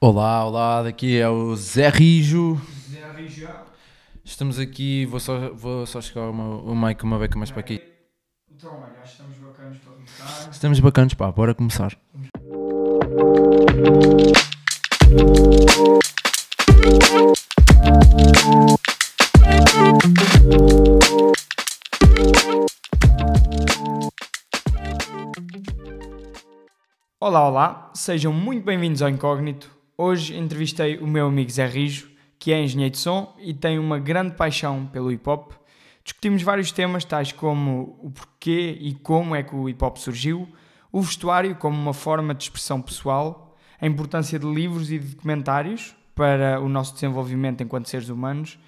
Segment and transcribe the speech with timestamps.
[0.00, 2.60] Olá, olá, daqui é o Zé Rijo.
[2.90, 3.64] Zé Arrijá.
[4.24, 7.60] Estamos aqui, vou só, vou só chegar o, meu- o mic uma beca mais para
[7.60, 7.76] aqui.
[8.54, 10.50] Então, olha, acho que estamos bacanas para começar.
[10.52, 11.96] Estamos bacanas, pá, bora começar.
[27.24, 29.70] Olá, olá, sejam muito bem-vindos ao Incógnito.
[29.96, 33.96] Hoje entrevistei o meu amigo Zé Rijo, que é engenheiro de som e tem uma
[33.96, 35.52] grande paixão pelo hip hop.
[36.02, 40.48] Discutimos vários temas, tais como o porquê e como é que o hip hop surgiu,
[40.90, 46.60] o vestuário como uma forma de expressão pessoal, a importância de livros e documentários para
[46.60, 48.58] o nosso desenvolvimento enquanto seres humanos,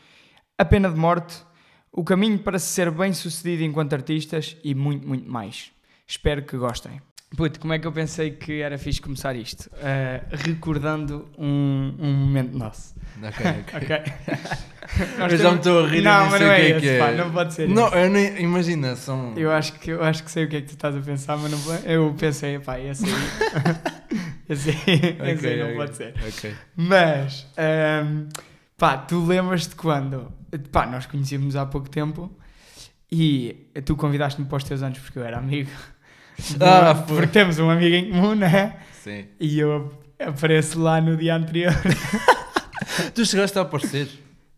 [0.57, 1.43] a pena de morte,
[1.91, 5.73] o caminho para se ser bem sucedido enquanto artistas e muito, muito mais.
[6.07, 7.01] Espero que gostem.
[7.37, 9.69] Puto, como é que eu pensei que era fixe começar isto?
[9.83, 12.95] Eh, recordando um, um momento nosso.
[13.23, 13.97] Ok, ok.
[14.05, 14.12] Ok?
[15.19, 16.62] Nós Eu já me estou a rir Não, nem mas sei não o é que
[16.62, 16.98] é esse, que é.
[16.98, 17.97] pá, não pode ser Não, esse.
[17.97, 19.33] eu nem, imagina, são...
[19.34, 21.36] Eu acho, que, eu acho que sei o que é que tu estás a pensar,
[21.39, 23.12] mas não eu pensei, pá, esse aí,
[24.48, 24.77] esse aí,
[25.33, 26.14] esse aí não Ok, pode ser.
[26.28, 26.55] Ok.
[26.77, 28.28] Mas, ehm,
[28.77, 30.31] pá, tu lembras-te quando?
[30.70, 32.31] Pá, nós conhecíamos há pouco tempo
[33.11, 35.70] e tu convidaste-me para os teus anos porque eu era amigo.
[36.61, 37.27] Ah, porque foi.
[37.29, 38.77] temos um amigo em comum, né?
[39.03, 39.27] Sim.
[39.39, 41.73] E eu apareço lá no dia anterior.
[43.15, 44.09] Tu chegaste a aparecer.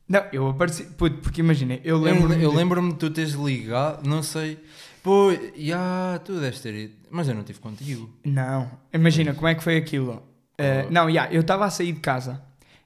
[0.08, 0.84] Não, eu apareci.
[0.84, 2.28] Puto, porque imagina, eu Eu lembro.
[2.28, 4.58] lembro- eu lembro-me de tu teres ligado, não sei...
[5.02, 8.10] Pô, já, tu deves ter ido, mas eu não estive contigo.
[8.24, 10.14] Não, imagina como é que foi aquilo.
[10.58, 12.42] Uh, não, já, eu estava a sair de casa.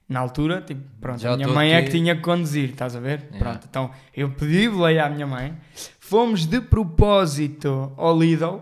[0.06, 1.86] Na altura, tipo, pronto, Já a minha mãe é aqui.
[1.86, 3.20] que tinha que conduzir, estás a ver?
[3.30, 3.38] Yeah.
[3.38, 5.54] Pronto, então eu pedi boleia à minha mãe.
[5.98, 8.60] Fomos de propósito ao Lidl.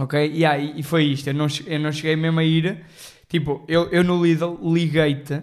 [0.00, 0.32] Ok?
[0.32, 1.28] E aí, e foi isto.
[1.28, 2.84] Eu não, eu não cheguei mesmo a ir.
[3.28, 5.42] Tipo, eu, eu no Lidl liguei-te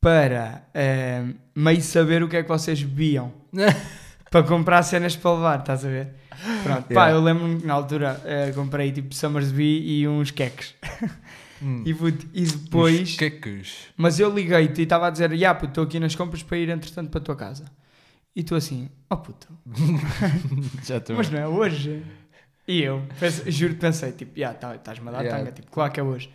[0.00, 1.24] para eh,
[1.56, 3.32] meio saber o que é que vocês bebiam.
[4.30, 6.08] para comprar cenas para levar, estás a ver?
[6.62, 7.12] Pronto, pá, Yeah.
[7.12, 10.74] eu lembro-me que na altura eh, comprei tipo Summersby e uns queques.
[11.62, 11.82] Hum.
[11.86, 13.10] E, puto, e depois.
[13.10, 13.76] Os queques.
[13.96, 16.68] Mas eu liguei-te e estava a dizer: Ya, puto, estou aqui nas compras para ir
[16.68, 17.64] entretanto para a tua casa.
[18.36, 19.46] E tu assim: Oh puto,
[20.84, 21.16] Já estou...
[21.16, 22.02] mas não é hoje.
[22.66, 25.38] E eu, pense- juro que pensei: Tipo, ya, tá- estás-me a dar Yeah.
[25.38, 26.30] tanga, tipo, claro que é hoje.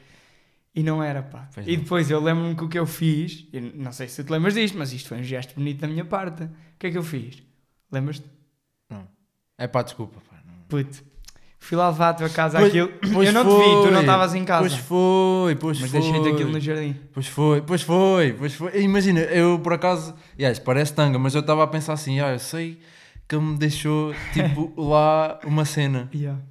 [0.75, 1.49] E não era, pá.
[1.53, 1.83] Pois e não.
[1.83, 4.53] depois eu lembro-me que o que eu fiz, e não sei se tu te lembras
[4.53, 6.43] disto, mas isto foi um gesto bonito da minha parte.
[6.43, 7.41] O que é que eu fiz?
[7.91, 8.25] Lembras-te?
[9.57, 10.37] É pá, desculpa, pá.
[10.45, 11.03] não- Puto,
[11.59, 12.87] fui lá levar a tua casa Pois- aquilo.
[13.13, 13.99] pois eu não te vi, tu não foi.
[14.01, 14.61] estavas em casa.
[14.69, 15.99] Pois foi, pois mas foi.
[15.99, 16.95] deixei-te aquilo no jardim.
[17.11, 18.81] Pois foi, pois foi, pois foi.
[18.81, 22.31] Imagina, eu por acaso, yeah, isto parece tanga, mas eu estava a pensar assim, ah,
[22.31, 22.79] eu sei
[23.29, 26.09] que ele me deixou, tipo, lá uma cena.
[26.13, 26.41] Yeah.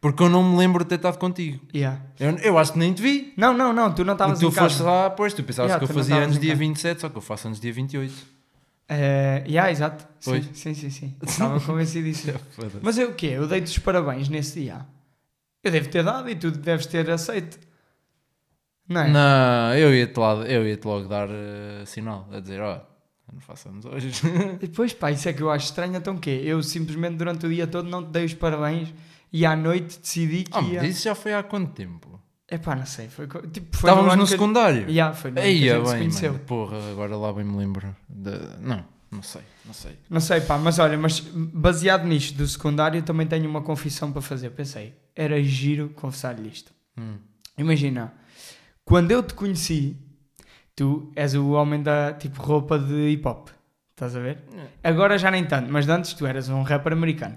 [0.00, 1.60] Porque eu não me lembro de ter estado contigo.
[1.74, 2.00] Yeah.
[2.18, 3.32] Eu, eu acho que nem te vi.
[3.36, 4.68] Não, não, não, tu não estavas tu em casa.
[4.68, 6.58] foste lá, pois, tu pensavas Yeah, que eu tu fazia anos dia casa.
[6.58, 8.14] 27, só que eu faço anos dia 28.
[8.88, 10.06] É, yeah, exato.
[10.24, 10.48] Pois.
[10.52, 11.16] sim, sim, sim.
[11.22, 12.28] Estava convencido disso.
[12.82, 13.26] Mas eu o quê?
[13.34, 14.86] Eu dei-te os parabéns nesse dia.
[15.62, 17.58] Eu devo ter dado e tu deves ter aceito.
[18.88, 19.08] Não é?
[19.08, 22.80] Não, eu ia-te lá- eu ia-te logo dar eh, sinal, a dizer, ó,
[23.30, 24.10] eu não faço anos hoje.
[24.60, 25.94] E depois, pá, isso é que eu acho estranho.
[25.96, 26.42] Então o quê?
[26.44, 28.92] Eu simplesmente durante o dia todo não te dei os parabéns
[29.32, 30.82] e à noite decidi que Ah, ia.
[30.82, 32.20] mas isso já foi há quanto tempo?
[32.48, 33.08] É pá, não sei.
[33.08, 34.88] Foi, tipo, foi Estávamos no que- secundário.
[34.90, 36.32] Yeah, foi no ano que Aí, a se bem, conheceu.
[36.32, 36.44] mano.
[36.44, 37.94] Porra, agora lá bem me lembro.
[38.08, 38.30] De...
[38.60, 39.92] Não, não sei, não sei.
[40.10, 44.20] Não sei, pá, mas olha, mas baseado nisto do secundário, também tenho uma confissão para
[44.20, 44.50] fazer.
[44.50, 46.72] Pensei, era giro confessar-lhe isto.
[46.98, 47.18] Hum.
[47.56, 48.12] Imagina,
[48.84, 49.96] quando eu te conheci,
[50.76, 53.48] tu és o homem da tipo roupa de hip hop.
[53.90, 54.38] Estás a ver?
[54.82, 57.36] Agora já nem tanto, mas antes tu eras um rapper americano.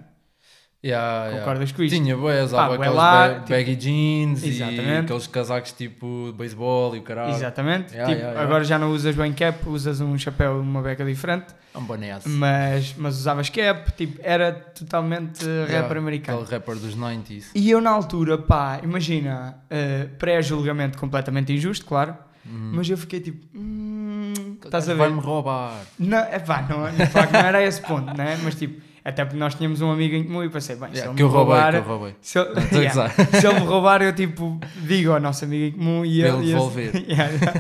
[0.86, 1.40] Yeah, yeah.
[1.40, 1.96] Concordas com isto?
[1.96, 5.06] Tinha, boé, usava aqueles lá, ba- tipo- baggy jeans e Exatamente.
[5.06, 7.32] aqueles casacos tipo de beisebol e o caralho.
[7.34, 7.94] Exatamente.
[7.94, 8.42] Yeah, Tipo, yeah, yeah.
[8.42, 11.86] Agora já não usas bem cap, usas um chapéu e uma beca diferente, É um
[11.86, 12.30] boné assim.
[12.32, 16.42] mas, mas usavas cap, tipo, era totalmente Yeah, rapper americano.
[16.42, 17.46] Aquele rapper dos 90s.
[17.56, 22.14] E eu na altura, pá, imagina, uh, pré-julgamento completamente injusto, claro,
[22.46, 24.34] mas eu fiquei tipo, hum,
[24.64, 25.00] estás a ver?
[25.00, 25.82] Vai-me roubar.
[26.00, 28.38] Não, é pá, não, facto, não era esse ponto, né?
[28.44, 31.12] Mas tipo, até porque nós tínhamos um amigo em comum e pensei, bem, se Yeah,
[31.12, 31.72] ele que me eu roubei, roubar.
[31.72, 32.16] que eu roubei.
[32.22, 33.10] Se ele, Não, Yeah.
[33.10, 36.46] se ele me roubar, eu tipo, digo ao nosso amigo em comum e ele.
[36.48, 36.92] devolver.
[37.08, 37.54] Yeah, yeah.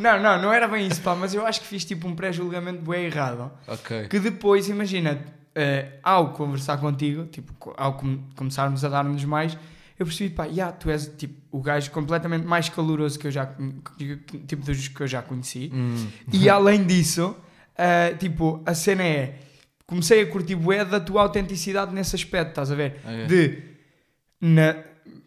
[0.00, 2.82] não, não, não era bem isso, pá, mas eu acho que fiz tipo um pré-julgamento
[2.88, 3.50] bem errado.
[3.66, 4.08] Ok.
[4.08, 5.18] Que depois, imagina,
[5.54, 9.56] eh, ao conversar contigo, tipo, ao com- começarmos a dar-nos mais,
[9.98, 13.54] eu percebi, pá, yeah, tu és tipo o gajo completamente mais caloroso que eu já,
[14.46, 15.70] tipo dos que eu já conheci.
[15.72, 16.08] Hum.
[16.32, 17.36] E além disso,
[17.76, 19.38] ah, tipo, a cena é.
[19.86, 23.00] Comecei a curtir bué da tua autenticidade nesse aspecto, estás a ver?
[23.04, 23.26] Ok.
[23.26, 23.62] De.
[24.40, 24.76] Na,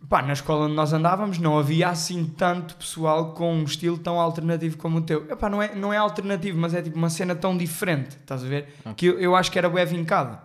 [0.10, 4.19] pá, na escola onde nós andávamos não havia assim tanto pessoal com um estilo tão
[4.19, 5.30] alternativo como o teu.
[5.30, 8.48] Epá, não, é, não é alternativo, mas é tipo uma cena tão diferente, estás a
[8.48, 8.68] ver?
[8.96, 10.40] Que eu, eu acho que era bem vincado.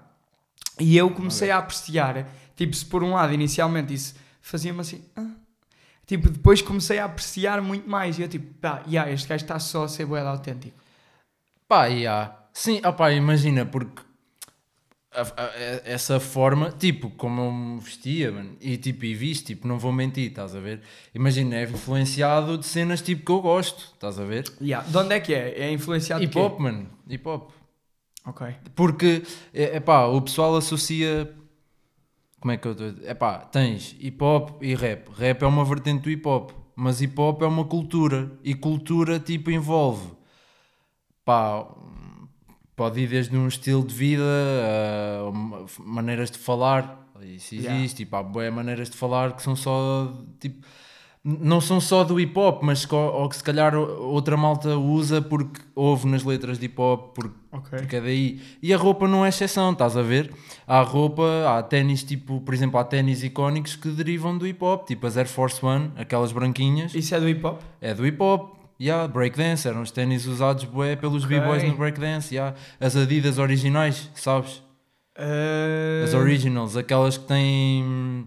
[0.78, 2.26] E eu comecei a apreciar,
[2.62, 5.30] tipo, se por um lado inicialmente isso fazia-me assim, ah.
[6.06, 8.18] tipo, depois comecei a apreciar muito mais.
[8.18, 10.76] E eu tipo, pá, yeah, este gajo está só a ser boeda autêntico.
[11.68, 12.36] Pá, yeah.
[12.52, 14.02] Sim, opá, imagina, porque
[15.14, 19.46] a- a- a- essa forma, tipo, como eu me vestia, mano, e tipo, e visto,
[19.46, 20.82] tipo, não vou mentir, estás a ver?
[21.14, 24.44] Imagina, é influenciado de cenas tipo que eu gosto, estás a ver?
[24.60, 24.86] Yeah.
[24.88, 25.60] De onde é que é?
[25.60, 27.50] É influenciado Hip hop, mano, hip hop.
[28.24, 28.46] Ok.
[28.76, 29.22] Porque,
[29.52, 31.34] é, pá, o pessoal associa.
[32.42, 32.92] Como é que eu estou?
[33.04, 35.08] É pá, tens hip hop e rap.
[35.16, 38.32] Rap é uma vertente do hip hop, mas hip hop é uma cultura.
[38.42, 40.10] E cultura, tipo, envolve.
[41.24, 41.64] Pá,
[42.74, 44.24] pode ir desde um estilo de vida,
[45.20, 46.98] a uma- maneiras de falar.
[47.22, 47.78] Isso Yeah.
[47.78, 48.02] existe.
[48.02, 50.12] E pá, bué maneiras de falar que são só.
[50.40, 50.66] Tipo,
[51.24, 55.22] não são só do hip hop, mas co- ou que se calhar outra malta usa
[55.22, 57.78] porque ouve nas letras de hip hop, porque Ok.
[57.78, 58.40] porque é daí.
[58.60, 60.32] E a roupa não é exceção, estás a ver?
[60.66, 64.84] Há roupa, há ténis tipo, por exemplo, há ténis icónicos que derivam do hip hop,
[64.86, 67.60] tipo as Air Force One, aquelas branquinhas, Isso é do hip hop?
[67.80, 68.56] é do hip hop.
[68.80, 71.38] Yeah, breakdance, eram os ténis usados bué, pelos Ok.
[71.38, 72.34] b-boys no breakdance.
[72.34, 72.56] Yeah.
[72.80, 74.60] As Adidas originais, sabes?
[75.16, 78.26] Uh, As originals, aquelas que têm.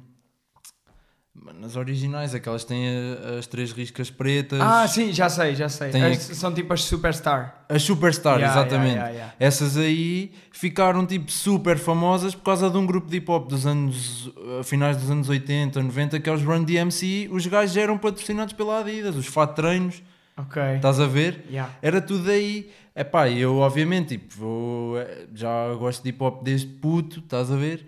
[1.46, 4.60] Mano, As originais, aquelas que têm a- as três riscas pretas.
[4.60, 5.90] Ah, sim, já sei, já sei.
[5.92, 7.64] As- são tipo as Superstar.
[7.70, 8.94] As Superstar, Yeah, exatamente.
[8.96, 9.34] yeah, yeah.
[9.40, 13.68] Essas aí ficaram tipo super famosas por causa de um grupo de hip hop dos
[13.68, 17.30] anos uh, finais dos anos 80, 90, que é os Run DMC.
[17.32, 20.02] Os gajos eram patrocinados pela Adidas, os Fat Treinos,
[20.36, 20.60] Ok.
[20.78, 21.46] estás a ver?
[21.80, 22.72] Era tudo aí.
[22.96, 27.56] Epá, eu obviamente tipo, vou- eh, já gosto de hip hop desde puto, estás a
[27.56, 27.86] ver?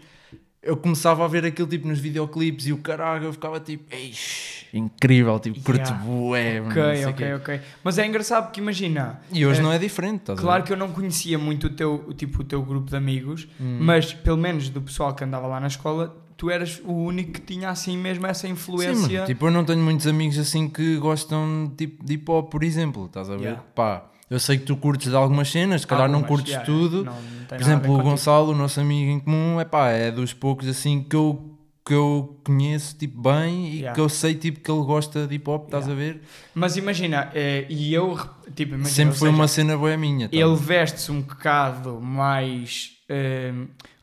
[0.62, 4.66] Eu começava a ver aquilo tipo nos videoclipes e o caralho, eu ficava tipo, eixe,
[4.74, 6.04] incrível, tipo, curto Yeah.
[6.04, 7.34] bué, Ok, ok, quê.
[7.36, 7.62] ok.
[7.84, 9.22] Mas é engraçado porque imagina.
[9.32, 11.70] E hoje eh, não é diferente, estás a Claro que eu não conhecia muito o
[11.70, 13.78] teu, tipo, o teu grupo de amigos, Hum.
[13.82, 17.42] mas pelo menos do pessoal que andava lá na escola, tu eras o único que
[17.42, 19.20] tinha assim mesmo essa Sim, influência.
[19.20, 22.64] mano, tipo, eu não tenho muitos amigos assim que gostam tipo, de hip hop, por
[22.64, 23.42] exemplo, estás a ver?
[23.44, 23.64] Yeah.
[23.74, 27.04] Pá, eu sei que tu curtes de algumas cenas, se calhar não curtes yeah, tudo.
[27.06, 28.02] não- não por exemplo, o.
[28.04, 31.54] Gonçalo, o nosso amigo em comum, é pá, é dos poucos assim que eu,
[31.86, 33.96] que eu conheço tipo, bem e Yeah.
[33.96, 35.94] que eu sei tipo, que ele gosta de hip hop, estás Yeah.
[36.10, 36.22] a ver?
[36.54, 38.18] Mas imagina, eh, e eu,
[38.54, 40.28] tipo, imagina, Sempre foi seja, uma cena boa minha.
[40.28, 40.36] tá?
[40.36, 42.92] ele veste-se um bocado mais.
[43.08, 43.54] eh,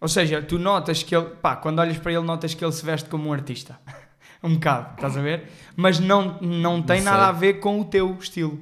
[0.01, 1.27] ou seja, tu notas que ele.
[1.43, 3.79] Pá, quando olhas para ele, notas que ele se veste como um artista.
[4.43, 5.51] um bocado, estás a ver?
[5.77, 8.59] Mas não, não tem Não nada a ver com o teu estilo.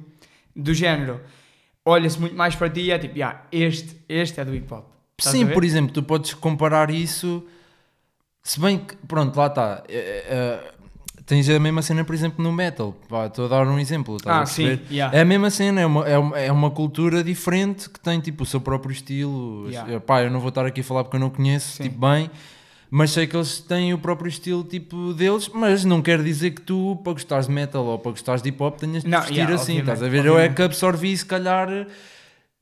[0.53, 1.21] Do género.
[1.85, 4.85] Olha-se muito mais para ti e é tipo, "Ya, este, este é do hip hop.
[5.19, 7.45] Estás Sim, por exemplo, tu podes comparar isso.
[8.41, 9.83] Se bem que, pronto, lá está.
[9.87, 10.73] é,
[11.25, 12.95] tens a mesma cena, por exemplo, no metal.
[13.09, 14.17] Pá, Estou a dar um exemplo.
[14.25, 15.15] Ah, sim, yeah.
[15.15, 18.43] É a mesma cena, é uma, é, uma, é uma cultura diferente que tem tipo
[18.43, 19.69] o seu próprio estilo.
[19.69, 19.99] Yeah.
[19.99, 21.83] Pá, eu não vou estar aqui a falar porque eu não conheço Sim.
[21.83, 22.29] tipo, bem,
[22.95, 25.49] mas sei que eles têm o próprio estilo tipo deles.
[25.51, 28.61] Mas não quer dizer que tu, para gostares de metal ou para gostares de hip
[28.61, 29.79] hop, tenhas de Não, vestir yeah, assim.
[29.79, 30.27] Estás a obviamente, ver?
[30.29, 30.55] Eu é obviamente.
[30.57, 31.87] que absorvi, se calhar,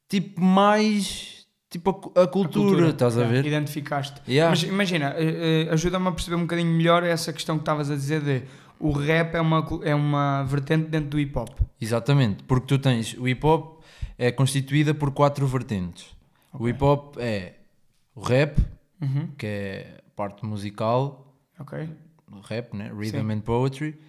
[0.07, 3.45] tipo, mais tipo a, a A cultura, estás a ver?
[3.45, 4.21] Identificaste.
[4.25, 4.49] Yeah.
[4.49, 7.95] Mas imagina, eh, eh, ajuda-me a perceber um bocadinho melhor essa questão que estavas a
[7.95, 8.43] dizer de
[8.79, 11.49] o rap é uma, é uma vertente dentro do hip hop.
[11.79, 13.81] Exatamente, porque tu tens o hip hop
[14.17, 16.05] é constituída por quatro vertentes.
[16.53, 17.55] O hip hop é
[18.15, 18.57] o rap,
[19.01, 19.29] Uhum.
[19.37, 21.89] que é parte musical, Ok.
[22.47, 22.91] rap, né?
[22.95, 23.31] Rhythm Sim.
[23.31, 23.99] and poetry.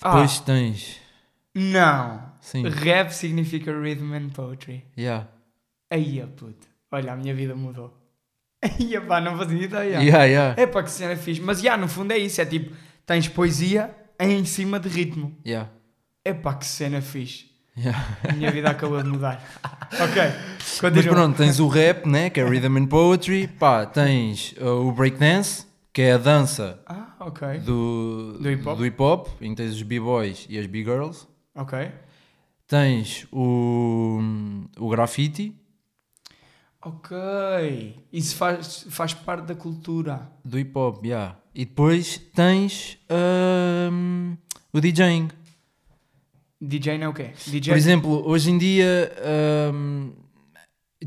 [0.00, 0.10] Ah.
[0.12, 1.00] Depois tens,
[1.54, 2.32] Não.
[2.40, 4.84] sim, Rap significa rhythm and poetry.
[4.96, 5.26] yeah.
[5.90, 6.66] Aí, puto.
[6.90, 7.92] Olha, a minha vida mudou.
[8.62, 9.98] Aí, pá, não fazia ideia.
[10.00, 11.40] Yeah, yeah, É para que cena fixe.
[11.40, 12.40] Mas, já, no fundo é isso.
[12.40, 12.74] É tipo,
[13.04, 15.36] tens poesia em cima de ritmo.
[15.46, 15.68] yeah,
[16.24, 17.50] É para que cena fixe.
[17.76, 18.16] yeah.
[18.28, 19.40] A minha vida acabou de mudar.
[20.00, 20.22] ok.
[20.58, 21.14] Mas Continua.
[21.14, 22.30] pronto, tens o rap, né?
[22.30, 23.46] Que é Rhythm and poetry.
[23.46, 27.58] Pá, tens uh, o breakdance, que é a dança Ah, ok.
[27.60, 28.78] do, Do hip hop.
[28.78, 31.26] do hip hop, em que tens os b-boys e as b-girls.
[31.54, 31.90] Ok.
[32.66, 34.20] Tens o,
[34.78, 35.54] o graffiti,
[36.86, 37.16] Ok.
[38.12, 40.28] Isso faz, faz parte da cultura.
[40.44, 41.36] do hip hop, yeah.
[41.54, 42.98] E depois tens
[43.90, 44.36] hum,
[44.72, 45.28] o DJing.
[46.60, 47.30] DJ não é o quê?
[47.46, 47.72] DJ?
[47.72, 49.12] Por exemplo, hoje em dia
[49.72, 50.12] hum,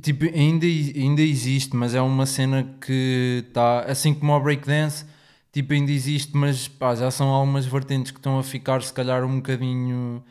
[0.01, 5.05] tipo, ainda, ainda existe, mas é uma cena que está assim como o breakdance,
[5.51, 9.23] tipo, ainda existe, mas pá, já são algumas vertentes que estão a ficar se calhar
[9.25, 10.23] um bocadinho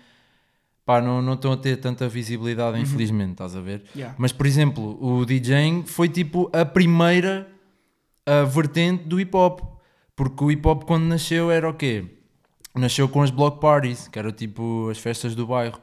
[0.85, 3.83] pá, não, não estão a ter tanta visibilidade, infelizmente, estás a ver?
[3.95, 4.15] Yeah.
[4.17, 7.49] Mas, por exemplo, o DJing foi tipo a primeira
[8.27, 9.61] a vertente do hip hop.
[10.15, 12.05] Porque o hip hop quando nasceu era o quê?
[12.77, 15.81] Nasceu com as block parties, que era tipo as festas do bairro.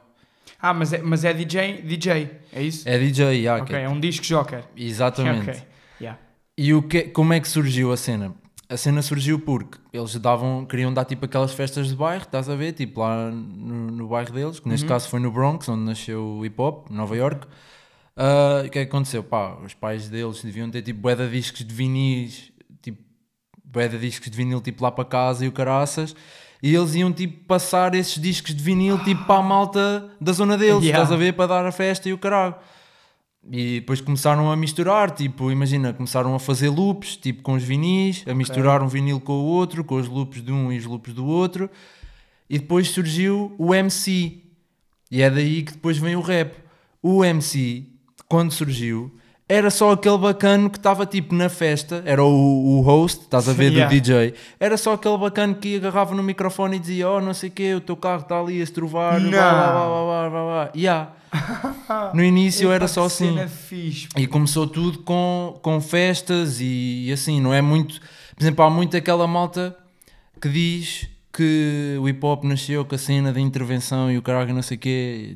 [0.60, 2.88] Ah, mas é, mas é DJ, DJ, é isso?
[2.88, 4.64] É DJ, yeah, que ok, é- é um disco joker.
[4.76, 5.50] exatamente.
[5.50, 5.62] Ok,
[6.00, 6.18] yeah.
[6.56, 8.32] E o que, como é que surgiu a cena?
[8.68, 12.54] A cena surgiu porque eles davam, queriam dar tipo aquelas festas de bairro, estás a
[12.56, 12.72] ver?
[12.72, 16.46] Tipo lá no, no bairro deles, que neste caso foi no Bronx, onde nasceu o
[16.46, 17.46] hip hop, Nova York.
[18.16, 19.22] Ah, o que é que aconteceu?
[19.22, 23.02] Pá, os pais deles deviam ter tipo bué de discos de vinis, tipo
[23.64, 26.14] bué de discos de vinil tipo lá para casa e o caraças.
[26.66, 30.56] E eles iam tipo passar esses discos de vinil tipo para a malta da zona
[30.56, 31.02] deles, Yeah.
[31.02, 31.34] estás a ver?
[31.34, 32.54] Para dar a festa e o caralho.
[33.52, 38.24] E depois começaram a misturar, tipo, imagina, começaram a fazer loops, tipo com os vinis,
[38.26, 41.12] a misturar um vinil com o outro, com os loops de um e os loops
[41.12, 41.68] do outro.
[42.48, 44.40] E depois surgiu o MC.
[45.10, 46.54] E é daí que depois vem o rap.
[47.02, 47.84] O MC,
[48.26, 49.14] quando surgiu,
[49.48, 53.52] era só aquele bacano que estava tipo na festa, era o, o host, estás a
[53.52, 53.88] ver, Yeah.
[53.94, 54.34] do DJ.
[54.58, 57.74] Era só aquele bacano que agarrava no microfone e dizia: Oh, não sei o quê,
[57.74, 59.30] o teu carro está ali a se trovar, blá, Não.
[59.30, 60.70] blá, blá, blá, blá, blá, blá.
[60.74, 61.12] Yeah.
[62.14, 63.36] No início era só assim.
[63.48, 64.08] fixe.
[64.16, 68.00] E começou tudo com, com festas e, e assim, não é muito.
[68.36, 69.76] Por exemplo, há muito aquela malta
[70.40, 74.54] que diz que o hip hop nasceu com a cena da intervenção e o caralho
[74.54, 75.34] não sei o quê.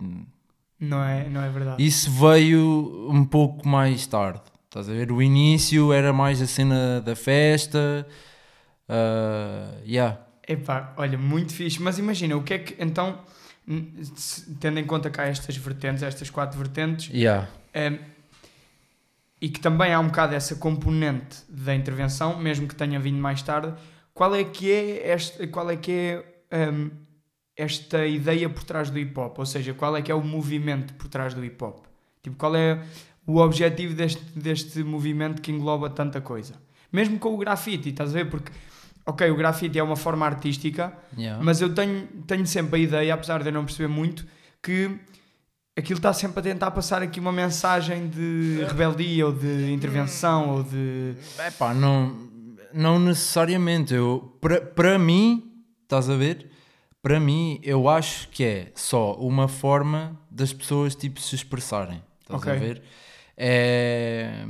[0.81, 1.85] Não é, não é verdade.
[1.85, 4.41] Isso veio um pouco mais tarde.
[4.67, 5.11] Estás a ver?
[5.11, 8.07] O início era mais a cena da festa.
[8.89, 10.19] Uh, yeah.
[10.47, 11.81] Epá, olha, muito fixe.
[11.83, 13.19] Mas imagina, o que é que então,
[14.61, 17.49] tendo em conta cá estas vertentes, estas quatro vertentes, Yeah.
[17.75, 17.99] Ehm,
[19.41, 23.41] e que também há um bocado essa componente da intervenção, mesmo que tenha vindo mais
[23.43, 23.73] tarde,
[24.13, 26.91] qual é que é, este, qual é, que é ehm,
[27.59, 29.37] esta ideia por trás do hip hop?
[29.39, 31.85] Ou seja, qual é que é o movimento por trás do hip hop?
[32.23, 32.81] Tipo, qual é
[33.27, 36.55] o objetivo deste, deste movimento que engloba tanta coisa?
[36.93, 38.31] Mesmo com o grafite, estás a ver?
[38.31, 38.53] Porque,
[39.05, 41.43] ok, o grafite é uma forma artística, Yeah.
[41.43, 44.25] mas eu tenho, tenho sempre a ideia, apesar de eu não perceber muito,
[44.63, 44.97] que
[45.77, 50.63] aquilo está sempre a tentar passar aqui uma mensagem de rebeldia ou de intervenção ou
[50.63, 51.15] de.
[51.47, 52.17] Epá, não,
[52.73, 53.95] não necessariamente.
[54.75, 56.51] Para mim, estás a ver?
[57.09, 62.03] Para mim, eu acho que é só uma forma das pessoas tipo, se expressarem.
[62.21, 62.53] Estás Ok.
[62.53, 62.83] a ver?
[63.35, 64.45] É.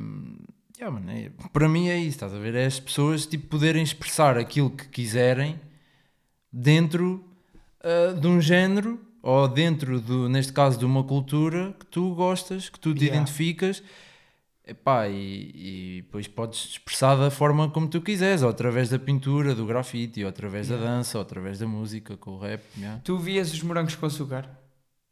[0.76, 2.56] yeah, mano, é- Para mim é isso, estás a ver?
[2.56, 5.54] É as pessoas tipo, poderem expressar aquilo que quiserem
[6.52, 7.24] dentro
[7.80, 12.68] ah, de um género ou dentro, do, neste caso, de uma cultura que tu gostas,
[12.68, 13.16] que tu te Yeah.
[13.20, 13.84] identificas.
[14.68, 19.54] Epá, e, e depois podes expressar da forma como tu quiseres, ou através da pintura,
[19.54, 22.62] do grafite, ou através da dança, ou através da música, com o rap.
[22.76, 24.46] Yeah, Tu vias os morangos com açúcar?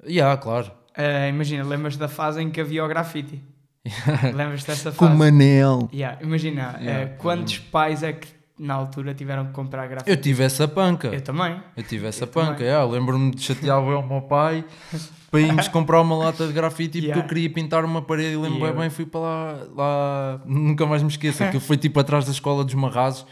[0.06, 0.70] yeah claro.
[0.94, 3.42] Ah, imagina, lembras da fase em que havia o grafite?
[4.34, 5.16] lembras dessa fase?
[5.16, 5.88] Manel.
[5.92, 10.10] Yeah, imagina, Yeah, ah, quantos pais é que na altura tiveram que comprar grafite?
[10.10, 11.08] Eu tive essa panca.
[11.08, 11.60] Eu também.
[11.76, 14.64] Eu tive essa Eu panca, yeah, lembro-me de chatear eu o meu pai
[15.44, 17.22] para irmos comprar uma lata de grafite e porque Yeah.
[17.24, 21.02] eu queria pintar uma parede e lembro E bem, fui para lá, lá, nunca mais
[21.02, 23.26] me esqueço, aquilo foi tipo atrás da escola dos Marrazos,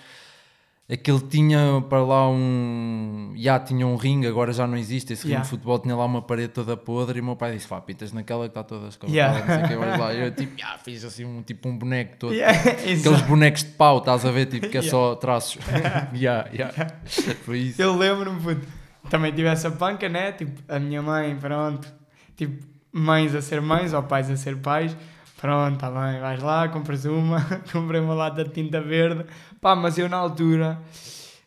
[0.90, 5.32] aquele tinha para lá um, já tinha um ringue, agora já não existe, esse ringue
[5.32, 5.44] Yeah.
[5.44, 8.12] de futebol tinha lá uma parede toda podre e o meu pai disse, pá, pintas
[8.12, 9.38] naquela que está toda escavada, Yeah.
[9.38, 12.16] não sei o que, olha lá, eu tipo, yeah, fiz assim um, tipo um boneco
[12.18, 14.90] todo, Yeah, aqueles bonecos de pau, estás a ver, tipo, que é Yeah.
[14.90, 15.58] só traços,
[16.14, 16.74] yeah, yeah.
[17.44, 17.80] foi isso.
[17.80, 18.66] Eu lembro-me, puto,
[19.08, 20.32] também tive essa panca, né?
[20.32, 21.92] Tipo, a minha mãe, pronto.
[22.36, 24.96] Tipo, mães a ser mães ou pais a ser pais.
[25.36, 29.26] Pronto, tá bem, vais lá, compras uma, comprei uma lata de tinta verde.
[29.60, 30.80] Pá, mas eu na altura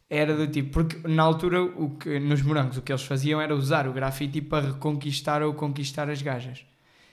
[0.09, 3.55] era do tipo, porque na altura o que, nos morangos o que eles faziam era
[3.55, 6.65] usar o grafite para reconquistar ou conquistar as gajas.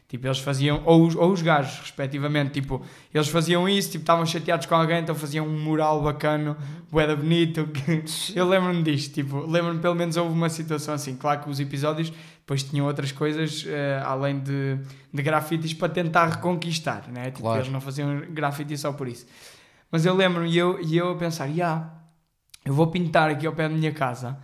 [0.07, 2.81] Tipo, eles faziam, ou os, ou os gajos, respectivamente, tipo,
[3.13, 6.57] eles faziam isso, tipo, estavam chateados com alguém, então faziam um mural bacano,
[6.93, 7.67] boeda bonito.
[7.69, 8.05] que-
[8.39, 11.17] Eu lembro-me disto, tipo, lembro-me pelo menos houve uma situação assim.
[11.17, 14.79] Claro que os episódios depois tinham outras coisas, eh, além de,
[15.13, 17.31] de grafites, para tentar reconquistar, né?
[17.31, 17.61] Tipo, Claro.
[17.63, 19.27] eles não faziam grafite só por isso.
[19.91, 21.91] Mas eu lembro-me, e eu, e eu a pensar, yeah,
[22.65, 24.37] eu vou pintar aqui ao pé da minha casa.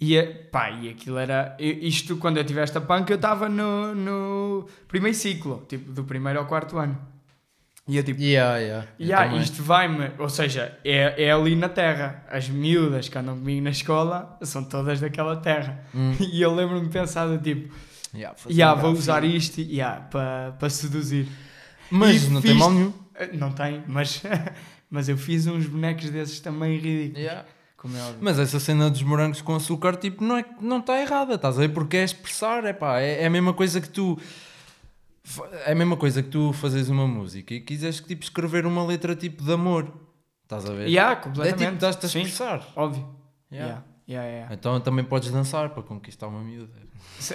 [0.00, 1.56] E, eh, pá, e aquilo era.
[1.58, 6.04] eu- Isto, quando eu tive esta punk, eu estava no, no primeiro ciclo, tipo, do
[6.04, 6.98] primeiro ao quarto ano.
[7.88, 8.88] E eu, tipo, Yeah, yeah.
[8.98, 9.42] eu yeah, também.
[9.42, 10.10] isto vai-me.
[10.18, 12.24] Ou seja, é, é ali na terra.
[12.28, 15.84] As miúdas que andam comigo na escola são todas daquela terra.
[15.94, 16.12] Hum.
[16.32, 17.72] E eu lembro-me de pensar, do tipo,
[18.14, 21.28] Yeah, yeah, vou usar isto yeah, para para seduzir.
[21.90, 22.92] Mas E não tem fiz- mal nenhum.
[23.14, 24.22] Eh, Não tem, mas,
[24.90, 27.24] mas eu fiz uns bonecos desses também ridículos.
[27.86, 28.18] Como é óbvio.
[28.20, 31.60] Mas essa cena dos morangos com açúcar, tipo, não está não tá errada, estás a
[31.60, 31.68] ver?
[31.68, 34.18] Porque é expressar, é pá, é, é a mesma coisa que tu.
[35.64, 39.14] É a mesma coisa que tu fazes uma música e quiseres tipo, escrever uma letra
[39.14, 39.92] tipo de amor.
[40.44, 40.86] Estás a ver?
[40.88, 41.58] Yeah, é completamente.
[41.58, 42.66] tipo, estás-te a Sim, expressar.
[42.76, 43.08] óbvio.
[43.50, 43.66] Yeah.
[43.66, 43.84] Yeah.
[44.08, 44.54] Yeah, yeah.
[44.54, 46.72] Então também podes dançar para conquistar uma miúda.
[47.18, 47.34] Se,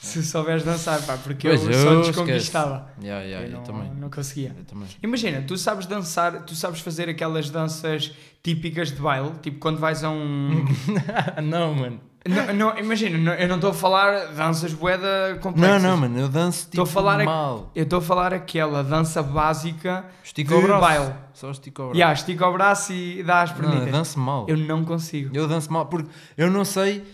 [0.00, 2.90] se, souberes dançar, pá, porque Pois, eu eu só desconquistava.
[3.02, 3.90] Yeah, yeah, eu eu, não, também.
[3.94, 4.56] não conseguia.
[4.66, 4.88] Também.
[5.02, 10.02] Imagina, tu sabes dançar, tu sabes fazer aquelas danças típicas de baile, tipo quando vais
[10.02, 10.64] a um.
[11.44, 12.00] não, mano.
[12.26, 15.82] não, não, imagina, não- eu não estou a falar danças boeda Não, complexas.
[15.82, 16.18] não, mano.
[16.18, 17.70] Eu danço tipo a falar a- mal.
[17.74, 20.80] Eu estou a falar aquela dança básica Estica de o braço.
[20.80, 21.14] baile.
[21.34, 21.98] Só estica o braço.
[21.98, 23.92] Yeah, estica o braço e dá as não, eu pernitas.
[23.92, 24.46] danço mal.
[24.48, 25.30] Eu não consigo.
[25.36, 27.04] Eu danço mal porque eu não sei,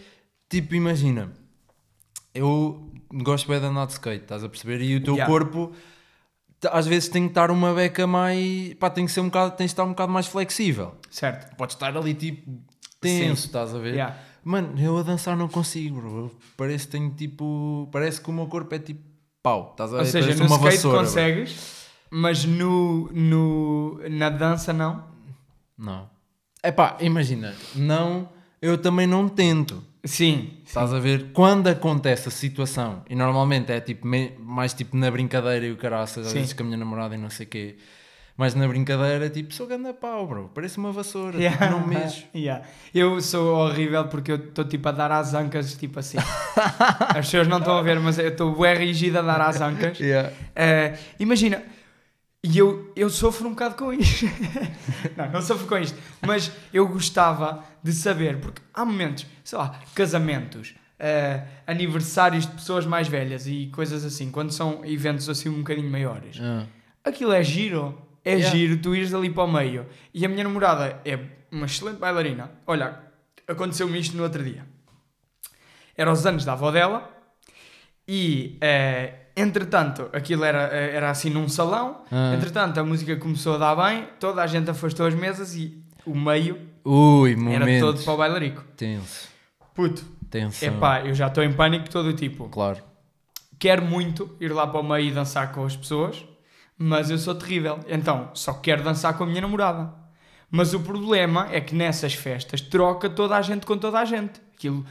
[0.49, 1.33] tipo, imagina,
[2.37, 4.81] eu gosto bem de andar de skate, estás a perceber?
[4.83, 5.31] E o teu Yeah.
[5.33, 5.73] corpo
[6.73, 9.67] às vezes tem que estar uma beca mais, pá, tem que ser um bocado, tens
[9.67, 10.95] de estar um bocado mais flexível.
[11.11, 11.55] Certo.
[11.57, 12.51] Podes estar ali tipo
[13.01, 13.47] tenso, Sim.
[13.49, 13.93] estás a ver?
[13.95, 14.17] Yeah.
[14.43, 16.37] Mano, eu a dançar não consigo, bro.
[16.57, 19.01] Parece que tenho tipo, parece que o meu corpo é tipo
[19.43, 20.01] pau, estás a ver?
[20.01, 21.07] Ou seja, Parece no uma skate vassoura, bro.
[21.07, 25.05] consegues, mas no, no, na dança não.
[25.77, 26.09] Não.
[26.63, 28.29] É pá, imagina, não,
[28.63, 29.85] eu também não tento.
[30.07, 30.51] Sim.
[30.65, 31.31] Estás a ver?
[31.33, 34.07] Quando acontece a situação, e normalmente é tipo
[34.39, 36.39] mais tipo na brincadeira e o caraças, às Sim.
[36.39, 37.77] vezes com a minha namorada e não sei o quê,
[38.37, 42.25] mas na brincadeira, tipo, sou ganda pau, bro, parece uma vassoura, tipo, não mexo.
[42.37, 42.67] Yeah.
[42.95, 46.19] Eu sou horrível porque eu estou tipo a dar às ancas, tipo assim.
[47.09, 49.99] As pessoas não estão a ver, mas eu estou bem rígido a dar às ancas.
[49.99, 50.33] Yeah.
[50.55, 51.63] Eh, imagina,
[52.49, 54.25] e eu, eu sofro um bocado com isto.
[55.17, 59.81] não, não sofro com isto, mas eu gostava de saber, porque há momentos, sei lá,
[59.97, 65.59] casamentos, eh, aniversários de pessoas mais velhas e coisas assim, quando são eventos assim um
[65.59, 66.39] bocadinho maiores.
[66.41, 66.67] Ah.
[67.05, 68.01] Aquilo é giro.
[68.25, 68.51] É Yeah.
[68.57, 69.87] giro, tu ires ali para o meio.
[70.13, 71.19] E a minha namorada é
[71.51, 72.51] uma excelente bailarina.
[72.67, 72.99] Olha,
[73.47, 74.67] aconteceu-me isto no outro dia.
[75.97, 77.09] Era os anos da avó dela
[78.07, 82.03] e, eh, entretanto, aquilo era, era assim num salão.
[82.11, 82.35] Ah.
[82.35, 86.15] Entretanto, a música começou a dar bem, toda a gente afastou as mesas e o
[86.17, 88.65] meio Ui, era todo para o bailarico.
[88.77, 89.29] Tenso.
[89.75, 90.69] Puto, Tensão.
[90.69, 92.49] epá, eu já estou em pânico todo o tipo.
[92.49, 92.83] Claro.
[93.59, 96.25] quero muito ir lá para o meio e dançar com as pessoas,
[96.79, 97.79] mas eu sou terrível.
[97.89, 99.93] Então, só quero dançar com a minha namorada.
[100.51, 104.41] Mas o problema é que nessas festas troca toda a gente com toda a gente.
[104.55, 104.87] Aquilo,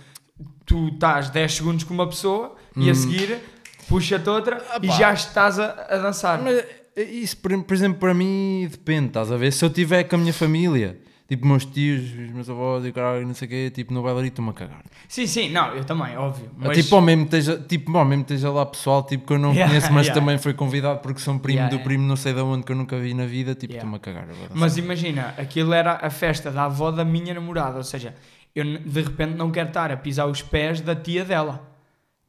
[0.66, 2.96] tu estás 10 segundos com uma pessoa e a Hum.
[2.96, 3.40] seguir
[3.88, 4.96] puxa-te outra e Epá.
[4.96, 6.42] já estás a, a dançar.
[6.42, 6.64] Mas
[6.96, 9.52] eh, isso, por, por exemplo, para mim depende, estás a ver?
[9.52, 13.26] Se eu estiver com a minha família, tipo meus tios, os meus avós e caralho,
[13.26, 14.84] não sei o quê, tipo no bailarito estou-me a cagar.
[15.08, 16.50] Sim, sim, não, eu também, óbvio.
[16.56, 16.78] Mas...
[16.78, 19.68] Tipo, ao mesmo esteja, tipo, ao mesmo esteja lá pessoal tipo, que eu não Yeah,
[19.68, 20.22] conheço, mas yeah.
[20.22, 22.72] também foi convidado porque sou um primo Yeah, do primo não sei de onde que
[22.72, 24.28] eu nunca vi na vida, tipo, estou-me a cagar.
[24.54, 28.16] Mas imagina, aquilo era a festa da avó da minha namorada, ou seja,
[28.56, 31.75] eu de repente não quero estar a pisar os pés da tia dela.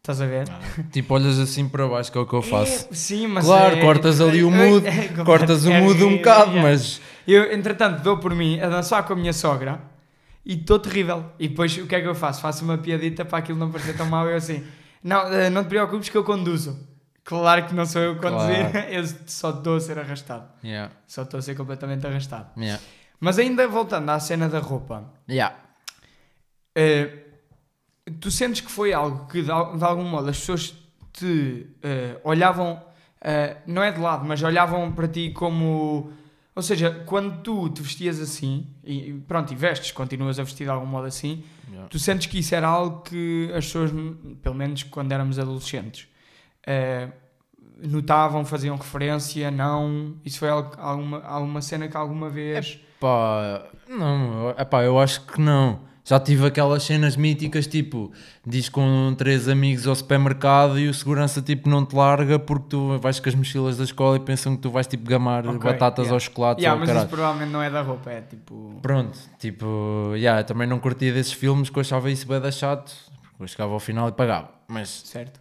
[0.07, 0.45] Estás a ver?
[0.93, 2.87] Tipo, olhas assim para baixo, que é o que eu faço.
[2.93, 5.81] É, sim, mas claro, é- cortas ali o é- mood, é- é- cortas o é
[5.81, 6.63] mood um horrível, bocado, é.
[6.63, 9.81] mas Eu, entretanto, dou por mim a dançar com a minha sogra
[10.45, 11.25] e estou terrível.
[11.41, 12.41] E depois o que é que eu faço?
[12.41, 14.29] Faço uma piadita para aquilo não parecer tão mal.
[14.29, 14.65] Eu assim,
[15.03, 16.79] não, eh, não te preocupes que eu conduzo.
[17.25, 18.87] Claro que não sou eu a conduzir, Claro.
[18.95, 20.45] eu só estou a ser arrastado.
[20.63, 22.47] yeah, Só estou a ser completamente arrastado.
[22.57, 22.81] yeah.
[23.19, 25.57] Mas ainda voltando à cena da roupa, Yeah.
[26.77, 27.25] eh,
[28.21, 30.75] tu sentes que foi algo que de, de algum modo as pessoas
[31.13, 32.81] te eh, olhavam,
[33.21, 36.13] eh, não é de lado, mas olhavam para ti como.
[36.55, 40.71] Ou seja, quando tu te vestias assim, e pronto, e vestes, continuas a vestir de
[40.71, 41.89] algum modo assim, Yeah.
[41.89, 43.91] tu sentes que isso era algo que as pessoas,
[44.41, 46.07] pelo menos quando éramos adolescentes,
[46.65, 47.09] eh,
[47.83, 50.15] notavam, faziam referência, não?
[50.25, 52.79] Isso foi algo- alguma, alguma cena que alguma vez.
[53.01, 55.81] Pá, não, epá, eu acho que não.
[56.09, 58.13] Já tive aquelas cenas míticas, tipo,
[58.47, 62.97] diz com três amigos ao supermercado e o segurança, tipo, não te larga porque tu
[62.99, 66.05] vais com as mochilas da escola e pensam que tu vais, tipo, gamar Ok, batatas
[66.05, 66.15] yeah.
[66.15, 67.07] aos chocolates Yeah, ou mas caralho.
[67.07, 68.81] isso provavelmente não é da roupa, é tipo.
[68.83, 72.95] Pronto, tipo, yeah, eu também não curtia desses filmes que eu achava isso bem chato,
[73.31, 74.49] porque eu chegava ao final e pagava.
[74.69, 75.41] Mas, Certo.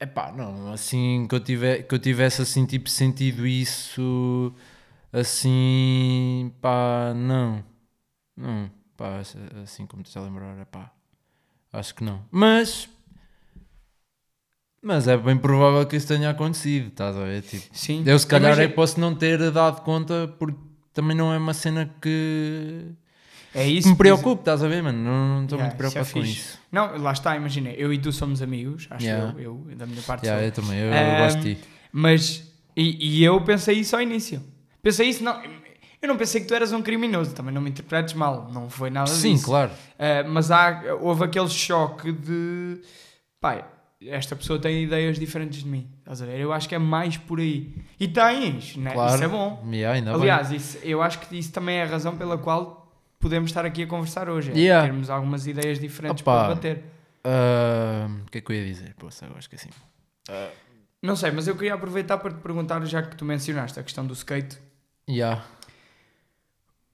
[0.00, 4.54] epá, não, assim, que eu, tive, que eu tivesse, assim, tipo, sentido isso,
[5.12, 7.64] assim, pá, não,
[8.36, 9.20] não, pá,
[9.62, 10.92] assim como te a lembrar, epá,
[11.72, 12.22] acho que não.
[12.30, 12.88] Mas,
[14.82, 18.02] mas é bem provável que isso tenha acontecido, estás a ver, tipo, Sim.
[18.04, 20.58] eu se calhar é Imagina- que posso não ter dado conta porque
[20.92, 22.86] também não é uma cena que
[23.54, 23.88] É isso.
[23.90, 24.98] me preocupo, estás a ver, mano?
[24.98, 26.58] Não estou Yeah, muito preocupado isso é com isso.
[26.72, 29.32] Não, lá está, imagina, eu e tu somos amigos, acho Yeah.
[29.38, 30.46] eu, eu, da minha parte Yeah, sou.
[30.48, 31.64] eu também, eu Ahm, gosto de ti.
[31.92, 34.42] Mas, e, e eu pensei isso ao início.
[34.82, 35.40] Pensei isso, não,
[36.00, 38.90] eu não pensei que tu eras um criminoso, também não me interpretes mal, não foi
[38.90, 39.46] nada Sim, disso.
[39.46, 39.70] claro.
[39.98, 42.80] Ah, mas há, houve aquele choque de,
[43.40, 43.64] pai,
[44.00, 45.90] esta pessoa tem ideias diferentes de mim.
[45.98, 46.38] Estás a ver?
[46.38, 47.74] Eu acho que é mais por aí.
[47.98, 48.92] E tens, né?
[48.92, 49.14] Claro.
[49.14, 49.66] Isso é bom.
[49.72, 50.12] Yeah.
[50.14, 53.82] Aliás, isso, eu acho que isso também é a razão pela qual podemos estar aqui
[53.82, 54.52] a conversar hoje.
[54.52, 54.86] É Yeah.
[54.86, 56.32] termos algumas ideias diferentes Opa.
[56.44, 56.84] para debater.
[57.24, 58.94] Ah, O que é que eu ia dizer?
[58.96, 59.68] Poxa, agora esqueci.
[61.02, 64.06] Não sei, mas eu queria aproveitar para te perguntar, já que tu mencionaste a questão
[64.06, 64.58] do skate,
[65.10, 65.42] Yeah.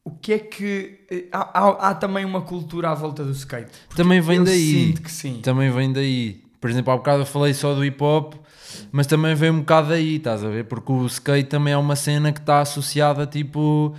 [0.04, 1.00] O que é que.
[1.10, 3.70] eh, Há, há- há também uma cultura à volta do skate.
[3.96, 4.86] Também vem daí.
[4.86, 5.40] sinto que sim.
[5.42, 6.42] Também vem daí.
[6.60, 8.34] Por exemplo, há bocado eu falei só do hip hop,
[8.90, 10.64] mas também vem um bocado daí, estás a ver?
[10.64, 13.94] Porque o skate também é uma cena que está associada tipo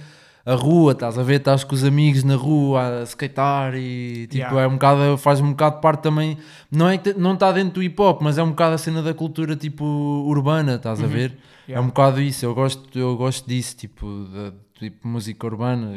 [0.46, 1.36] a rua, estás a ver?
[1.38, 4.62] Estás com os amigos na rua a skatear e tipo Yeah.
[4.62, 6.38] é um bocado, faz um bocado parte também,
[6.72, 9.13] não é não está dentro do hip hop, mas é um bocado a cena da
[9.13, 11.32] cultura tipo urbana, estás a ver?
[11.68, 11.84] É Yeah.
[11.84, 15.93] um bocado isso, eu gosto, eu gosto disso, tipo, da tipo, música urbana,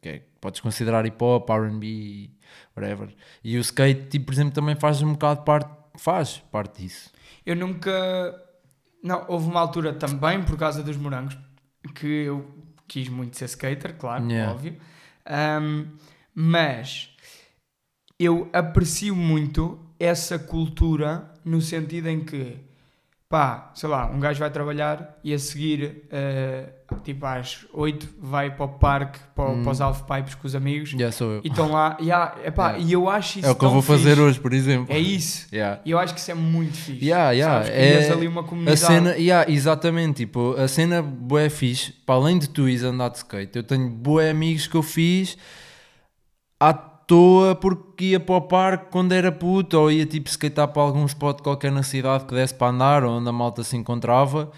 [0.00, 2.30] que é, podes considerar hip hop, RB,
[2.76, 3.14] whatever.
[3.42, 7.10] E o skate, tipo, por exemplo, também faz um bocado parte, faz parte disso.
[7.44, 7.90] Eu nunca.
[9.02, 11.36] Não, houve uma altura também, por causa dos morangos,
[11.94, 12.46] que eu
[12.86, 14.52] quis muito ser skater, claro, Yeah.
[14.52, 14.76] óbvio.
[15.24, 15.86] Ahm,
[16.34, 17.14] mas
[18.18, 22.56] eu aprecio muito essa cultura no sentido em que,
[23.30, 26.70] pá, sei lá, um gajo vai trabalhar e a seguir, eh,
[27.04, 29.62] tipo às 8, vai para o parque, para, Hum.
[29.62, 31.40] para os half pipes com os amigos Já sou eu.
[31.44, 32.88] e estão lá, yeah, epá, Yeah.
[32.88, 34.20] e eu acho isso É o que eu vou fazer fixe.
[34.22, 34.94] hoje, por exemplo.
[34.94, 35.46] É isso.
[35.52, 35.78] Yeah.
[35.84, 37.04] E eu acho que isso é muito fixe.
[37.04, 37.78] Yeah, yeah, Sabes?
[38.08, 38.80] é- ali uma A comunidade.
[38.80, 43.18] cena, yeah, exatamente, tipo, a cena bué fixe, para além de tu ires andar de
[43.18, 45.36] skate, eu tenho bué amigos que eu fiz
[46.58, 46.72] à
[47.08, 51.04] toa porque ia para o parque quando era puto, ou ia tipo skatear para algum
[51.06, 54.52] spot qualquer na cidade que desse para andar, ou onde a malta se encontrava,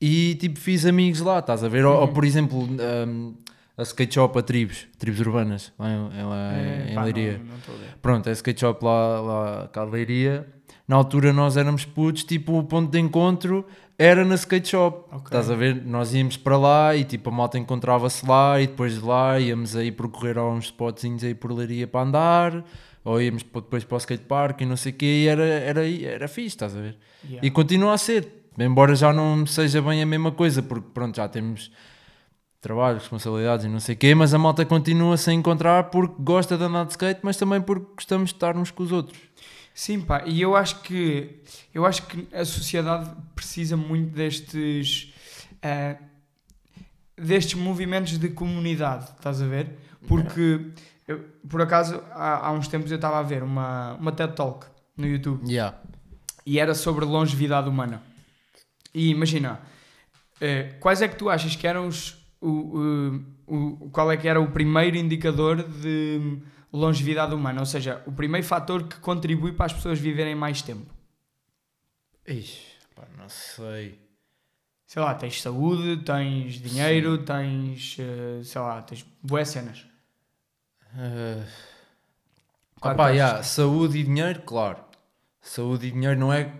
[0.00, 1.84] e tipo fiz amigos lá, estás a ver?
[1.84, 3.34] Ou, ou, por exemplo, um,
[3.76, 7.38] a skate shop a tribos, tribos urbanas, lá em, lá É, em pá, Leiria.
[7.38, 7.98] não- não a.
[8.00, 10.46] Pronto, é skate shop lá, lá cá de Leiria.
[10.88, 13.64] Na altura nós éramos putos, tipo, o ponto de encontro
[13.98, 15.08] era na skate shop.
[15.10, 15.24] Ok.
[15.26, 15.82] Estás a ver?
[15.84, 19.76] Nós íamos para lá e tipo a malta encontrava-se lá e depois de lá íamos
[19.76, 22.64] aí percorrer a uns spotzinhos aí por Leiria para andar,
[23.04, 25.88] ou íamos depois para o skate park e não sei o quê, e era, era,
[25.88, 26.96] era fixe, estás a ver?
[27.24, 27.46] Yeah.
[27.46, 31.28] E continua a ser, embora já não seja bem a mesma coisa, porque pronto, já
[31.28, 31.70] temos
[32.60, 36.56] trabalho, responsabilidades e não sei o quê, mas a malta continua-se a encontrar porque gosta
[36.56, 39.20] de andar de skate, mas também porque gostamos de estar uns com os outros.
[39.74, 41.42] Sim, pá, e eu acho que
[41.74, 45.12] eu acho que a sociedade precisa muito destes
[45.60, 45.96] eh,
[47.16, 49.76] destes movimentos de comunidade, estás a ver?
[50.06, 50.70] Porque
[51.08, 54.66] eu, por acaso há, há uns tempos eu estava a ver uma, uma TED Talk
[54.96, 55.76] no YouTube Yeah.
[56.46, 58.00] e era sobre longevidade humana.
[58.94, 59.60] E imagina,
[60.40, 62.22] eh, quais é que tu achas que eram os.
[62.40, 63.56] O, o,
[63.86, 66.38] o- qual é que era o primeiro indicador de
[66.76, 67.60] longevidade humana?
[67.60, 70.92] Ou seja, o primeiro fator que contribui para as pessoas viverem mais tempo?
[72.26, 72.60] Ixi,
[72.94, 73.98] pá, não sei.
[74.86, 77.96] Sei lá, tens saúde, tens dinheiro, tens.
[77.98, 79.86] eh, sei lá, tens boas cenas.
[80.94, 81.44] Uh...
[82.80, 84.78] Claro yeah, saúde e dinheiro, claro.
[85.40, 86.52] Saúde e dinheiro não é.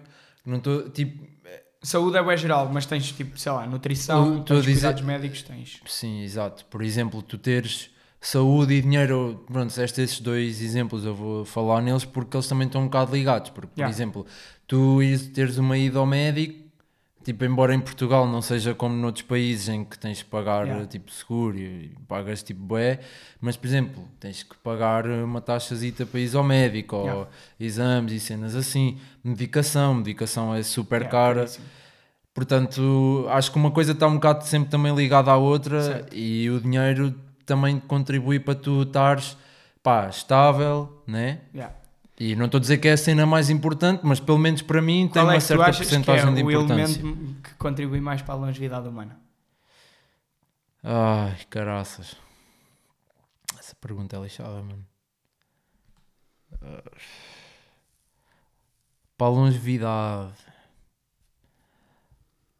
[0.45, 0.89] Não estou.
[0.91, 1.35] Tipo.
[1.83, 5.43] Saúde é bem geral, mas tens tipo, sei lá, nutrição, a tens dizer- cuidados médicos,
[5.43, 5.81] tens.
[5.87, 6.65] Sim, exato.
[6.67, 7.91] Por exemplo, tu teres
[8.29, 9.45] saúde e dinheiro.
[9.47, 13.51] Pronto, estes dois exemplos eu vou falar neles porque eles também estão um bocado ligados.
[13.51, 13.95] Porque, por Yeah.
[13.95, 14.27] exemplo,
[14.67, 16.63] tu ires teres uma ida ao médico.
[17.25, 20.87] Tipo, embora em Portugal não seja como noutros países em que tens que pagar Yeah.
[20.87, 23.01] tipo seguro e pagas tipo bué,
[23.41, 27.29] mas por exemplo, tens que pagar uma taxazita para ir ao médico, ou Yeah.
[27.59, 31.65] exames e cenas assim, medicação, medicação é super cara, caríssimo.
[32.35, 36.15] portanto acho que uma coisa está um bocado sempre também ligada à outra Certo.
[36.15, 39.37] e o dinheiro também contribui para tu estares
[39.83, 41.43] pá, estável, né?
[41.55, 41.75] Yeah.
[42.19, 44.81] E não estou a dizer que é a cena mais importante, mas pelo menos para
[44.81, 47.01] mim tem Qual é uma tu certa que é porcentagem de o importância.
[47.01, 49.19] elemento que contribui mais para a longevidade humana?
[50.83, 52.17] Ai, caraças.
[53.59, 54.87] Essa pergunta é lixada, mano.
[56.63, 56.83] Ah.
[59.19, 60.54] Para a longevidade.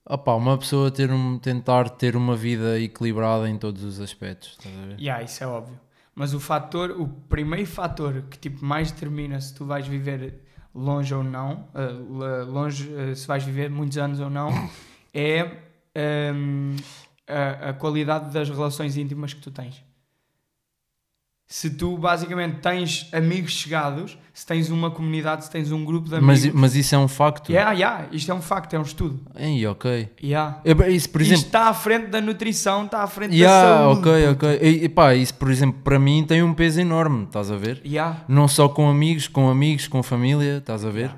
[0.07, 4.75] Opá, uma pessoa ter um, tentar ter uma vida equilibrada em todos os aspectos, estás
[4.77, 5.01] a ver?
[5.01, 5.81] Yeah, isso é óbvio.
[6.15, 10.41] Mas o fator, o primeiro fator que tipo mais determina se tu vais viver
[10.75, 14.51] longe ou não, la- longe, eh, se vais viver muitos anos ou não,
[15.15, 15.51] é
[15.95, 16.77] ehm,
[17.27, 19.83] a, a qualidade das relações íntimas que tu tens.
[21.47, 26.17] Se tu basicamente tens amigos chegados, se tens uma comunidade, se tens um grupo de
[26.17, 26.45] amigos.
[26.47, 27.51] Mas, mas isso é um facto?
[27.53, 29.21] Yeah, yeah, isto é um facto, é um estudo.
[29.37, 30.09] Ei, ok.
[30.23, 30.61] Yeah.
[30.65, 33.79] Eu- Isso, por exemplo, Isto está à frente da nutrição, está à frente da Yeah,
[33.79, 34.01] saúde.
[34.01, 34.59] ok, ok.
[34.85, 37.81] E, pá, isso, por exemplo, para mim tem um peso enorme, estás a ver?
[37.85, 38.25] Yeah.
[38.27, 41.15] Não só com amigos, com amigos, com família, estás a ver?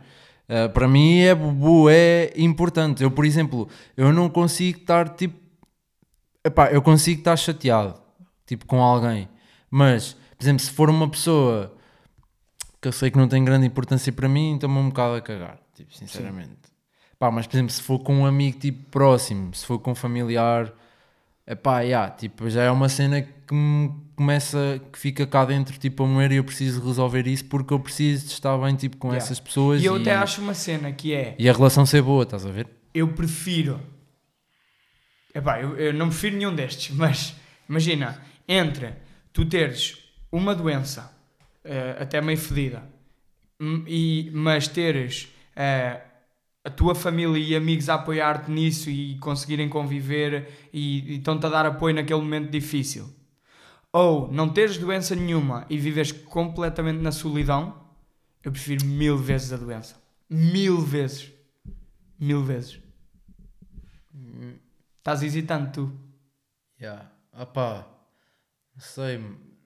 [0.49, 0.67] Yeah.
[0.67, 3.03] Uh, para mim é bué importante.
[3.03, 5.37] Eu, por exemplo, eu não consigo estar tipo.
[6.45, 7.95] Epá, eu consigo estar chateado
[8.47, 9.29] tipo com alguém,
[9.77, 11.77] mas, por exemplo, se for uma pessoa
[12.81, 15.59] que eu sei que não tem grande importância para mim, então-me um bocado a cagar,
[15.75, 16.57] tipo, sinceramente.
[17.19, 19.95] Pá, mas, por exemplo, se for com um amigo tipo próximo, se for com um
[19.95, 20.73] familiar,
[21.47, 26.05] epá, yeah, tipo, já é uma cena que me começa, que fica cá dentro, tipo,
[26.05, 29.09] a moer e eu preciso resolver isso porque eu preciso de estar bem, tipo, com
[29.09, 29.25] Yeah.
[29.25, 31.35] essas pessoas E eu até acho uma cena que é.
[31.39, 32.67] e a relação ser boa, estás a ver?
[32.95, 33.79] eu prefiro.
[35.35, 37.35] Epá, eu, eu não prefiro nenhum destes, mas
[37.69, 38.95] imagina, entre
[39.37, 41.15] tu teres uma doença
[41.63, 42.83] eh, até meio fedida,
[43.61, 46.01] hum, e, mas teres eh,
[46.65, 51.51] a tua família e amigos a apoiar-te nisso e conseguirem conviver e, e estão-te a
[51.51, 53.15] dar apoio naquele momento difícil,
[53.93, 57.79] ou não teres doença nenhuma e vives completamente na solidão,
[58.43, 60.03] eu prefiro mil vezes a doença.
[60.31, 61.31] Mil vezes.
[62.19, 62.81] Mil vezes.
[64.97, 65.93] Estás hesitando tu.
[66.81, 67.11] Yeah.
[67.35, 67.96] Não
[68.79, 69.21] sei,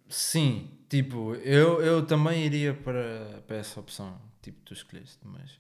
[0.09, 5.59] sim, tipo, eu, eu também iria para, para essa opção, tipo, tu escolheste, mas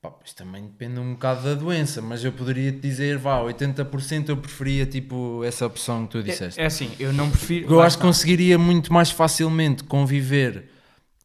[0.00, 4.28] pá, isto também depende um bocado da doença, mas eu poderia te dizer, vá, 80%
[4.28, 6.60] eu preferia, tipo, essa opção que tu disseste.
[6.60, 7.72] É, é assim, eu não prefiro.
[7.72, 10.70] eu acho que conseguiria muito mais facilmente conviver,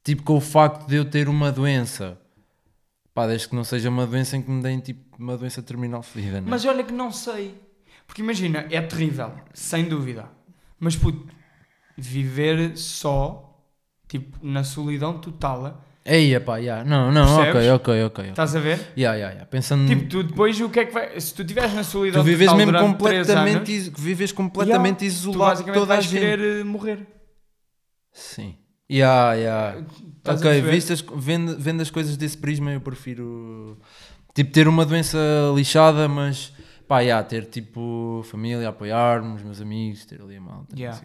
[0.04, 2.20] tipo, com o facto de eu ter uma doença,
[3.14, 6.04] pá, desde que não seja uma doença em que me deem, tipo, uma doença terminal
[6.04, 6.48] fedida, né?
[6.48, 7.56] Mas olha que não sei.
[8.06, 10.30] Porque imagina, é terrível, sem dúvida.
[10.80, 11.28] Mas puto,
[11.98, 13.60] viver só,
[14.08, 16.86] tipo, na solidão total, Ei, pá, yeah.
[16.90, 17.70] não, não, Percebes?
[17.70, 18.30] ok, ok, ok.
[18.30, 18.78] estás a ver?
[18.98, 19.46] Yeah, yeah, yeah.
[19.46, 21.20] Pensando Tipo, tu depois o que é que vai.
[21.20, 25.04] Se tu estiveres na solidão tu vives total mesmo completamente, anos, is- vives completamente tu
[25.06, 26.20] isolado basicamente toda a vais gente.
[26.22, 27.06] querer eh, morrer.
[28.14, 28.56] Sim.
[28.90, 29.80] Yeah, yeah.
[30.18, 30.72] Estás a ok, perceber?
[30.72, 33.78] viste as- vendo, vendo as coisas desse prisma, eu prefiro
[34.34, 35.18] tipo ter uma doença
[35.56, 36.54] lixada, mas
[36.88, 40.74] pá, yeah, ter tipo família, apoiar-me, os meus amigos, ter ali a malta.
[40.74, 40.98] Yeah.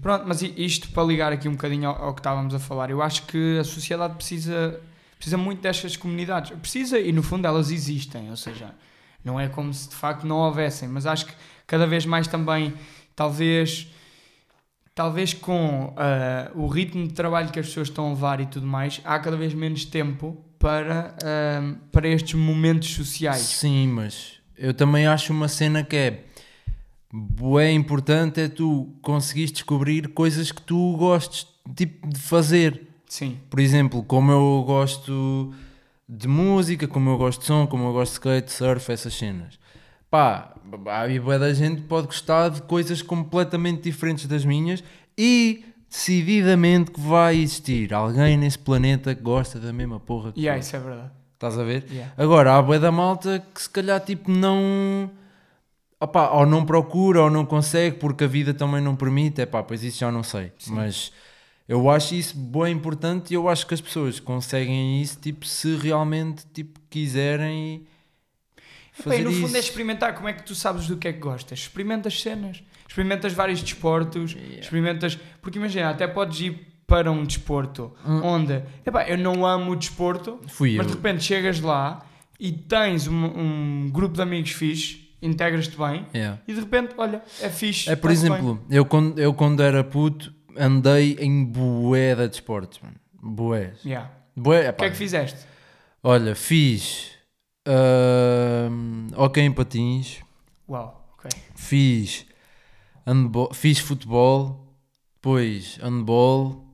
[0.00, 3.02] Pronto, mas isto para ligar aqui um bocadinho ao, ao que estávamos a falar, eu
[3.02, 4.80] acho que a sociedade precisa,
[5.16, 6.56] precisa muito destas comunidades.
[6.58, 8.74] Precisa e no fundo elas existem, ou seja,
[9.24, 11.32] não é como se de facto não houvessem, mas acho que
[11.66, 12.72] cada vez mais também,
[13.14, 13.88] talvez,
[14.94, 18.66] talvez com ah, o ritmo de trabalho que as pessoas estão a levar e tudo
[18.66, 23.40] mais, há cada vez menos tempo para, ah, para estes momentos sociais.
[23.40, 26.24] Sim, mas eu também acho uma cena que é
[27.12, 32.86] bué importante é tu conseguires descobrir coisas que tu gostes tipo de fazer.
[33.06, 35.54] Sim, Por exemplo, como eu gosto
[36.06, 39.58] de música, como eu gosto de som, como eu gosto de skate, surf, essas cenas.
[40.10, 40.54] Pá,
[40.86, 44.82] a bué da gente pode gostar de coisas completamente diferentes das minhas
[45.16, 50.42] e decididamente que vai existir alguém nesse planeta que gosta da mesma porra que e
[50.44, 50.66] yeah, tu.
[50.66, 51.10] isso é verdade.
[51.34, 51.86] Estás a ver?
[51.90, 52.12] Yeah.
[52.16, 55.10] Agora, há bué da malta que se calhar tipo não...
[56.00, 59.62] Opá, ou não procura ou não consegue porque a vida também não permite, é pá,
[59.62, 60.52] pois isso já não sei.
[60.68, 61.12] Mas
[61.68, 65.74] eu acho isso bem importante e eu acho que as pessoas conseguem isso tipo se
[65.76, 67.84] realmente tipo quiserem
[68.92, 69.68] fazer Bem, no fundo é isso.
[69.68, 71.58] experimentar como é que tu sabes do que é que gostas.
[71.60, 75.18] Experimentas cenas, experimentas vários desportos, experimentas.
[75.42, 80.40] Porque imagina, até podes ir para um desporto onde epá, eu não amo o desporto,
[80.46, 80.92] Fui mas eu.
[80.92, 82.04] de repente chegas lá
[82.40, 83.24] e tens um,
[83.86, 86.40] um grupo de amigos fixe, integras-te bem Yeah.
[86.46, 87.90] e de repente, olha, é fixe.
[87.90, 92.96] É por exemplo, eu quando, eu quando era puto andei em bué de desportos, mano.
[93.20, 93.66] Bué.
[93.66, 93.92] bem.
[93.92, 94.10] Yeah.
[94.36, 95.38] Bué, O que é que fizeste?
[96.02, 97.10] Olha, fiz
[99.16, 100.20] ok em patins,
[100.68, 101.30] Uau, ok.
[101.54, 102.26] fiz,
[103.06, 104.66] handball, fiz futebol,
[105.14, 106.64] depois handball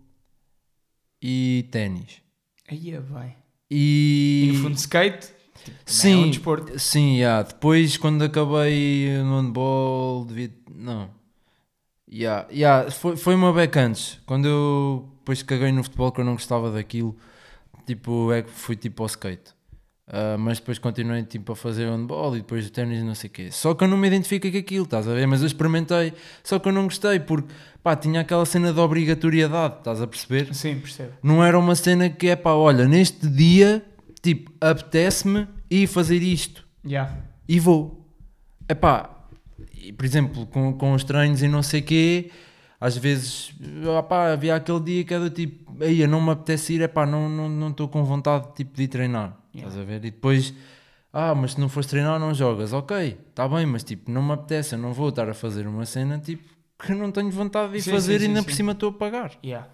[1.23, 2.21] e ténis.
[2.69, 3.35] Aí é bem.
[3.71, 5.29] E, E no fundo, skate
[5.65, 6.79] tipo, é sim, um desporto.
[6.79, 7.43] sim, yeah.
[7.43, 11.11] depois quando acabei no handball, devia, não,
[12.11, 16.25] yeah, yeah, foi, foi uma beca antes, quando eu depois caguei no futebol que eu
[16.25, 17.17] não gostava daquilo,
[17.87, 19.55] tipo, é que fui tipo ao skate.
[20.07, 23.29] Ah, mas depois continuei tipo a fazer handball e depois o ténis e não sei
[23.31, 23.51] o quê.
[23.51, 25.27] Só que eu não me identifico com aquilo, estás a ver?
[25.27, 27.49] Mas eu experimentei, só que eu não gostei porque
[27.83, 30.55] pá, tinha aquela cena de obrigatoriedade, estás a perceber?
[30.55, 31.13] Sim, percebo.
[31.23, 33.83] Não era uma cena que é pá, olha, neste dia,
[34.25, 37.15] tipo, apetece-me ir fazer isto Yeah.
[37.49, 38.09] e vou.
[38.69, 39.11] É pá,
[39.75, 42.31] e, por exemplo, com, com os treinos e não sei quê,
[42.81, 43.55] às vezes
[43.99, 46.83] ah, pá, havia aquele dia que era do tipo, aí eu não me apetece ir,
[46.83, 49.37] é pá, não estou não, estou com vontade tipo, de ir treinar.
[49.55, 49.97] Estás a ver?
[49.97, 50.53] E depois,
[51.13, 52.73] ah, mas se não fores treinar, não jogas.
[52.73, 55.87] Ok, está bem, mas tipo, não me apetece, eu não vou estar a fazer uma
[55.87, 56.43] cena tipo
[56.79, 58.93] que não tenho vontade de ir Sim, fazer sim, e ainda por cima estou a
[58.93, 59.33] pagar.
[59.45, 59.69] Yeah.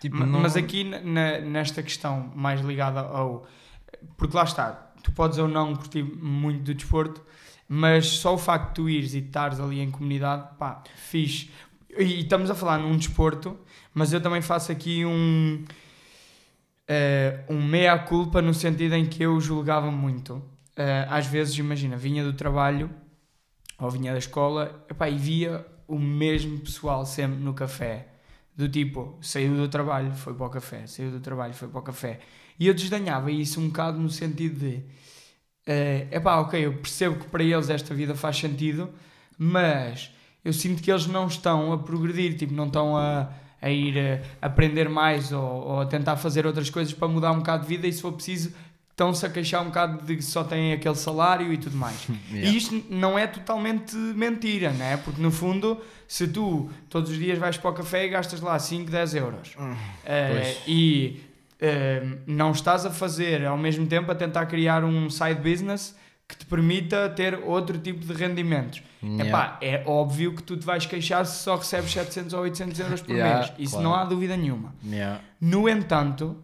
[0.00, 3.46] Tipo, não- Mas aqui na- na- nesta questão mais ligada ao
[4.16, 7.22] porque lá está, tu podes ou não curtir muito do desporto,
[7.68, 11.50] mas só o facto de tu ires e estares ali em comunidade, pá, fixe.
[11.96, 13.58] E estamos a falar num desporto,
[13.92, 15.64] mas eu também faço aqui um,
[16.88, 20.34] uh, um meia-culpa no sentido em que eu julgava muito.
[20.34, 22.90] Uh, às vezes, imagina, vinha do trabalho
[23.78, 28.08] ou vinha da escola epá, e via o mesmo pessoal sempre no café.
[28.56, 31.82] Do tipo, saiu do trabalho, foi para o café, saiu do trabalho, foi para o
[31.82, 32.20] café.
[32.58, 34.82] E eu desdenhava isso um bocado no sentido de
[35.70, 38.88] é uh, pá, ok, eu percebo que para eles esta vida faz sentido,
[39.36, 40.10] mas
[40.42, 43.28] eu sinto que eles não estão a progredir, tipo, não estão a,
[43.60, 47.38] a ir a aprender mais ou, ou, a tentar fazer outras coisas para mudar um
[47.38, 48.50] bocado de vida e se for preciso
[48.90, 52.08] estão-se a queixar um bocado de que só têm aquele salário e tudo mais.
[52.30, 52.50] Yeah.
[52.50, 54.98] E isto não é totalmente mentira, né?
[54.98, 58.58] Porque no fundo, se tu todos os dias vais para o café e gastas lá
[58.58, 61.20] 5, 10 euros uh, e
[61.62, 65.96] uh, não estás a fazer ao mesmo tempo a tentar criar um side business
[66.28, 68.82] que te permita ter outro tipo de rendimentos.
[69.02, 69.24] Yeah.
[69.24, 73.00] Epá, é óbvio que tu te vais queixar se só recebes 700 ou 800 euros
[73.00, 73.52] por yeah, mês.
[73.58, 73.88] Isso claro.
[73.88, 74.74] não há dúvida nenhuma.
[74.84, 75.22] Yeah.
[75.40, 76.36] No entanto,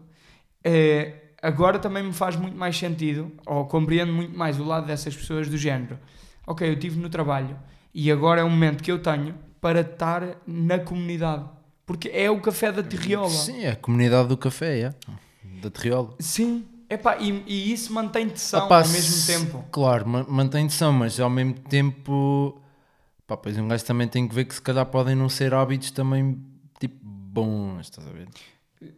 [0.63, 5.15] eh, agora também me faz muito mais sentido, ou compreendo muito mais o lado dessas
[5.15, 5.99] pessoas do género.
[6.47, 7.55] Ok, eu estive no trabalho
[7.93, 11.45] e agora é o momento que eu tenho para estar na comunidade.
[11.85, 13.29] Porque é o café da Terriola.
[13.29, 14.93] Sim, é a comunidade do café, é.
[15.61, 16.15] Da Terriola.
[16.19, 19.65] Sim, Epá, e, e isso mantém tensão ao mesmo tempo.
[19.71, 22.61] Claro, mantém tensão, mas ao mesmo tempo.
[23.25, 25.89] Pá, pois um gajo também tem que ver que se calhar podem não ser hábitos
[25.89, 26.39] também
[26.79, 28.27] tipo bons, estás a ver?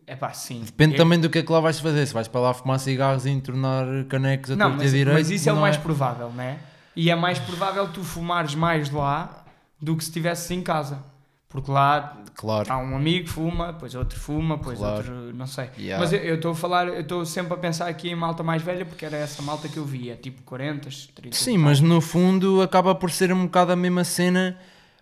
[0.06, 0.64] É pá, sim.
[0.66, 0.98] Depende eu...
[0.98, 2.06] também do que é que lá vais fazer.
[2.06, 5.18] Se vais para lá fumar cigarros e entornar canecos a não, mas, direito.
[5.18, 5.80] Mas isso é o mais é...
[5.80, 6.58] provável, não é?
[6.94, 9.46] E é mais provável tu fumares mais lá
[9.82, 11.02] do que se estivesse em casa.
[11.50, 12.72] Porque lá claro.
[12.72, 14.98] há um amigo fuma, depois outro fuma, depois claro.
[14.98, 15.70] outro, não sei.
[15.78, 16.04] Yeah.
[16.04, 18.86] Mas eu estou a falar, eu estou sempre a pensar aqui em malta mais velha
[18.86, 21.36] porque era essa malta que eu via, tipo 40, 30.
[21.36, 24.60] Sim, mas no fundo acaba por ser um bocado a mesma cena,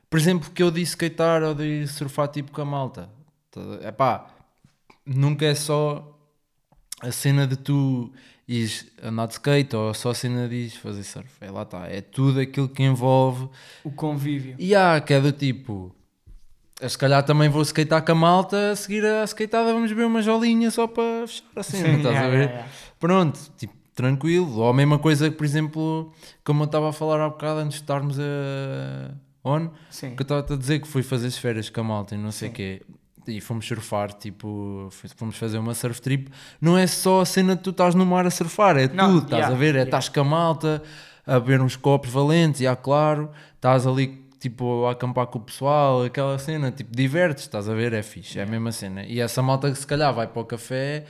[0.08, 3.10] por exemplo, que eu disse skatear ou de surfar tipo com a malta.
[3.82, 4.28] É pá,
[5.04, 6.16] nunca é só
[7.02, 8.12] a cena de tu
[8.48, 11.30] ires andar de skate ou só a cena de fazer surf.
[11.42, 13.50] É lá está, é tudo aquilo que envolve
[13.84, 14.56] o convívio.
[14.60, 15.96] E há, que é do tipo
[16.82, 20.22] se calhar também vou skatear com a malta, a seguir a skateada vamos ver uma
[20.22, 22.38] jolinha só para fechar assim, Sim, estás yeah, a ver?
[22.38, 22.72] Yeah, yeah.
[23.00, 24.60] Pronto, tipo, tranquilo.
[24.60, 26.12] Ou a mesma coisa que, por exemplo,
[26.44, 30.16] como eu estava a falar há bocado antes de estarmos a on, Sim.
[30.16, 32.32] que eu estava a dizer que fui fazer as férias com a malta e não
[32.32, 32.82] sei o quê.
[33.28, 36.30] E fomos surfar, tipo, fomos fazer uma surf trip.
[36.62, 39.24] Não é só a cena de tu estás no mar a surfar, é não, tudo,
[39.24, 39.76] estás a ver?
[39.76, 40.84] É estás com a malta,
[41.26, 45.42] a beber uns copos valentes, e há claro, estás ali tipo, a acampar com o
[45.42, 47.94] pessoal, aquela cena, tipo, divertes, estás a ver?
[47.94, 49.04] É fixe, é a mesma cena.
[49.04, 51.06] E essa malta que se calhar vai para o café,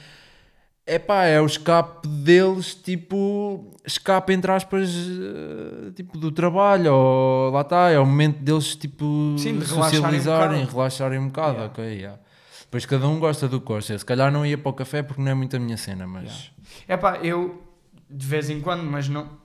[0.86, 7.52] é pá, é o escape deles, tipo, escape entre aspas, eh, tipo, do trabalho, ou
[7.52, 11.66] lá está, é o momento deles, tipo, Sim, de socializarem, um relaxarem um bocado, yeah.
[11.66, 12.20] ok, yeah.
[12.62, 13.98] Depois cada um gosta do gosta.
[13.98, 16.52] Se calhar não ia para o café porque não é muito a minha cena, mas.
[16.88, 17.62] É pá, eu
[18.10, 19.45] de vez em quando, mas não.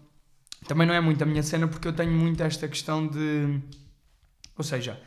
[0.66, 3.60] Também não é muito a minha cena porque eu tenho muito esta questão de
[4.60, 5.00] ou seja,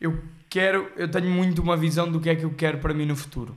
[0.00, 0.16] eu
[0.48, 3.16] quero, eu tenho muito uma visão do que é que eu quero para mim no
[3.16, 3.56] futuro.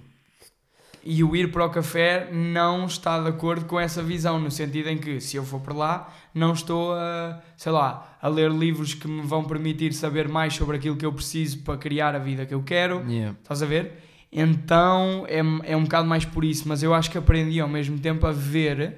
[1.04, 4.90] E o ir para o café não está de acordo com essa visão, no sentido
[4.90, 8.96] em que se eu for para lá, não estou a, sei lá, a ler livros
[8.96, 12.44] que me vão permitir saber mais sobre aquilo que eu preciso para criar a vida
[12.46, 13.06] que eu quero.
[13.08, 13.38] Yeah.
[13.40, 14.04] Estás a ver?
[14.32, 18.00] Então é, é um bocado mais por isso, mas eu acho que aprendi ao mesmo
[18.00, 18.98] tempo a ver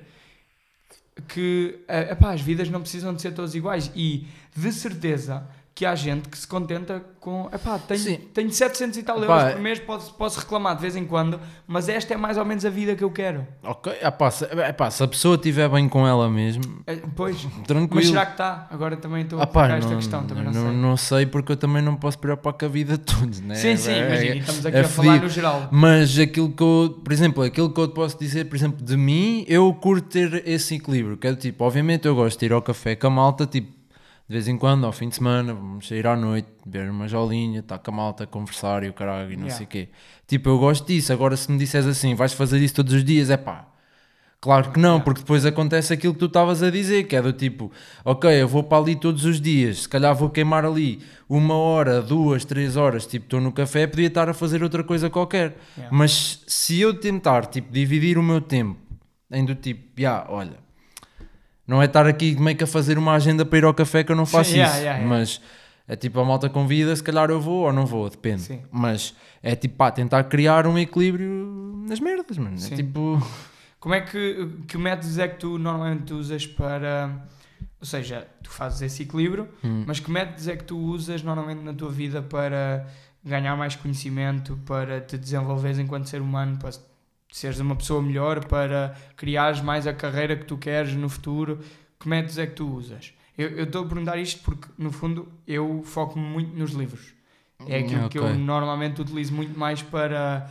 [1.27, 3.91] que epá, as vidas não precisam de ser todas iguais.
[3.95, 7.49] E de certeza que há gente que se contenta com.
[7.51, 10.95] Epá, tenho, tenho 700 e tal Epá, euros por mês, posso, posso reclamar de vez
[10.95, 13.47] em quando, mas esta é mais ou menos a vida que eu quero.
[13.63, 16.83] Ok, epá, se, epá, se a pessoa estiver bem com ela mesmo.
[16.85, 17.89] É, pois, tranquilo.
[17.95, 18.67] Mas será que está?
[18.69, 20.71] Agora também estou a colocar esta questão, também não, não, sei.
[20.73, 23.55] Não sei porque eu também não posso preocupar com a vida de todos, né?
[23.55, 25.69] Sim, sim, é, imagina, estamos aqui é a falar no geral.
[25.71, 28.97] Mas aquilo que eu, por exemplo, aquilo que eu te posso dizer, por exemplo, de
[28.97, 32.61] mim, eu curto ter esse equilíbrio, que é tipo, obviamente eu gosto de ir ao
[32.61, 33.80] café com a malta, tipo
[34.31, 37.59] de vez em quando, ao fim de semana, vamos sair à noite, beber uma jolinha,
[37.59, 39.57] estar com a malta, conversar e o caralho e não yeah.
[39.57, 39.89] sei o quê.
[40.25, 41.11] Tipo, eu gosto disso.
[41.11, 43.67] Agora, se me disseres assim, vais fazer isso todos os dias, é pá.
[44.39, 47.33] Claro que não, porque depois acontece aquilo que tu estavas a dizer, que é do
[47.33, 47.73] tipo,
[48.05, 52.01] ok, eu vou para ali todos os dias, se calhar vou queimar ali uma hora,
[52.01, 55.57] duas, três horas, tipo, estou no café, podia estar a fazer outra coisa qualquer.
[55.77, 55.95] Yeah.
[55.95, 58.79] Mas se eu tentar, tipo, dividir o meu tempo
[59.29, 60.70] em do tipo, já, yeah, olha,
[61.71, 64.11] não é estar aqui meio que a fazer uma agenda para ir ao café que
[64.11, 64.73] eu não faço Sim, isso.
[64.75, 65.41] Yeah, yeah, mas
[65.87, 68.41] é tipo a malta convida, se calhar eu vou ou não vou, depende.
[68.41, 68.61] Sim.
[68.69, 72.57] Mas é tipo pá, tentar criar um equilíbrio nas merdas, mano.
[72.57, 73.25] É tipo.
[73.79, 77.25] Como é que, que métodos é que tu normalmente usas para.
[77.79, 79.85] Ou seja, tu fazes esse equilíbrio, Hum.
[79.87, 82.85] mas que métodos é que tu usas normalmente na tua vida para
[83.23, 86.69] ganhar mais conhecimento, para te desenvolveres enquanto ser humano, para
[87.31, 91.59] seres uma pessoa melhor, para criares mais a carreira que tu queres no futuro?
[91.99, 93.13] Que métodos é que tu usas?
[93.37, 97.13] Eu eu estou a perguntar isto porque, no fundo, eu foco-me muito nos livros.
[97.67, 100.49] É aquilo que eu normalmente utilizo muito mais para.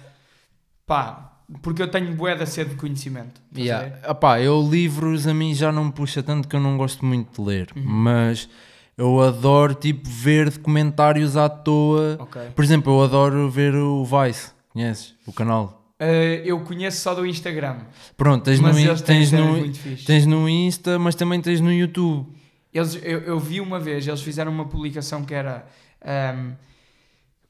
[0.87, 3.41] pá, porque eu tenho bué da sede de conhecimento.
[3.57, 3.99] Yeah.
[4.09, 7.43] Epá, eu livros a mim já não me puxa tanto que eu não gosto muito
[7.43, 7.83] de ler, Uhum.
[7.85, 8.49] mas
[8.97, 12.17] eu adoro tipo ver documentários à toa.
[12.21, 12.41] Ok.
[12.55, 15.15] Por exemplo, eu adoro ver o Vice, conheces?
[15.27, 15.80] O canal.
[16.03, 17.77] Eh, eu conheço só do Instagram,
[18.17, 19.63] Pronto, tens, no, in- tens, cenas no,
[20.07, 22.27] tens no Insta, mas também tens no YouTube.
[22.73, 25.67] Eles, eu, eu vi uma vez, eles fizeram uma publicação que era.
[26.03, 26.53] ahm,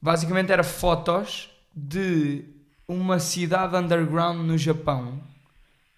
[0.01, 2.43] basicamente era fotos de
[2.87, 5.21] uma cidade underground no Japão,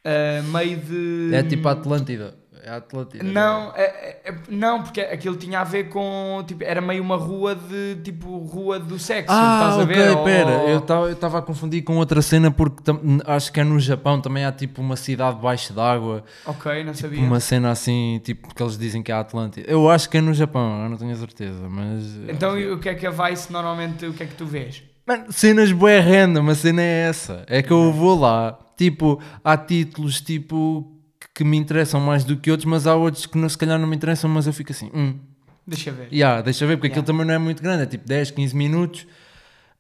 [0.06, 1.34] ah, meio de.
[1.34, 2.38] É tipo Atlântida.
[2.66, 3.24] É a Atlântida.
[3.26, 6.42] Não, é- é- é- não, porque aquilo tinha a ver com.
[6.48, 7.98] Tipo, era meio uma rua de.
[8.04, 9.34] Tipo, rua do sexo.
[9.36, 10.24] Ah, ok, ver?
[10.24, 10.70] pera, Ou-
[11.08, 12.82] eu estava a confundir com outra cena porque
[13.26, 17.08] acho que é no Japão também há tipo uma cidade debaixo d'água, Ok, não tipo
[17.10, 17.20] sabia.
[17.26, 19.70] uma cena assim, tipo que eles dizem que é a Atlântida.
[19.70, 22.04] Eu acho que é no Japão, eu não tenho a certeza, mas...
[22.30, 24.06] Então, e o que é que a Vice normalmente.
[24.06, 24.82] O que é que tu vês?
[25.06, 29.58] Mano, cenas bué random, a cena é essa, é que eu vou lá, tipo, há
[29.58, 30.90] títulos tipo
[31.34, 33.88] que me interessam mais do que outros, mas há outros que não, se calhar não
[33.88, 35.18] me interessam, mas eu fico assim, hum,
[35.66, 36.08] Deixa ver.
[36.12, 37.02] yeah, deixa ver, porque Yeah.
[37.02, 39.08] aquilo também não é muito grande, é tipo 10, 15 minutos.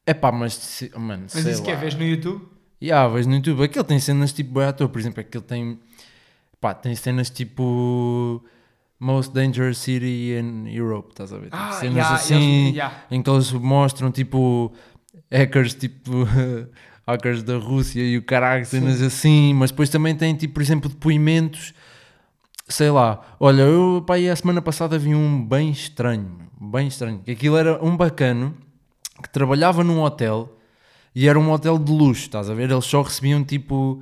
[0.05, 1.75] É pá, mas, se- mano, Mas isso que é?
[1.75, 1.79] lá.
[1.81, 2.45] Vês no YouTube?
[2.91, 3.63] Há, vejo no YouTube.
[3.63, 5.79] Aquele tem cenas tipo boi ator, por exemplo, aquele tem.
[6.59, 8.43] Pá, tem cenas tipo.
[8.99, 11.45] Most Dangerous City in Europe, estás a ver?
[11.45, 13.03] Tipo, Ah, cenas yeah, assim eles- yeah.
[13.11, 14.71] em que eles mostram tipo
[15.31, 16.11] hackers tipo
[17.07, 20.89] hackers da Rússia e o caralho, cenas assim, mas depois também tem tipo, por exemplo,
[20.89, 21.73] depoimentos,
[22.67, 27.31] sei lá, olha, eu pá, a semana passada vi um bem estranho, bem estranho, que
[27.31, 28.55] aquilo era um bacano
[29.21, 30.57] que trabalhava num hotel
[31.15, 32.71] e era um hotel de luxo, estás a ver?
[32.71, 34.01] Eles só recebiam tipo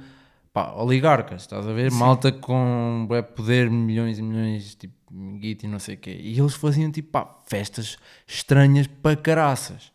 [0.53, 1.91] pá, oligarcas, estás a ver?
[1.91, 1.97] Sim.
[1.97, 4.93] Malta com bué poder, milhões e milhões, tipo,
[5.39, 6.17] guito e não sei o quê.
[6.21, 7.97] E eles faziam tipo pá, festas
[8.27, 9.90] estranhas para caraças.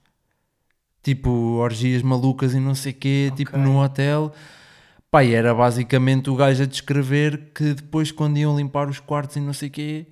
[1.07, 3.63] Tipo, orgias malucas e não sei quê, tipo Ok.
[3.63, 4.33] no hotel.
[5.09, 9.37] Pá, e era basicamente o gajo a descrever que depois quando iam limpar os quartos
[9.37, 10.05] e não sei quê,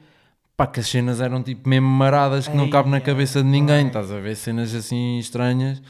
[0.56, 3.42] pá, que as cenas eram tipo mesmo maradas que não Ei, cabe na é, cabeça
[3.42, 4.36] de ninguém, estás a ver?
[4.36, 5.82] Cenas assim estranhas.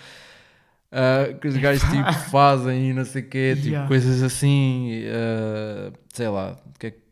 [0.91, 3.87] ah, que os gajos tipo fazem e não sei o quê, tipo Yeah.
[3.89, 7.04] coisas assim, ah, sei lá, o que é que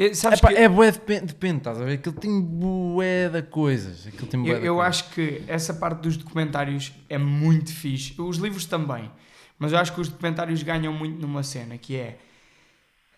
[0.00, 1.94] Eh, Sabes Epá, que é bué, depende, depende, estás a ver?
[1.94, 4.06] Aquilo tem bué de coisas.
[4.06, 4.88] Aquilo tem bué eu, eu coisas.
[5.02, 8.14] acho que essa parte dos documentários é muito fixe.
[8.18, 9.10] Os livros também.
[9.58, 12.16] Mas eu acho que os documentários ganham muito numa cena que é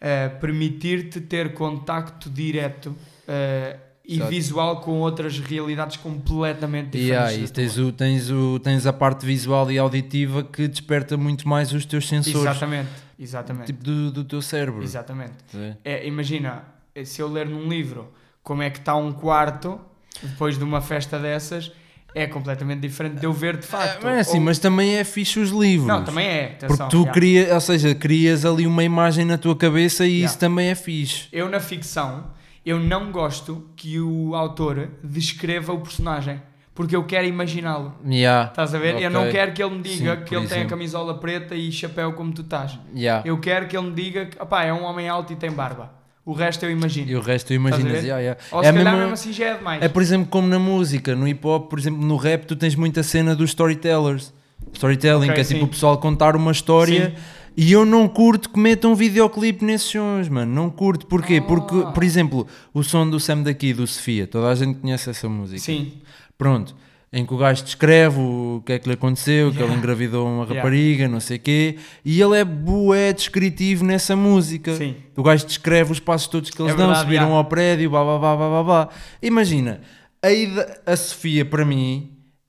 [0.00, 2.92] eh, permitir-te ter contacto direto
[3.28, 4.30] eh, e Exato.
[4.30, 7.34] visual com outras realidades completamente E diferentes.
[7.34, 11.46] aí, da tens, o, tens, o, tens a parte visual e auditiva que desperta muito
[11.48, 12.88] mais os teus sensores Exatamente,
[13.22, 13.66] exatamente.
[13.66, 14.82] tipo, do, do teu cérebro.
[14.82, 15.34] exatamente.
[15.84, 16.64] É, imagina,
[17.04, 18.12] se eu ler num livro
[18.42, 19.80] como é que está um quarto
[20.22, 21.72] depois de uma festa dessas,
[22.14, 24.02] é completamente diferente de eu ver de facto.
[24.02, 25.86] Mas é assim, Ou- mas também é fixe os livros.
[25.88, 26.44] Não, também é.
[26.52, 27.12] atenção, Porque tu yeah.
[27.12, 30.26] crias, ou seja, crias ali uma imagem na tua cabeça e Yeah.
[30.26, 31.28] isso também é fixe.
[31.32, 32.30] Eu na ficção,
[32.66, 36.42] eu não gosto que o autor descreva o personagem,
[36.74, 37.94] porque eu quero imaginá-lo.
[38.06, 38.48] Yeah.
[38.50, 38.94] Estás a ver?
[39.00, 39.10] Eu Ok.
[39.10, 42.12] não quero que ele me diga Sim, que ele tem a camisola preta e chapéu
[42.14, 42.78] como tu estás.
[42.94, 43.22] Yeah.
[43.28, 45.90] Eu quero que ele me diga que opá, é um homem alto e tem barba.
[46.24, 47.10] O resto eu imagino.
[47.10, 47.92] E o resto tu imaginas.
[47.92, 48.04] ver?
[48.04, 48.40] yeah, yeah.
[48.52, 49.82] Ou É se calhar mesma- mesmo assim já é demais.
[49.82, 52.74] É por exemplo como na música, no hip hop, por exemplo, no rap, tu tens
[52.76, 54.32] muita cena dos storytellers.
[54.72, 55.64] Storytelling, Ok, que é tipo sim.
[55.64, 57.14] o pessoal contar uma história.
[57.54, 60.50] E eu não curto que metam um videoclipe nesses sons, mano.
[60.54, 61.06] Não curto.
[61.06, 61.38] Porquê?
[61.42, 61.46] Ah.
[61.46, 65.28] Porque, por exemplo, o som do Sam daqui, do Sofia, toda a gente conhece essa
[65.28, 65.60] música.
[65.60, 65.92] Sim.
[66.38, 66.74] Pronto.
[67.14, 69.78] Em que o gajo descreve o que é que lhe aconteceu, que ele Yeah.
[69.78, 70.54] engravidou uma Yeah.
[70.54, 71.76] rapariga, não sei o quê.
[72.02, 74.74] E ele é bué descritivo nessa música.
[74.74, 74.96] Sim.
[75.14, 77.36] O gajo descreve os passos todos que eles É dão, verdade, subiram yeah.
[77.38, 78.88] ao prédio, blá blá blá blá blá blá.
[79.20, 79.82] Imagina,
[80.24, 82.08] a, a Sofia para mim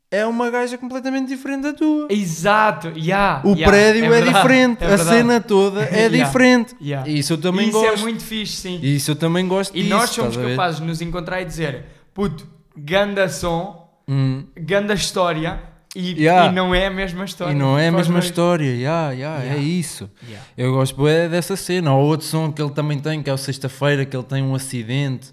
[0.09, 2.07] é uma gaja completamente diferente da tua.
[2.09, 2.93] Exato.
[2.95, 3.65] Yeah, O yeah.
[3.67, 6.23] prédio é, verdade, diferente, é a cena toda é Yeah.
[6.25, 6.73] diferente.
[6.81, 7.09] Yeah.
[7.09, 7.99] Isso eu também Isso gosto.
[7.99, 8.79] é muito fixe, sim.
[8.81, 11.84] E isso eu também gosto E disso, nós somos capazes de nos encontrar e dizer
[12.13, 12.47] puto,
[12.78, 14.45] ganda som, Hum.
[14.57, 15.61] ganda história
[15.95, 16.51] e, Yeah.
[16.51, 17.53] e não é a mesma história.
[17.53, 18.26] E não é a mesma dois.
[18.26, 19.61] história, yeah, yeah, Yeah.
[19.61, 20.09] é isso.
[20.28, 20.45] Yeah.
[20.57, 21.93] Eu gosto bué dessa cena.
[21.93, 24.53] Ou outro som que ele também tem, que é o Sexta-feira, que ele tem um
[24.55, 25.32] acidente.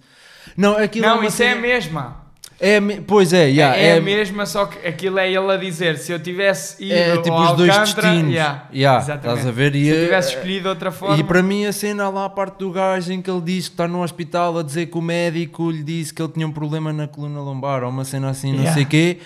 [0.56, 2.22] Não, aquilo é Não, uma isso é a cena- mesma.
[2.62, 5.96] É, pois é, yeah, é, é, a mesma, só que aquilo é ele a dizer:
[5.96, 8.34] se eu tivesse ido é tipo ao os dois Alcântara, destinos.
[8.34, 9.38] yeah, Yeah, exatamente.
[9.38, 9.74] estás a ver?
[9.74, 11.16] E, se eu eh, tivesse escolhido outra forma.
[11.16, 13.72] E para mim a cena lá a parte do gajo em que ele diz que
[13.74, 16.92] está no hospital a dizer que o médico lhe disse que ele tinha um problema
[16.92, 18.74] na coluna lombar ou uma cena assim, não Yeah.
[18.74, 19.18] sei o quê.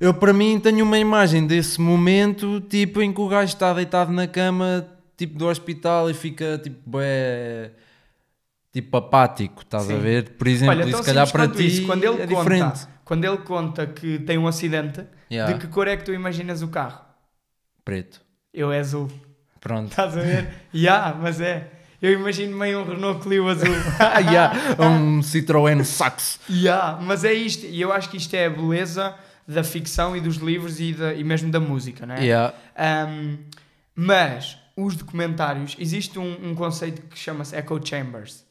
[0.00, 4.10] Eu para mim tenho uma imagem desse momento, tipo em que o gajo está deitado
[4.10, 4.84] na cama,
[5.16, 7.70] tipo do hospital e fica tipo bué,
[8.72, 9.98] tipo apático, estás a Sim.
[10.00, 10.30] ver?
[10.30, 12.86] Por exemplo, Olha, e tão se calhar para ti isso, quando ele é conta, diferente.
[13.04, 15.52] Quando ele conta que tem um acidente, Yeah.
[15.52, 17.02] de que cor é que tu imaginas o carro?
[17.84, 18.20] Preto.
[18.52, 19.08] Eu é azul.
[19.60, 19.90] Pronto.
[19.90, 20.48] Estás a ver?
[20.74, 21.70] Ya, mas é.
[22.02, 23.68] Eu imagino meio um Renault Clio azul.
[24.00, 26.40] Ah, yeah, um Citroën Saxo.
[26.48, 27.64] Ya, mas é isto.
[27.66, 29.14] E eu acho que isto é a beleza
[29.46, 32.24] da ficção e dos livros e, da- e mesmo da música, não é?
[32.24, 32.54] Yeah.
[33.08, 33.38] Um,
[33.94, 38.44] mas os documentários, existe um, um conceito que chama-se Echo Chambers.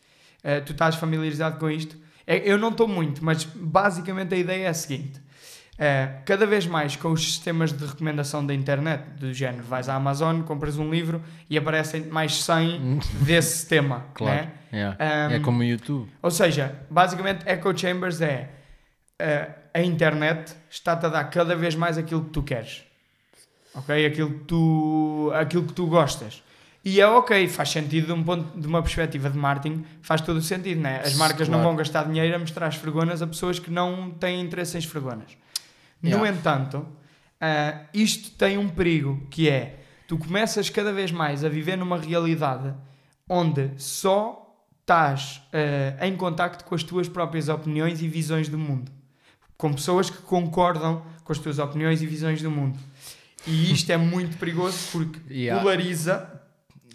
[0.43, 1.97] Uh, tu estás familiarizado com isto?
[2.25, 5.19] É- eu não estou muito, mas basicamente a ideia é a seguinte:
[5.79, 9.95] Uh, cada vez mais com os sistemas de recomendação da internet, do género, vais à
[9.95, 14.05] Amazon, compras um livro e aparecem mais 100 desse tema.
[14.13, 14.35] Claro.
[14.35, 14.51] né?
[14.73, 14.97] Yeah.
[15.29, 16.11] Um, é como o YouTube.
[16.21, 18.49] Ou seja, basicamente Echo Chambers é
[19.21, 22.83] uh, a internet está-te a dar cada vez mais aquilo que tu queres.
[23.73, 24.05] Ok?
[24.05, 26.43] Aquilo que tu, aquilo que tu gostas.
[26.83, 30.37] E é ok, faz sentido de, um ponto, de uma perspectiva de marketing, faz todo
[30.37, 31.01] o sentido, né?
[31.03, 31.69] As marcas não Claro.
[31.69, 35.31] vão gastar dinheiro a mostrar esfregonas a pessoas que não têm interesse em esfregonas.
[36.01, 36.29] No Yeah.
[36.31, 36.87] entanto,
[37.41, 41.97] ah, isto tem um perigo que é tu começas cada vez mais a viver numa
[41.97, 42.73] realidade
[43.27, 44.45] onde só
[44.81, 48.89] estás ah, em contacto com as tuas próprias opiniões e visões do mundo.
[49.57, 52.79] Com pessoas que concordam com as tuas opiniões e visões do mundo.
[53.45, 55.61] E isto é muito perigoso porque Yeah.
[55.61, 56.38] polariza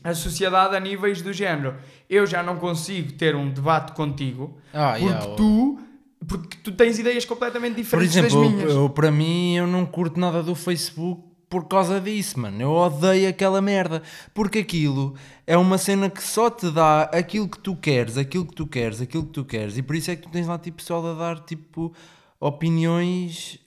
[0.05, 1.75] a sociedade a níveis do género.
[2.09, 5.79] Eu já não consigo ter um debate contigo Ah, porque yeah, tu
[6.27, 8.73] porque tu tens ideias completamente Por diferentes exemplo, das eu, minhas.
[8.73, 12.61] eu, para mim, eu não curto nada do Facebook por causa disso, mano.
[12.63, 14.03] Eu odeio aquela merda.
[14.33, 15.15] Porque aquilo
[15.47, 19.01] é uma cena que só te dá aquilo que tu queres, aquilo que tu queres,
[19.03, 19.77] aquilo que tu queres.
[19.77, 21.93] E por isso é que tu tens lá tipo pessoal a dar tipo
[22.41, 23.59] opiniões.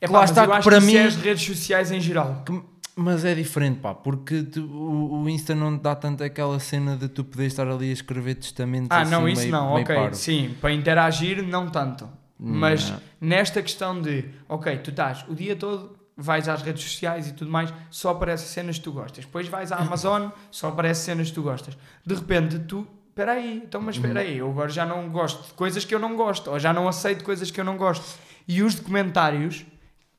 [0.00, 1.90] É lá pá, mas está eu acho para que isso mim- é as redes sociais
[1.90, 2.42] em geral.
[2.46, 2.62] que-
[2.98, 6.96] mas é diferente, pá, porque tu- o, o Insta não te dá tanto aquela cena
[6.96, 9.82] de tu poderes estar ali a escrever testamentos Ah, assim, não, isso meio- não, meio
[9.84, 9.94] ok.
[9.94, 10.14] parvo.
[10.16, 12.08] Sim, para interagir, não tanto.
[12.38, 13.00] Mas Não.
[13.20, 17.50] nesta questão de, ok, tu estás o dia todo, vais às redes sociais e tudo
[17.50, 19.24] mais, só aparecem cenas que tu gostas.
[19.24, 21.76] Depois vais à Amazon, só aparecem cenas que tu gostas.
[22.04, 25.52] De repente, tu, espera aí, então, mas espera aí, eu agora já não gosto de
[25.54, 28.18] coisas que eu não gosto, ou já não aceito coisas que eu não gosto.
[28.48, 29.64] E os documentários,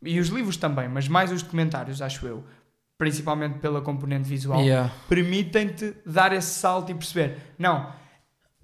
[0.02, 2.44] e os livros também, mas mais os documentários, acho eu,
[2.98, 4.92] principalmente pela componente visual, Yeah.
[5.08, 7.92] permitem-te dar esse salto e perceber, não,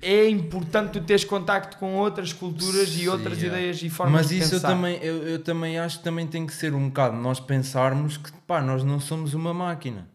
[0.01, 3.57] é importante tu teres contacto com outras culturas e Sim, outras yeah.
[3.59, 4.67] ideias e formas Mas de isso eu pensar.
[4.69, 8.31] também, eu, eu também acho que também tem que ser um bocado nós pensarmos que
[8.47, 10.09] pá, nós não somos uma máquina.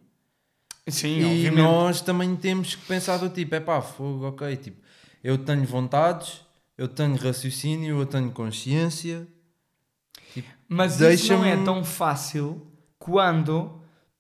[0.89, 1.62] Sim, e obviamente.
[1.62, 4.79] nós também temos que pensar do tipo, é pá, fogo, ok, tipo,
[5.23, 6.41] eu tenho vontades,
[6.77, 9.27] eu tenho raciocínio, eu tenho consciência.
[10.69, 12.66] Mas isso não é tão fácil
[12.99, 13.78] quando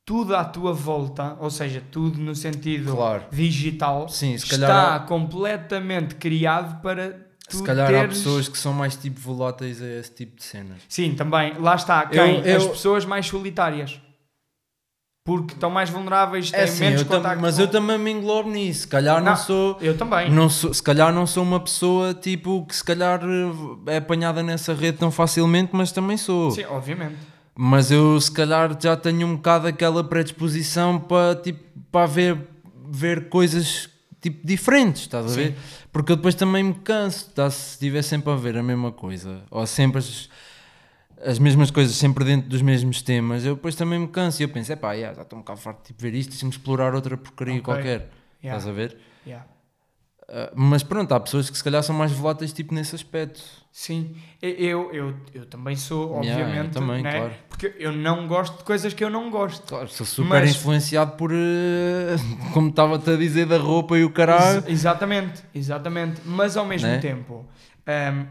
[0.08, 3.24] tudo à tua volta, ou seja, tudo no sentido Claro.
[3.30, 8.16] digital, Sim, está há- completamente criado para tu Se calhar há teres...
[8.16, 10.78] pessoas que são mais tipo voláteis a esse tipo de cenas.
[10.88, 11.58] Sim, também.
[11.58, 12.06] Lá está.
[12.06, 12.36] Quem?
[12.42, 14.00] Eu- As eu- pessoas mais solitárias.
[15.26, 18.48] Porque estão mais vulneráveis, têm É assim, menos contacto mas com- eu também me englobo
[18.48, 18.80] nisso.
[18.80, 19.76] Se calhar não, Não, sou.
[19.78, 20.30] Eu também.
[20.30, 24.42] Não sou, se calhar não sou uma pessoa tipo que se calhar eh, é apanhada
[24.42, 26.50] nessa rede tão facilmente, mas também sou.
[26.50, 27.16] Sim, obviamente.
[27.60, 31.58] Mas eu se calhar já tenho um bocado aquela predisposição para tipo
[31.90, 32.38] para ver,
[32.88, 33.90] ver coisas
[34.20, 35.34] tipo diferentes, estás a Sim.
[35.34, 35.56] ver?
[35.90, 37.50] Porque eu depois também me canso, tá?
[37.50, 40.28] se estiver sempre a ver a mesma coisa, ou sempre as,
[41.20, 44.48] as mesmas coisas, sempre dentro dos mesmos temas, eu depois também me canso e eu
[44.48, 47.16] penso, é pá, já estou um bocado farto de tipo, ver isto, deixa-me explorar outra
[47.16, 47.64] porcaria Ok.
[47.64, 48.08] qualquer,
[48.40, 48.96] Yeah, estás a ver?
[49.26, 49.44] yeah.
[50.30, 53.40] Ah, mas pronto, há pessoas que se calhar são mais voláteis tipo nesse aspecto.
[53.72, 57.12] Sim, eu, eu, eu também sou, Yeah, obviamente, eu também, né?
[57.18, 57.34] claro.
[57.48, 59.62] porque eu não gosto de coisas que eu não gosto.
[59.66, 62.16] Claro, sou super Mas- influenciado por, eh,
[62.52, 64.58] como estava-te a dizer, da roupa e o caralho.
[64.58, 66.20] Ex- exatamente, exatamente.
[66.24, 66.98] Mas ao mesmo Né?
[66.98, 67.46] tempo,
[67.86, 68.26] ahm,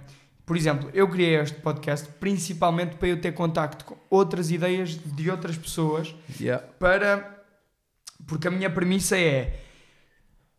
[0.45, 5.31] por exemplo, eu criei este podcast principalmente para eu ter contacto com outras ideias de
[5.31, 6.63] outras pessoas Yeah.
[6.79, 7.35] para
[8.27, 9.59] porque a minha premissa é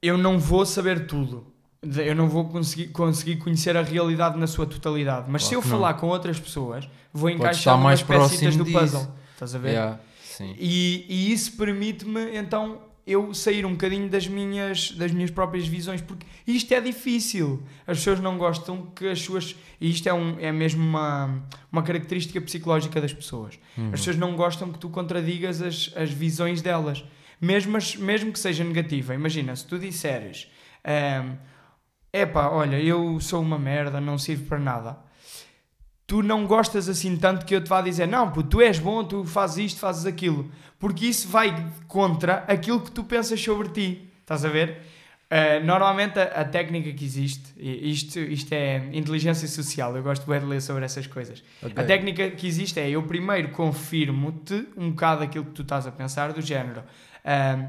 [0.03, 1.47] eu não vou saber tudo
[1.83, 5.63] eu não vou conseguir, conseguir conhecer a realidade na sua totalidade mas se Claro eu
[5.63, 5.77] que não.
[5.79, 8.79] falar com outras pessoas vou encaixar mais próximo do disso.
[8.79, 9.71] puzzle estás a ver?
[9.71, 10.55] Yeah, sim.
[10.59, 16.03] E, e isso permite-me então eu sair um bocadinho das minhas, das minhas próprias visões,
[16.03, 17.63] porque isto é difícil.
[17.87, 19.57] As pessoas não gostam que as suas.
[19.81, 21.43] E isto é, um, é mesmo uma,
[21.73, 23.59] uma característica psicológica das pessoas.
[23.79, 23.87] Uhum.
[23.95, 27.03] As pessoas não gostam que tu contradigas as, as visões delas,
[27.41, 29.15] mesmo, as, mesmo que seja negativa.
[29.15, 30.51] Imagina, se tu disseres.
[30.85, 31.37] Um,
[32.13, 34.99] epá, olha, eu sou uma merda, não sirvo para nada.
[36.07, 39.05] Tu não gostas assim tanto que eu te vá dizer, não, pô, tu és bom,
[39.05, 40.51] tu fazes isto, fazes aquilo.
[40.79, 44.11] Porque isso vai contra aquilo que tu pensas sobre ti.
[44.21, 44.83] Estás a ver?
[45.29, 50.47] Uh, normalmente a, a, técnica que existe, isto, isto é inteligência social, eu gosto de
[50.47, 51.45] ler sobre essas coisas.
[51.63, 51.75] Okay.
[51.77, 55.93] A técnica que existe é eu primeiro confirmo-te um bocado aquilo que tu estás a
[55.93, 56.83] pensar, do género.
[57.25, 57.69] Uh,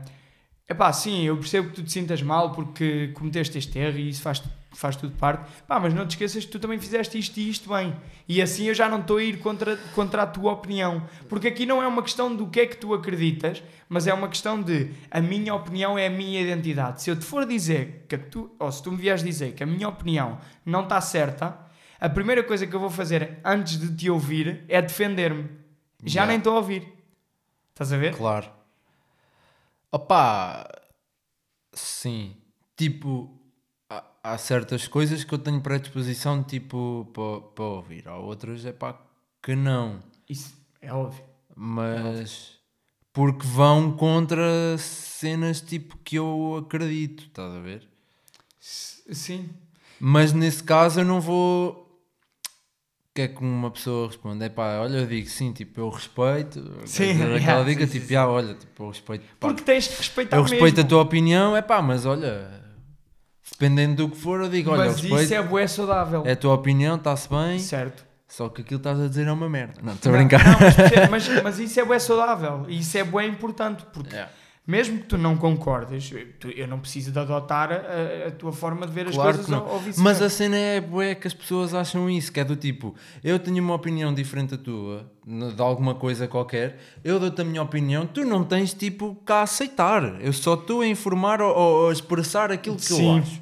[0.67, 4.21] epá, sim, eu percebo que tu te sintas mal porque cometeste este erro e isso
[4.21, 4.41] faz
[4.71, 5.49] faz tudo parte.
[5.67, 7.95] Pá, mas não te esqueças que tu também fizeste isto e isto bem.
[8.27, 11.07] E assim eu já não estou a ir contra, contra a tua opinião.
[11.27, 14.27] Porque aqui não é uma questão do que é que tu acreditas, mas é uma
[14.27, 17.01] questão de a minha opinião é a minha identidade.
[17.01, 19.65] Se eu te for dizer que tu, ou se tu me vieres dizer que a
[19.65, 21.57] minha opinião não está certa,
[21.99, 25.49] a primeira coisa que eu vou fazer antes de te ouvir é defender-me.
[26.05, 26.27] Já yeah.
[26.27, 26.87] nem estou a ouvir.
[27.71, 28.15] Estás a ver?
[28.15, 28.58] Claro.
[29.91, 30.67] Opa,
[31.73, 32.35] sim.
[32.77, 33.29] Tipo,
[34.23, 38.99] há certas coisas que eu tenho predisposição tipo para, para ouvir, há outras é pá
[39.41, 40.01] que não.
[40.29, 41.23] Isso é óbvio.
[41.55, 42.27] Mas é óbvio.
[43.13, 47.87] porque vão contra cenas tipo que eu acredito, estás a ver?
[48.59, 49.49] Sim.
[49.99, 51.88] Mas nesse caso eu não vou.
[53.11, 54.45] O que é que uma pessoa responde?
[54.45, 56.61] É pá, olha, eu digo sim, tipo, eu respeito.
[56.85, 58.15] Sim, aquela yeah, diga, sim, tipo, sim.
[58.15, 59.25] Ah, olha, tipo, eu respeito.
[59.39, 60.81] Pá, Porque tens que respeitar Eu respeito mesmo.
[60.81, 62.59] a tua opinião, é pá, mas olha,
[63.51, 66.23] Dependendo do que for, eu digo, olha, Mas respeito, isso é bué saudável.
[66.25, 67.59] É a tua opinião, está-se bem.
[67.59, 68.05] Certo.
[68.27, 69.81] Só que aquilo que estás a dizer é uma merda.
[69.81, 70.43] Não, estou a brincar.
[70.45, 70.59] Não,
[71.09, 72.65] mas, mas, mas, isso é bué saudável.
[72.69, 73.83] E isso é bué importante.
[73.91, 74.31] Porque yeah.
[74.69, 76.11] Mesmo que tu não concordes,
[76.55, 79.67] eu não preciso de adotar a, a tua forma de ver claro as coisas ou,
[79.67, 82.31] ou Mas a cena é bué que as pessoas acham isso.
[82.31, 82.93] Que é do tipo,
[83.23, 86.77] eu tenho uma opinião diferente da tua, de alguma coisa qualquer.
[87.03, 88.05] Eu dou-te a minha opinião.
[88.05, 90.21] Tu não tens tipo cá a aceitar.
[90.21, 93.15] Eu só estou a informar ou, ou a expressar aquilo que Sim.
[93.15, 93.41] eu acho.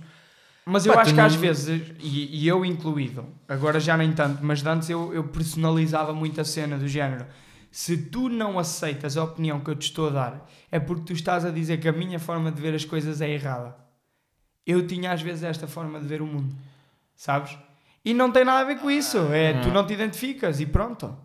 [0.65, 1.25] Mas eu Pá, acho que não...
[1.25, 6.13] às vezes, e, e, eu incluído, agora já nem tanto, mas antes eu, eu personalizava
[6.13, 7.25] muito a cena do género.
[7.71, 11.13] Se tu não aceitas a opinião que eu te estou a dar, é porque tu
[11.13, 13.75] estás a dizer que a minha forma de ver as coisas é errada.
[14.65, 16.55] Eu tinha às vezes esta forma de ver o mundo,
[17.15, 17.57] sabes?
[18.03, 19.17] E não tem nada a ver com isso.
[19.33, 21.15] É, tu não te identificas e pronto.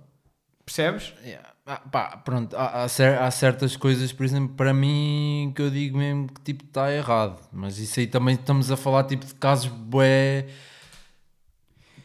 [0.64, 1.12] Percebes?
[1.24, 1.52] Yeah.
[1.64, 6.26] Ah, pá, pronto, há, há, certas coisas, por exemplo, para mim que eu digo mesmo
[6.26, 10.48] que tipo está errado, mas isso aí também estamos a falar tipo de casos bué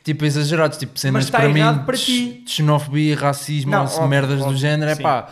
[0.07, 2.41] tipo exagerados, tipo cenas está para mim para ti.
[2.45, 5.27] de xenofobia, racismo, não, óbvio, merdas óbvio, do género, é pá.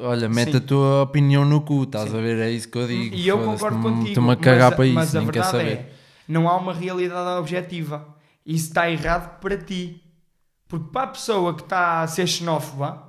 [0.00, 0.56] Olha, mete sim.
[0.56, 2.16] a tua opinião no cu, estás sim.
[2.16, 2.38] a ver?
[2.38, 3.14] É isso que eu digo.
[3.14, 4.08] E eu concordo contigo.
[4.08, 5.72] Estou-me a cagar mas, para isso, mas nem quer saber.
[5.72, 5.92] É,
[6.26, 8.08] não há uma realidade objetiva.
[8.46, 10.02] Isso está errado para ti.
[10.66, 13.03] Porque para a pessoa que está a ser xenófoba,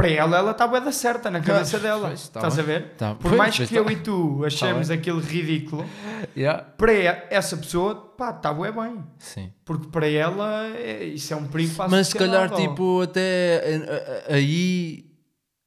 [0.00, 2.08] para ela, ela está bem da certa na cabeça pois, dela.
[2.08, 2.64] Pois, tá Estás bem.
[2.64, 2.94] a ver?
[2.96, 3.14] Tá.
[3.14, 3.92] Por pois, mais que eu tá.
[3.92, 5.84] e tu achemos tá aquilo ridículo,
[6.36, 6.62] yeah.
[6.62, 6.92] para
[7.30, 9.04] essa pessoa, pá, está bem bem.
[9.18, 9.52] Sim.
[9.64, 13.62] Porque para ela, é, isso é um perigo para Mas se calhar, tipo, até
[14.28, 15.08] aí.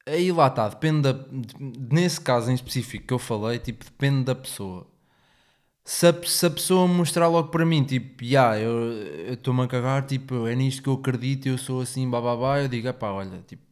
[0.06, 1.18] Aí lá está, depende da.
[1.58, 4.86] Nesse caso em específico que eu falei, tipo, depende da pessoa
[5.84, 10.06] se a, se a pessoa mostrar logo para mim, tipo, yeah, eu estou-me a cagar,
[10.06, 13.62] tipo, é nisto que eu acredito, eu sou assim, bababá, eu digo, pá, olha, tipo,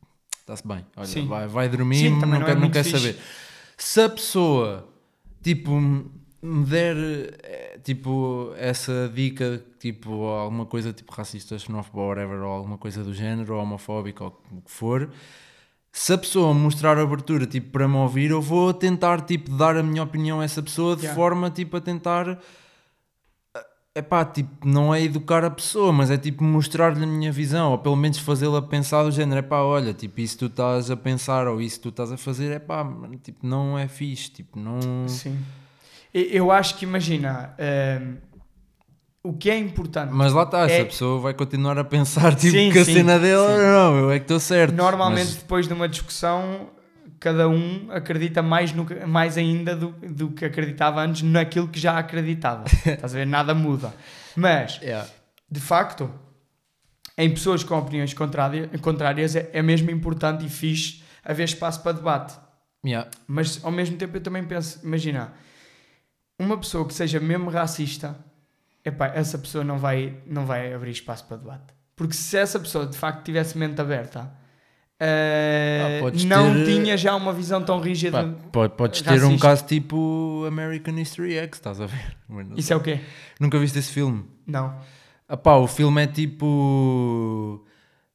[0.43, 1.26] está-se bem, olha, Sim.
[1.26, 3.16] vai, vai dormir, Sim, não, não, quer, é não quer saber.
[3.78, 4.88] Se a pessoa,
[5.43, 6.97] tipo, me der,
[7.43, 13.14] eh, tipo, essa dica, tipo, alguma coisa, tipo, racista, xenófobo, whatever, ou alguma coisa do
[13.14, 15.09] género, ou homofóbico, ou o que for,
[15.93, 19.82] se a pessoa mostrar abertura tipo, para me ouvir, eu vou tentar tipo, dar a
[19.82, 21.14] minha opinião a essa pessoa de yeah.
[21.14, 22.38] forma tipo, a tentar.
[23.95, 27.72] É pá, tipo, não é educar a pessoa, mas é tipo mostrar-lhe a minha visão,
[27.72, 30.97] ou pelo menos fazê-la pensar do género, é pá, olha, tipo, isso tu estás a
[30.97, 32.86] pensar ou isso tu estás a fazer, é pá,
[33.22, 35.07] tipo, não é fixe, tipo, não.
[35.09, 35.38] Sim.
[36.14, 37.55] Eu acho que imagina.
[37.59, 38.16] Hum,
[39.24, 40.11] o que é importante.
[40.12, 40.74] Mas lá está, é...
[40.74, 43.62] essa pessoa vai continuar a pensar tipo, sim, que a sim, cena dela, sim.
[43.62, 44.74] não, eu é que estou certo.
[44.74, 45.36] Normalmente, mas...
[45.36, 46.70] depois de uma discussão,
[47.22, 51.96] cada um acredita mais, no, mais ainda do, do que acreditava antes naquilo que já
[51.96, 52.64] acreditava.
[52.84, 53.26] Estás a ver?
[53.26, 53.94] Nada muda.
[54.34, 55.08] Mas, yeah.
[55.50, 56.10] de facto,
[57.16, 62.34] em pessoas com opiniões contrárias é, é mesmo importante e fixe haver espaço para debate.
[62.84, 63.08] Yeah.
[63.26, 65.32] Mas, ao mesmo tempo, eu também penso, imagina,
[66.36, 68.18] uma pessoa que seja mesmo racista
[68.84, 71.72] epá, essa pessoa não vai, não vai abrir espaço para debate.
[71.94, 74.32] Porque se essa pessoa de facto tivesse mente aberta,
[75.05, 78.22] eh, Ah, podes não ter- tinha já uma visão tão rígida.
[78.53, 79.38] Pá, po- podes ter um racista.
[79.48, 82.16] caso tipo American History X, estás a ver?
[82.57, 83.00] Isso é o quê?
[83.40, 84.24] Nunca viste esse filme?
[84.46, 84.72] Não.
[85.28, 87.64] Ah pá, o filme é tipo.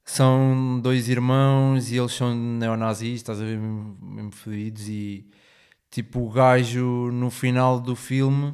[0.06, 3.58] São dois irmãos e eles são neonazis, estás a ver?
[3.58, 4.88] Mesmo, mesmo fodidos.
[4.88, 5.26] E
[5.92, 8.54] tipo, o gajo no final do filme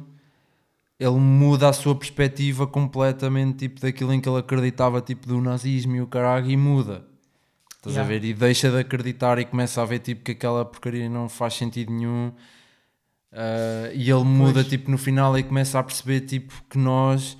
[0.98, 5.94] ele muda a sua perspectiva completamente tipo, daquilo em que ele acreditava, tipo do nazismo
[5.96, 7.04] e o caralho, e muda.
[7.84, 8.02] Estás Yeah.
[8.02, 8.24] a ver?
[8.24, 11.92] E deixa de acreditar e começa a ver tipo, que aquela porcaria não faz sentido
[11.92, 12.32] nenhum.
[13.30, 14.68] Ah, e ele muda Pois.
[14.68, 17.36] tipo, no final e começa a perceber tipo, que nós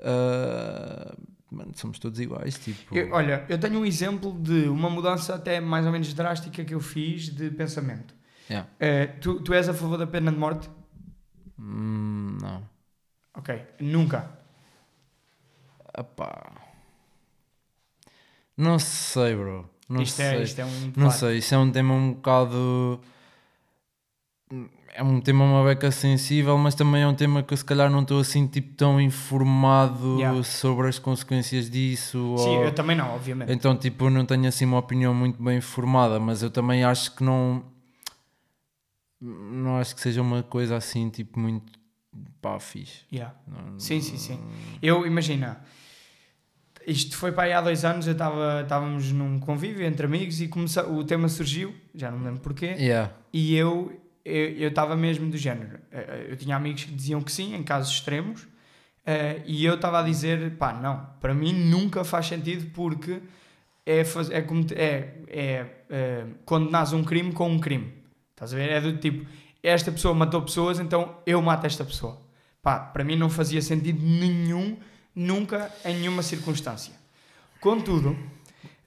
[0.00, 1.14] ah,
[1.50, 2.56] mano, somos todos iguais.
[2.58, 6.64] Tipo, Eu- olha, eu tenho um exemplo de uma mudança até mais ou menos drástica
[6.64, 8.14] que eu fiz de pensamento.
[8.48, 8.68] Yeah.
[8.78, 10.70] Eh, tu, tu és a favor da pena de morte?
[11.58, 12.62] Hum, não.
[13.34, 13.62] Ok.
[13.80, 14.38] Nunca.
[15.96, 16.50] Epá.
[18.56, 19.68] Não sei, bro.
[19.88, 20.26] Não isto, sei.
[20.26, 23.00] é, isto é um Não sei, isso é um tema um bocado.
[24.96, 27.90] É um tema uma beca sensível, mas também é um tema que eu se calhar
[27.90, 30.42] não estou assim tipo tão informado Yeah.
[30.44, 32.18] sobre as consequências disso.
[32.38, 33.50] Sim, ou- eu também não, obviamente.
[33.52, 37.14] Então, tipo, eu não tenho assim uma opinião muito bem formada, mas eu também acho
[37.16, 37.64] que não.
[39.20, 41.72] Não acho que seja uma coisa assim, tipo, muito.
[42.40, 43.00] pá, fixe.
[43.12, 43.34] Yeah.
[43.48, 44.38] Não- Sim, sim, sim.
[44.80, 45.60] Eu, imagina,
[46.86, 50.48] isto foi para aí há dois anos, eu estava, estávamos num convívio entre amigos e
[50.48, 53.12] começou, o tema surgiu, já não me lembro porquê, Yeah.
[53.32, 55.78] e eu eu estava mesmo do género.
[55.92, 58.46] eh, Eu tinha amigos que diziam que sim, em casos extremos,
[59.04, 63.20] eh, e eu estava a dizer, pá, não, para mim nunca faz sentido porque
[63.84, 64.38] é, faz, é,
[64.74, 67.92] é, é eh, condenares um crime com um crime.
[68.30, 68.70] Estás a ver?
[68.70, 69.26] É do tipo,
[69.62, 72.18] esta pessoa matou pessoas, então eu mato esta pessoa.
[72.62, 74.78] Pá, para mim não fazia sentido nenhum,
[75.14, 76.92] nunca, em nenhuma circunstância.
[77.60, 78.16] Contudo,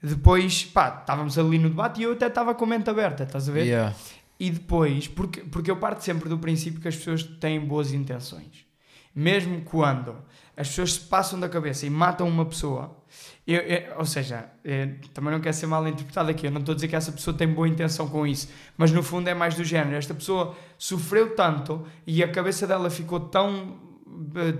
[0.02, 3.48] depois, pá, estávamos ali no debate e eu até estava com a mente aberta, estás
[3.48, 3.64] a ver?
[3.66, 3.94] Yeah.
[4.38, 8.64] E depois, porque, porque eu parto sempre do princípio que as pessoas têm boas intenções.
[9.14, 10.14] Mesmo quando
[10.56, 12.96] as pessoas se passam da cabeça e matam uma pessoa,
[13.44, 16.72] eu- eu- ou seja, eh, também não quero ser mal interpretado aqui, eu não estou
[16.72, 19.56] a dizer que essa pessoa tem boa intenção com isso, mas no fundo é mais
[19.56, 19.96] do género.
[19.96, 23.76] Esta pessoa sofreu tanto e a cabeça dela ficou tão,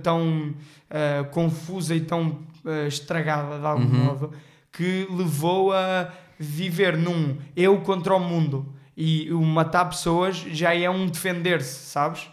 [0.03, 0.55] tão
[0.91, 4.05] eh, confusa e tão eh, estragada de algum Uhum.
[4.05, 4.33] modo
[4.73, 10.89] que levou a viver num eu contra o mundo e o matar pessoas já é
[10.89, 12.29] um defender-se, sabes?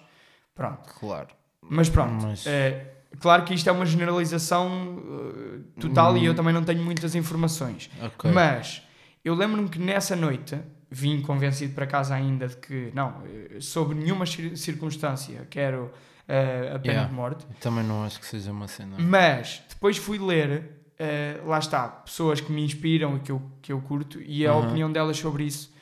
[0.54, 0.94] Pronto.
[1.00, 1.28] Claro.
[1.62, 2.24] Mas pronto.
[2.26, 6.36] Mas- é, claro que isto é uma generalização eh, total e eu Hum.
[6.36, 7.90] também não tenho muitas informações.
[8.02, 8.32] Ok.
[8.32, 8.82] Mas
[9.24, 10.58] eu lembro-me que nessa noite
[10.96, 15.92] vim convencido para casa ainda de que, não, eh, sob nenhuma cir- circunstância quero
[16.28, 17.10] eh, a pena Yeah.
[17.10, 17.46] de morte.
[17.60, 18.96] Também não acho que seja uma cena.
[18.98, 23.72] Mas depois fui ler, eh, lá está, pessoas que me inspiram e que eu, que
[23.74, 24.68] eu curto e a Aham.
[24.68, 25.74] opinião delas sobre isso.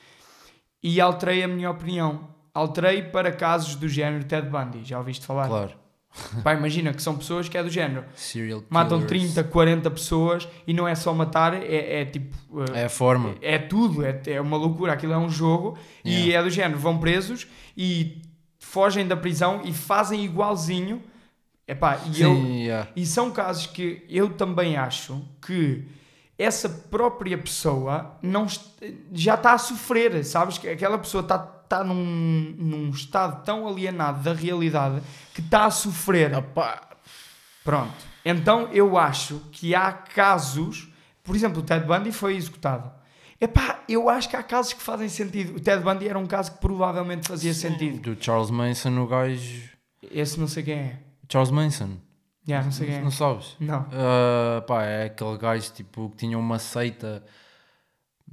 [0.81, 2.27] E alterei a minha opinião.
[2.53, 4.83] Alterei para casos do género Ted Bundy.
[4.83, 5.47] Já ouviste falar?
[5.47, 5.71] Claro.
[6.43, 8.05] Pá, imagina que são pessoas que é do género.
[8.69, 9.33] Matam killers.
[9.33, 12.35] 30, 40 pessoas e não é só matar, é, é tipo.
[12.73, 13.35] eh, É a forma.
[13.41, 14.93] é tudo, é, é uma loucura.
[14.93, 16.33] Aquilo é um jogo e Yeah.
[16.39, 16.79] é do género.
[16.79, 18.21] Vão presos e
[18.59, 21.01] fogem da prisão e fazem igualzinho.
[21.67, 22.89] Epá, e eu, Sim, yeah.
[22.95, 25.83] e são casos que eu também acho que
[26.37, 28.45] essa própria pessoa não
[29.13, 30.57] já está a sofrer, sabes?
[30.57, 35.01] Que aquela pessoa está, está num, num estado tão alienado da realidade
[35.33, 36.35] que está a sofrer.
[36.37, 36.89] Opá.
[37.63, 37.93] Pronto.
[38.25, 40.89] Então eu acho que há casos,
[41.23, 42.91] por exemplo, o Ted Bundy foi executado.
[43.41, 45.57] Epá, eu acho que há casos que fazem sentido.
[45.57, 47.99] O Ted Bundy era um caso que provavelmente fazia sentido.
[48.15, 49.69] Do Charles Manson, o gajo.
[50.11, 50.99] Esse não sei quem é.
[51.29, 51.97] Charles Manson.
[52.45, 53.11] Já, não sei quem Não é.
[53.11, 53.55] sabes?
[53.59, 53.85] Não.
[53.91, 57.23] Ah, pá, é aquele gajo tipo, que tinha uma seita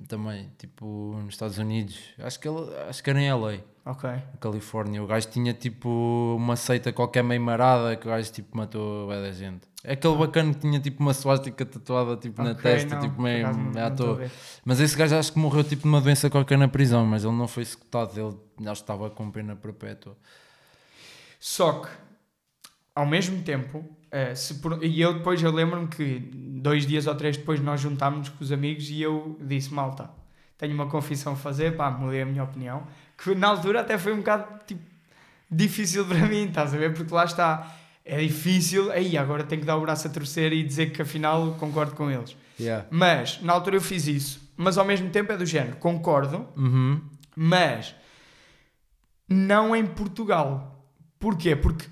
[0.08, 1.98] também, tipo, nos Estados Unidos.
[2.18, 4.08] Acho que, ele, acho que era em LA, Ok.
[4.10, 5.02] na Califórnia.
[5.02, 5.88] O gajo tinha tipo
[6.36, 9.68] uma seita qualquer meio marada que o gajo tipo matou bué da gente.
[9.82, 13.22] É aquele bacana que tinha tipo uma swastika tatuada tipo na Ok, testa, não, tipo
[13.22, 14.30] meio, meio à a toa.
[14.64, 17.34] Mas esse gajo acho que morreu tipo de uma doença qualquer na prisão, mas ele
[17.34, 20.16] não foi executado, ele acho que estava com pena perpétua.
[21.38, 21.88] Só que,
[22.94, 23.82] ao mesmo tempo,
[24.34, 28.28] se por- e eu depois eu lembro-me que dois dias ou três depois nós juntámos
[28.28, 30.10] com os amigos e eu disse, malta,
[30.58, 32.82] tenho uma confissão a fazer, pá, mudei a minha opinião,
[33.16, 34.82] que na altura até foi um bocado tipo,
[35.50, 36.92] difícil para mim, estás a ver?
[36.92, 40.62] Porque lá está, é difícil, aí agora tenho que dar o braço a torcer e
[40.62, 42.36] dizer que afinal concordo com eles.
[42.58, 42.86] Yeah.
[42.90, 47.00] Mas, na altura eu fiz isso, mas ao mesmo tempo é do género, concordo, Uhum.
[47.36, 47.94] mas
[49.28, 50.84] não em Portugal.
[51.18, 51.54] Porquê?
[51.54, 51.86] Porque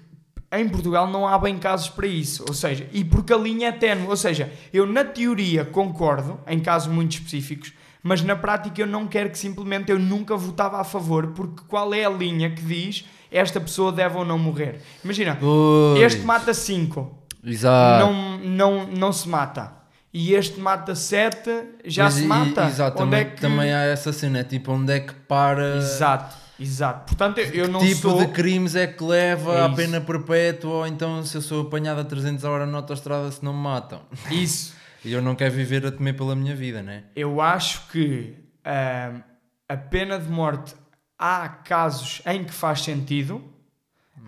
[0.50, 2.44] em Portugal não há bem casos para isso.
[2.48, 4.06] Ou seja, e porque a linha é ténue.
[4.08, 7.72] Ou seja, eu na teoria concordo, em casos muito específicos,
[8.02, 11.92] mas na prática eu não quero que simplesmente eu nunca votava a favor, porque qual
[11.92, 14.80] é a linha que diz esta pessoa deve ou não morrer?
[15.04, 16.00] Imagina, Pois.
[16.00, 18.06] este mata 5, Exato.
[18.06, 19.76] não, não, não se mata.
[20.14, 21.50] E este mata 7,
[21.84, 22.64] já Pois, se e- mata.
[22.66, 23.40] Exato, Onde é também, que...
[23.42, 25.76] também há essa cena, é tipo, onde é que para.
[25.76, 27.06] Exato, exato.
[27.14, 28.18] Portanto, eu, eu não tipo sou...
[28.18, 32.00] de crimes é que leva É à pena perpétua ou então se eu sou apanhado
[32.00, 34.02] a 300 a hora na autostrada se não me matam.
[34.30, 34.76] Isso.
[35.04, 37.04] E eu não quero viver a temer pela minha vida, né?
[37.14, 38.34] Eu acho que
[38.64, 39.20] ahm,
[39.68, 40.74] a pena de morte
[41.16, 43.40] há casos em que faz sentido,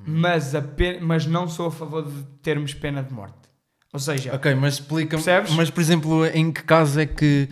[0.06, 3.34] mas, a pe- mas não sou a favor de termos pena de morte.
[3.92, 5.22] Ou seja, Ok, mas explica-me.
[5.56, 7.48] Mas por exemplo, em que caso é que.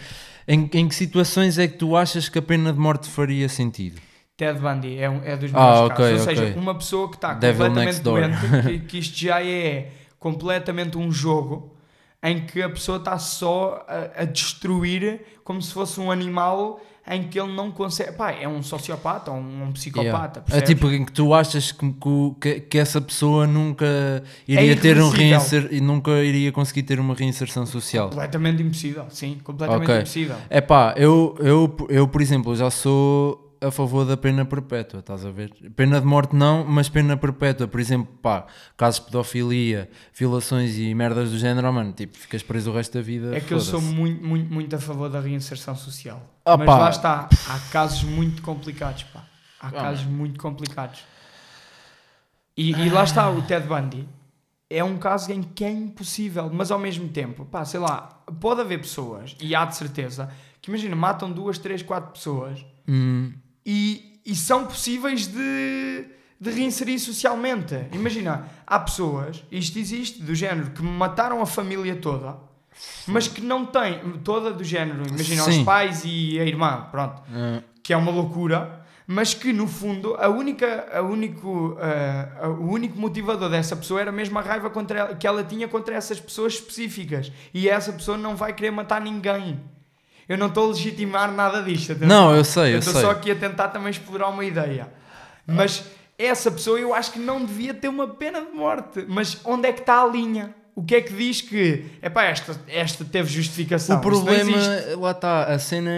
[0.46, 4.00] Em, em que situações é que tu achas que a pena de morte faria sentido?
[4.38, 6.12] Ted Bundy é, um, é dos Ah, meus ok, casos.
[6.20, 6.54] Ou seja, ok.
[6.56, 11.74] uma pessoa que está completamente doente, que, que isto já é completamente um jogo
[12.22, 16.80] em que a pessoa está só a, a destruir como se fosse um animal
[17.10, 18.12] em que ele não consegue.
[18.12, 20.44] Pá, é um sociopata ou um, um psicopata.
[20.48, 20.56] Yeah.
[20.56, 21.94] É tipo em que tu achas que,
[22.40, 27.14] que, que essa pessoa nunca iria ter um reinser, e nunca iria conseguir ter uma
[27.14, 28.10] reinserção social.
[28.10, 29.96] Completamente impossível, sim, completamente Ok.
[29.96, 30.36] impossível.
[30.48, 35.24] É pá, eu, eu, eu, por exemplo, já sou a favor da pena perpétua, estás
[35.24, 35.50] a ver?
[35.74, 38.46] Pena de morte não, mas pena perpétua, por exemplo, pá,
[38.76, 43.02] casos de pedofilia, violações e merdas do género, mano, tipo, ficas preso o resto da
[43.02, 43.36] vida.
[43.36, 46.22] É que eu sou muito, muito, muito a favor da reinserção social.
[46.44, 46.78] Ah, Mas pá.
[46.78, 49.24] lá está, há casos muito complicados, pá.
[49.60, 51.00] Há Ah, casos muito complicados.
[52.56, 54.08] E, e lá está, o Ted Bundy
[54.70, 58.60] é um caso em que é impossível, mas ao mesmo tempo, pá, sei lá, pode
[58.60, 60.30] haver pessoas, e há de certeza,
[60.60, 63.32] que imagina, matam duas, três, quatro pessoas Hum,
[63.70, 66.06] e, e são possíveis de,
[66.40, 67.74] de reinserir socialmente.
[67.92, 72.36] Imagina, há pessoas, isto existe, do género, que mataram a família toda,
[73.06, 75.64] mas que não têm, toda do género, imagina, os Sim.
[75.66, 80.28] pais e a irmã, pronto, ah, que é uma loucura, mas que no fundo a
[80.28, 84.98] única, a único, ah, a- o único motivador dessa pessoa era mesmo a raiva contra
[85.00, 89.00] ela, que ela tinha contra essas pessoas específicas e essa pessoa não vai querer matar
[89.00, 89.60] ninguém.
[90.28, 91.92] Eu não estou a legitimar nada disto.
[91.92, 92.08] atenção.
[92.08, 93.02] Não, eu sei, eu estou sei.
[93.02, 94.88] só aqui a tentar também explorar uma ideia.
[95.46, 95.84] Mas
[96.18, 99.04] essa pessoa eu acho que não devia ter uma pena de morte.
[99.08, 100.54] Mas onde é que está a linha?
[100.74, 103.96] O que é que diz que epá, esta, esta teve justificação?
[103.96, 104.56] O problema,
[105.00, 105.90] lá está, a cena,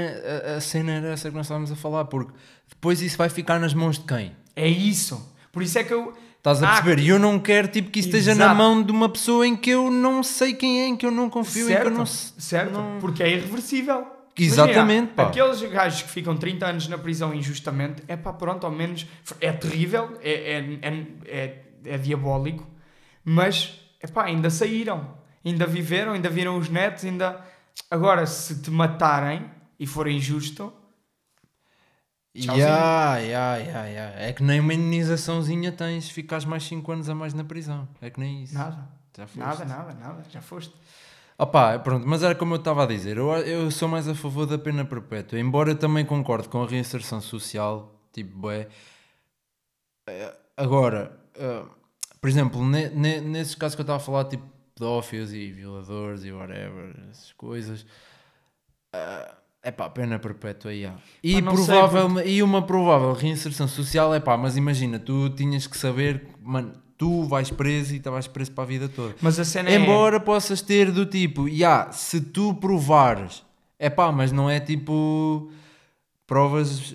[0.46, 2.32] a, a cena era essa que nós estávamos a falar, porque
[2.68, 4.32] depois isso vai ficar nas mãos de quem?
[4.56, 5.34] É isso.
[5.52, 6.14] Por isso é que eu.
[6.38, 7.02] Estás a Ah, perceber?
[7.02, 9.68] E eu não quero tipo, que isso esteja na mão de uma pessoa em que
[9.68, 12.06] eu não sei quem é, em que eu não confio, em que eu certo, não
[12.06, 14.06] certo não- porque é irreversível.
[14.36, 15.22] Exatamente, Imagina, pá.
[15.24, 19.06] Aqueles gajos que ficam 30 anos na prisão injustamente, é pá, pronto, ao menos
[19.40, 22.66] é terrível, é, é, é, é, é diabólico,
[23.24, 25.14] mas é pá, ainda saíram,
[25.44, 27.40] ainda viveram, ainda viram os netos, ainda.
[27.90, 30.72] Agora, se te matarem e for injusto,
[32.34, 32.64] Tchauzinho.
[32.64, 34.12] Ya, ya, ya.
[34.16, 37.88] É que nem uma indenizaçãozinha tens, ficas mais 5 anos a mais na prisão.
[38.00, 38.54] É que nem isso.
[38.54, 39.38] nada, Já foste.
[39.38, 40.74] nada, nada, nada, já foste.
[41.40, 44.44] Opa, pronto, mas era como eu estava a dizer, eu, eu sou mais a favor
[44.44, 48.68] da pena perpétua, embora eu também concorde com a reinserção social, tipo, é.
[50.54, 51.64] Agora, eh,
[52.20, 56.24] por exemplo, ne, ne- nesses casos que eu estava a falar, tipo, pedófilos e violadores
[56.24, 57.86] e whatever, essas coisas,
[59.62, 61.00] é pá, pena perpétua, yeah.
[61.22, 65.66] E, não sei, provável, e uma provável reinserção social, é pá, mas imagina, tu tinhas
[65.66, 69.14] que saber, mano, tu vais preso e estavas preso para a vida toda.
[69.22, 69.76] Mas a cena é.
[69.76, 73.42] Embora possas ter do tipo, ya, se tu provares,
[73.78, 75.50] é pá, mas não é tipo
[76.26, 76.94] provas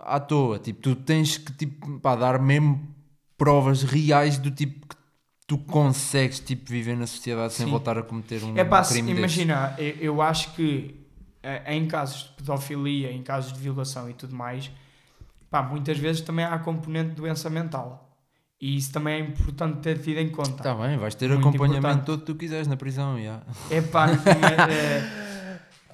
[0.00, 2.80] à toa, tipo, tu tens que tipo, pá, dar mesmo
[3.36, 4.96] provas reais do tipo que
[5.46, 7.70] tu consegues tipo, viver na sociedade sem Sim.
[7.72, 10.98] voltar a cometer um É pá, se- crime imagina, eu, eu acho que
[11.42, 14.70] eh, em casos de pedofilia, em casos de violação e tudo mais,
[15.50, 18.08] pá, muitas vezes também há a componente de doença mental.
[18.62, 20.62] E isso também é importante ter tido em conta.
[20.62, 22.06] Tá bem, vais ter Muito acompanhamento importante.
[22.06, 23.40] todo que tu quiseres na prisão, ya.
[23.68, 24.20] É pá, mas,
[24.70, 25.02] eh,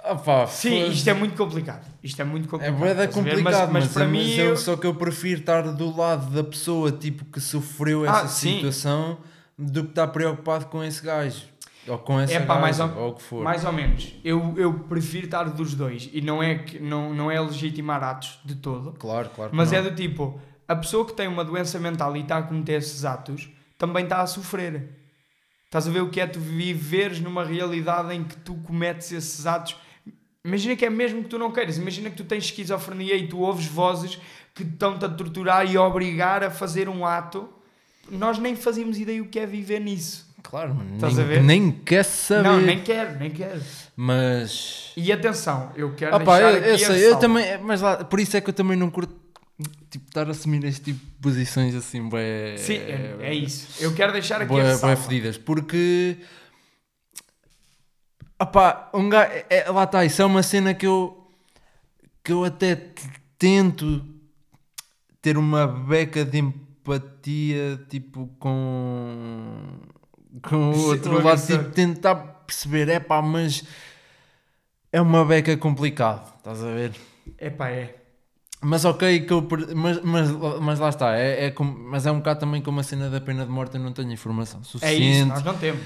[0.03, 1.83] Ah, sim, isto é muito complicado.
[2.03, 2.83] Isto é muito É complicado.
[2.83, 3.09] a ver?
[3.09, 4.31] complicado, mas, mas, para mas mim.
[4.35, 8.19] eu- eu- só que eu prefiro estar do lado da pessoa tipo, que sofreu Ah,
[8.19, 8.57] essa sim.
[8.57, 9.17] situação
[9.57, 11.41] do que estar preocupado com esse gajo.
[11.87, 13.43] Ou com essa É pá, mais ou, ou o que for.
[13.43, 14.13] mais ou menos.
[14.23, 16.07] Eu, eu prefiro estar dos dois.
[16.13, 18.91] E não é, que, não, não é legitimar atos de todo.
[18.99, 19.51] Claro, claro.
[19.53, 19.79] Mas não.
[19.79, 20.39] é do tipo,
[20.69, 24.21] a pessoa que tem uma doença mental e está a cometer esses atos também está
[24.21, 24.87] a sofrer.
[25.65, 29.47] Estás a ver o que é tu viveres numa realidade em que tu cometes esses
[29.47, 29.75] atos.
[30.45, 31.79] Imagina que é mesmo que tu não queiras.
[31.79, 34.19] Imagina que tu tens esquizofrenia e tu ouves vozes
[34.53, 37.49] que estão-te a torturar e a obrigar a fazer um ato.
[38.11, 40.29] Nós nem fazíamos ideia o que é viver nisso.
[40.43, 40.95] Claro, mano.
[40.95, 41.43] Estás nem, a ver?
[41.43, 42.43] nem quer saber.
[42.43, 43.61] Não, nem quero, nem quero.
[43.95, 44.93] Mas.
[44.95, 47.57] E atenção, eu quero pá, deixar eu, eu sei, eu também.
[47.57, 49.28] Mas lá, por isso é que eu também não curto
[49.89, 52.55] tipo, estar a assumir este tipo de posições assim, bué.
[52.57, 53.83] Sim, é, é isso.
[53.83, 54.95] Eu quero deixar aqui bué ressalva.
[54.95, 55.37] fedidas.
[55.37, 56.17] Porque.
[58.37, 61.27] Ah, pá, um gajo, é- é- lá está, isso é uma cena que eu.
[62.23, 62.75] que eu até
[63.37, 64.05] tento
[65.21, 69.79] ter uma beca de empatia, tipo, com.
[70.41, 73.63] com o outro lado, tipo, tentar perceber, é pá, mas.
[74.91, 76.93] é uma beca complicado, estás a ver?
[77.37, 77.95] Epá, é.
[78.61, 80.29] Mas ok, que eu, per- mas, mas,
[80.61, 83.21] mas lá está, é, é como- mas é um bocado também como a cena da
[83.21, 85.81] pena de morte, eu não tenho informação É isso, suficiente nós não temos.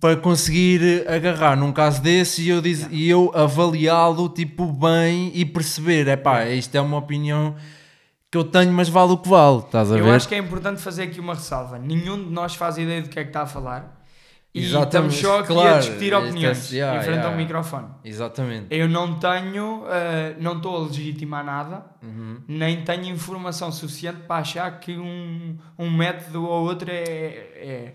[0.00, 5.44] para conseguir agarrar num caso desse e eu, diz, e eu avaliá-lo tipo bem e
[5.44, 7.54] perceber, é pá, isto é uma opinião
[8.30, 10.14] que eu tenho, mas vale o que vale, estás a Eu ver?
[10.14, 11.78] acho que é importante fazer aqui uma ressalva.
[11.78, 13.99] Nenhum de nós faz ideia do que é que está a falar.
[14.52, 17.30] E Exatamente, estamos só aqui a claro, discutir isto é- opiniões yeah, em frente yeah.
[17.30, 17.86] ao microfone.
[18.04, 18.66] Exatamente.
[18.70, 22.38] Eu não tenho, eh, não estou a legitimar nada, Uhum.
[22.48, 26.94] nem tenho informação suficiente para achar que um, um método ou outro é.
[27.04, 27.94] é-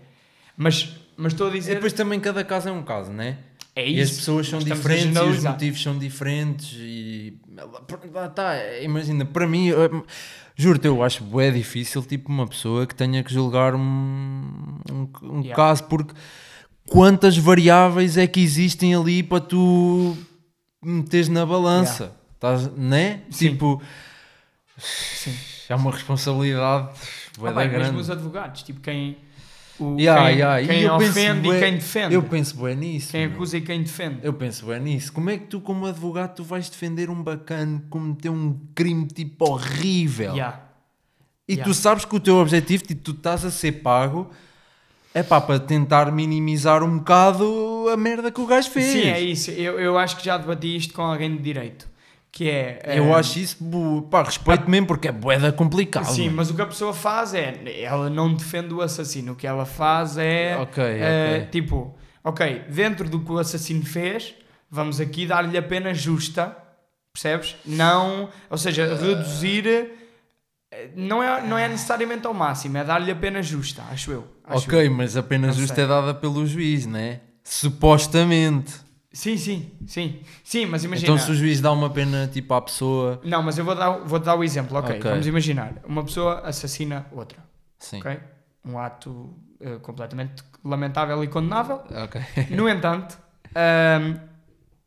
[0.56, 1.74] Mas, mas estou a E dizer.
[1.74, 3.36] depois também cada caso é um caso, né?
[3.74, 4.20] é E as isso.
[4.20, 7.38] pessoas são estamos a diferentes e os motivos são diferentes e
[8.10, 9.68] lá tá, imagina, para mim,
[10.56, 15.40] juro-te, eu acho é difícil tipo uma pessoa que tenha que julgar um, um, um
[15.42, 15.54] Yeah.
[15.54, 16.14] caso porque
[16.86, 20.16] quantas variáveis é que existem ali para tu
[20.82, 23.22] meteres na balança, Estás- né?
[23.30, 23.50] Sim.
[23.50, 23.82] Tipo,
[24.78, 25.34] Sim.
[25.68, 26.88] é uma responsabilidade
[27.38, 27.96] Ah, bem, mesmo grande.
[28.00, 29.16] os advogados, tipo quem,
[29.78, 32.14] o, Yeah, quem, yeah, e quem ofende e quem defende.
[32.14, 33.10] Eu penso bem nisso.
[33.10, 33.36] quem meu.
[33.36, 34.18] acusa e quem defende.
[34.22, 35.12] Eu penso bem nisso.
[35.12, 39.06] Como é que tu, como advogado, tu vais defender um bacana que cometeu um crime
[39.06, 40.32] tipo horrível?
[40.34, 40.62] Yeah.
[41.48, 41.70] E Yeah.
[41.70, 44.30] tu sabes que o teu objetivo, tipo, tu estás a ser pago,
[45.16, 48.92] é pá, para tentar minimizar um bocado a merda que o gajo fez.
[48.92, 49.50] Sim, é isso.
[49.50, 51.88] Eu, eu acho que já debati isto com alguém de direito.
[52.30, 52.82] Que é.
[52.84, 53.56] Eu eh, acho isso,
[54.10, 56.04] pá, respeito mesmo, porque é boeda complicado.
[56.04, 57.54] Sim, mas o que a pessoa faz é.
[57.82, 59.32] Ela não defende o assassino.
[59.32, 60.54] O que ela faz é.
[60.58, 61.48] Ok, ok.
[61.50, 64.34] Tipo, ok, dentro do que o assassino fez,
[64.70, 66.54] vamos aqui dar-lhe a pena justa.
[67.10, 67.56] Percebes?
[67.64, 68.28] Não.
[68.50, 69.66] Ou seja, reduzir.
[69.66, 69.86] eh,
[70.94, 74.26] Não é, não é necessariamente ao máximo, é dar-lhe a pena justa, acho eu.
[74.44, 74.90] Acho ok, eu.
[74.92, 75.84] mas apenas Não justo sei.
[75.84, 77.20] é dada pelo juiz, né?
[77.42, 78.86] Supostamente.
[79.12, 80.20] Sim, sim, sim.
[80.44, 81.14] Sim, mas imagina.
[81.14, 83.18] Então se o juiz dá uma pena tipo à pessoa.
[83.24, 84.96] Não, mas eu vou dar, vou dar o exemplo, ok?
[84.98, 85.10] Ok.
[85.10, 85.72] Vamos imaginar.
[85.86, 87.38] Uma pessoa assassina outra,
[87.78, 88.00] Sim.
[88.00, 88.18] ok?
[88.62, 91.80] Um ato eh, completamente lamentável e condenável.
[92.04, 92.20] Ok.
[92.50, 93.16] No entanto,
[93.54, 94.16] ahm,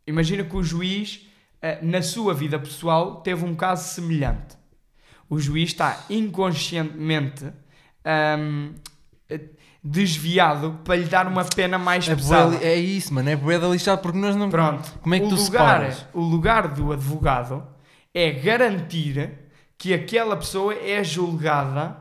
[0.05, 1.25] imagina que o juiz,
[1.59, 4.58] eh, na sua vida pessoal, teve um caso semelhante.
[5.29, 7.45] O juiz está inconscientemente
[8.03, 8.37] eh,
[9.83, 12.57] desviado para lhe dar uma pena mais É, pesada.
[12.57, 13.29] bué- é isso, mano.
[13.29, 14.49] É boeda lixado porque nós não.
[14.49, 14.91] Pronto.
[15.01, 15.45] Como é que o tu lugar,
[15.81, 16.05] separas?
[16.13, 17.65] O lugar do advogado
[18.13, 19.31] é garantir
[19.77, 21.95] que aquela pessoa é julgada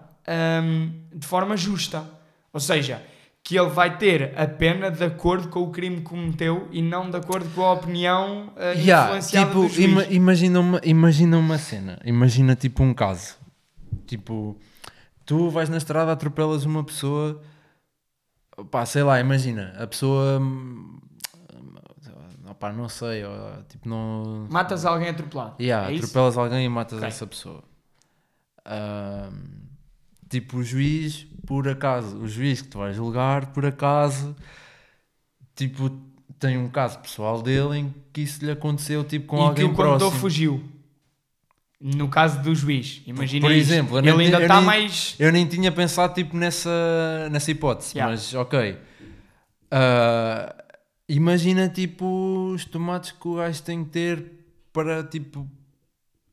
[0.62, 2.05] hum, de forma justa.
[2.53, 3.03] Ou seja,
[3.49, 7.11] que ele vai ter a pena de acordo com o crime que cometeu e não
[7.11, 9.89] de acordo com a opinião uh, Yeah, influenciada tipo, do juiz.
[9.91, 13.37] ima- imagina, uma, imagina uma cena, imagina tipo um caso.
[14.07, 14.55] Tipo,
[15.25, 17.41] tu vais na estrada, atropelas uma pessoa,
[18.71, 20.99] pá, sei lá, imagina, a pessoa, hum,
[22.51, 24.47] opá, não sei, ó, tipo, não.
[24.51, 25.55] Matas alguém atropelado.
[25.59, 26.05] Yeah, é isso?
[26.05, 27.09] atropelas alguém e matas Ok.
[27.09, 27.63] essa pessoa.
[28.67, 29.68] Ahm,
[30.29, 34.35] tipo, o juiz, por acaso, o juiz que tu vais julgar, por acaso,
[35.55, 35.91] tipo,
[36.39, 39.64] tem um caso pessoal dele em que isso lhe aconteceu, tipo, com e que alguém
[39.64, 40.20] o condutor próximo.
[40.20, 40.64] fugiu.
[41.81, 45.14] No caso do juiz, imagina Por exemplo, ele ainda está mais...
[45.16, 48.11] Eu nem tinha pensado, tipo, nessa, nessa hipótese, Yeah.
[48.12, 48.76] mas ok.
[49.70, 50.55] Ah,
[51.09, 54.24] imagina, tipo, os tomates que o gajo tem que ter
[54.72, 55.49] para, tipo,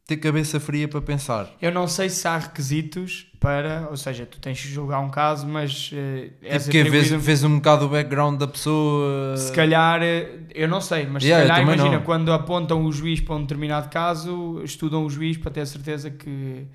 [0.07, 1.49] ter cabeça fria para pensar.
[1.61, 5.47] Eu não sei se há requisitos para, ou seja, tu tens que julgar um caso,
[5.47, 9.35] mas eh, és Tipo, que vês, vês um bocado o background da pessoa.
[9.35, 12.03] se calhar, eh, eu não sei, mas Yeah, se calhar imagina, não.
[12.03, 16.67] quando apontam o juiz para um determinado caso, estudam o juiz para ter certeza que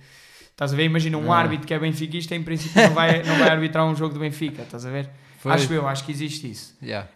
[0.51, 1.39] estás a ver, imagina um Ah.
[1.39, 4.63] árbitro que é benfiquista, em princípio não vai, não vai arbitrar um jogo do Benfica,
[4.63, 5.09] estás a ver?
[5.41, 6.77] Foi- Acho eu, acho que existe isso.
[6.83, 7.09] Yeah.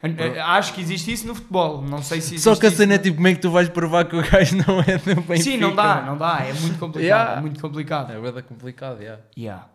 [0.47, 2.99] Acho que existe isso no futebol, não sei se existe Só que a cena é
[2.99, 5.37] tipo, como é que tu vais provar que o gajo não é do Benfica?
[5.37, 7.37] Sim, não dá, não dá, é muito complicado, Yeah.
[7.37, 8.13] é muito complicado.
[8.13, 9.23] É bem complicado, yeah.
[9.37, 9.67] Yeah.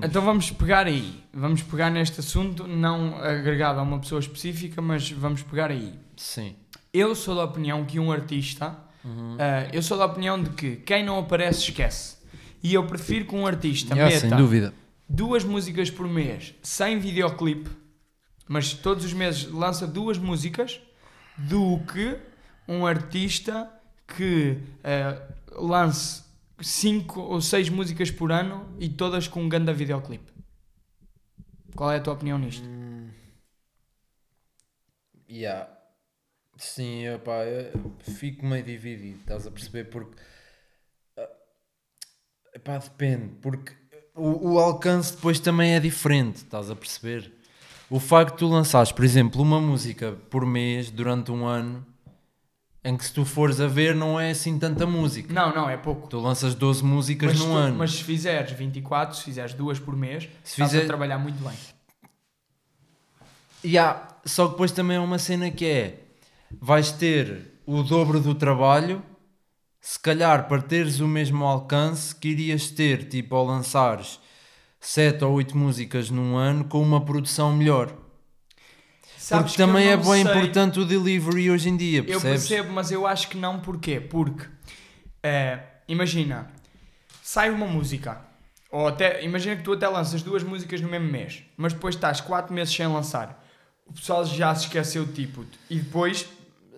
[0.00, 5.10] Então vamos pegar aí, vamos pegar neste assunto, não agregado a uma pessoa específica, mas
[5.10, 5.92] vamos pegar aí.
[6.16, 6.54] Sim.
[6.94, 9.36] Eu sou da opinião que um artista, Uhum.
[9.38, 12.16] ah, eu sou da opinião de que quem não aparece esquece.
[12.62, 14.72] E eu prefiro que um artista Yeah, meta sem dúvida.
[15.10, 17.68] Duas músicas por mês sem videoclipe,
[18.48, 20.80] mas todos os meses lança duas músicas
[21.36, 22.16] do que
[22.68, 23.68] um artista
[24.06, 25.20] que eh,
[25.52, 26.22] lance
[26.60, 30.32] cinco ou seis músicas por ano e todas com um grande videoclipe.
[31.74, 32.68] Qual é a tua opinião nisto?
[35.28, 35.76] Yeah.
[36.56, 37.20] Sim, eu
[38.00, 39.84] fico meio dividido, estás a perceber?
[39.84, 40.20] Porque
[41.16, 41.30] ah,
[42.54, 43.79] epá, depende, porque
[44.20, 47.32] o, o alcance depois também é diferente, estás a perceber?
[47.88, 51.84] O facto de tu lançares, por exemplo, uma música por mês durante um ano,
[52.84, 55.32] em que se tu fores a ver não é assim tanta música.
[55.34, 56.06] Não, não, é pouco.
[56.08, 57.76] Tu lanças 12 músicas Mas, num tu- ano.
[57.78, 61.42] mas se fizeres 24, se fizeres duas por mês, Se estás fizer- a trabalhar muito
[61.42, 61.52] bem.
[63.64, 65.98] Yeah, só que depois também é uma cena que é
[66.60, 69.02] vais ter o dobro do trabalho
[69.80, 74.20] se calhar para teres o mesmo alcance que irias ter tipo ao lançares
[74.78, 77.94] 7 ou 8 músicas num ano com uma produção melhor
[79.16, 82.04] Sabes porque que eu também é bem sei- importante o delivery hoje em dia Eu
[82.20, 82.48] percebes?
[82.48, 83.60] percebo, mas eu acho que não.
[83.60, 84.00] Porquê?
[84.00, 84.46] Porque,
[85.22, 86.50] eh, imagina,
[87.22, 88.20] sai uma música,
[88.70, 92.20] ou até, imagina que tu até lanças duas músicas no mesmo mês, mas depois estás
[92.20, 93.44] quatro meses sem lançar.
[93.86, 96.26] O pessoal já se esqueceu tipo e depois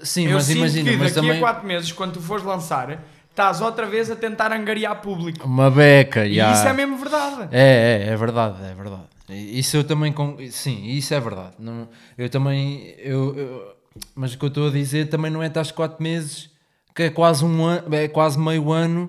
[0.02, 2.44] sim eu mas sinto imagina que mas daqui também a quatro meses, quando tu fores
[2.44, 5.46] lançar, estás outra vez a tentar angariar público.
[5.46, 6.56] uma beca E yeah.
[6.56, 7.48] isso é mesmo verdade.
[7.50, 9.02] É, é, é verdade, é verdade.
[9.30, 11.52] Isso eu também, con- sim, isso é verdade.
[11.58, 11.88] Não,
[12.18, 13.74] eu também, eu, eu-
[14.14, 16.50] mas o que eu estou a dizer também não é estás 4 meses,
[16.94, 19.08] que é quase um ano, é quase meio ano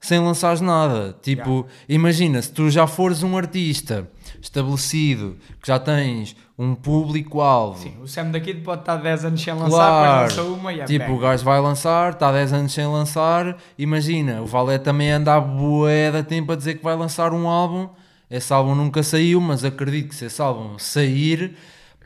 [0.00, 1.14] sem lançares nada.
[1.20, 4.08] Tipo, imagina, se tu já fores um artista
[4.40, 9.54] estabelecido, que já tens um público-alvo, Sim, o Sam daqui pode estar 10 anos sem
[9.54, 10.22] lançar, Claro.
[10.22, 13.56] lança uma e é Tipo, o gajo vai lançar, está 10 anos sem lançar.
[13.78, 17.48] Imagina, o Valé também anda a bué da tempo a dizer que vai lançar um
[17.48, 17.88] álbum.
[18.30, 21.56] Esse álbum nunca saiu, mas acredito que se esse álbum sair,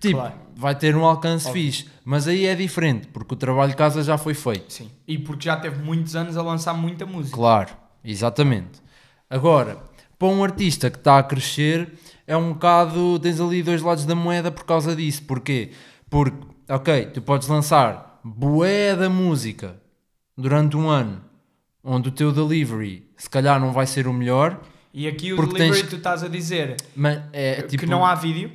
[0.00, 0.34] tipo, Claro.
[0.57, 1.86] vai ter um alcance fixe.
[2.05, 4.72] Mas aí é diferente, porque o trabalho de casa já foi feito.
[4.72, 7.34] Sim, e porque já teve muitos anos a lançar muita música.
[7.36, 7.70] Claro,
[8.05, 8.80] exatamente.
[9.28, 9.78] Agora,
[10.16, 11.92] para um artista que está a crescer,
[12.26, 13.18] é um bocado.
[13.18, 15.22] Tens ali dois lados da moeda por causa disso.
[15.24, 15.70] Porquê?
[16.10, 16.36] Porque,
[16.68, 19.80] ok, tu podes lançar bué da música
[20.36, 21.22] durante um ano,
[21.82, 24.60] onde o teu delivery se calhar não vai ser o melhor,
[24.92, 27.82] E aqui o delivery tens- tu estás a dizer mas é tipo.
[27.84, 28.50] que não há vídeo.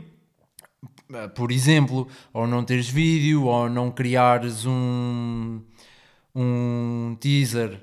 [1.36, 5.62] por exemplo, ou não teres vídeo, ou não criares um,
[6.36, 7.82] um teaser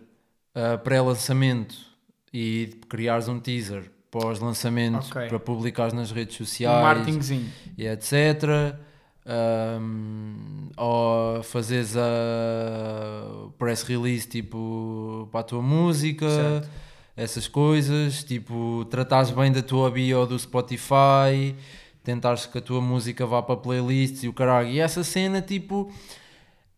[0.55, 1.75] uh, pré-lançamento
[2.33, 3.91] e criares um teaser
[4.21, 5.29] pós-lançamento Ok.
[5.29, 7.49] para publicares nas redes Um sociais marketingzinho.
[7.77, 8.75] e etc.
[9.29, 16.69] Um, ou fazeres a press release tipo para a tua música, Certo.
[17.17, 21.55] essas coisas, tipo tratares bem da tua bio do Spotify,
[22.05, 24.69] tentares que a tua música vá para playlists e o caralho.
[24.69, 25.91] E essa cena tipo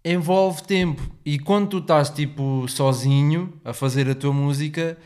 [0.05, 1.03] envolve tempo.
[1.24, 4.97] E quando tu estás tipo sozinho a fazer a tua música,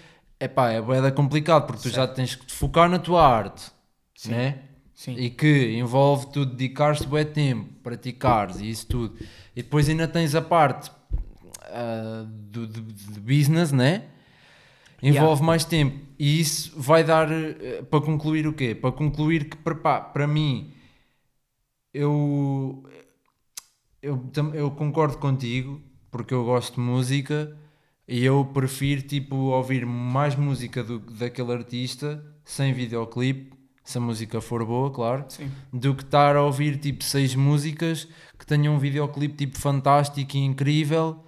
[0.45, 3.71] é bué da complicado porque tu já tens que te focar na tua arte,
[4.27, 4.63] né?
[4.95, 5.15] Sim.
[5.17, 9.17] E que envolve tu dedicares-te bué tempo, praticares e isso tudo.
[9.55, 10.91] E depois ainda tens a parte
[11.65, 14.05] ah, do, de, de business, né?
[15.03, 15.99] Envolve mais tempo.
[16.19, 18.75] E isso vai dar eh, para concluir o quê?
[18.75, 20.73] Para concluir que para, pá, para mim
[21.93, 22.85] eu,
[24.01, 27.57] eu, eu concordo contigo porque eu gosto de música
[28.07, 33.53] e eu prefiro tipo ouvir mais música do, daquele artista sem videoclipe,
[33.85, 35.51] se a música for boa, claro, Sim.
[35.73, 38.07] do que estar a ouvir tipo seis músicas
[38.39, 41.25] que tenham um videoclipe tipo fantástico e incrível.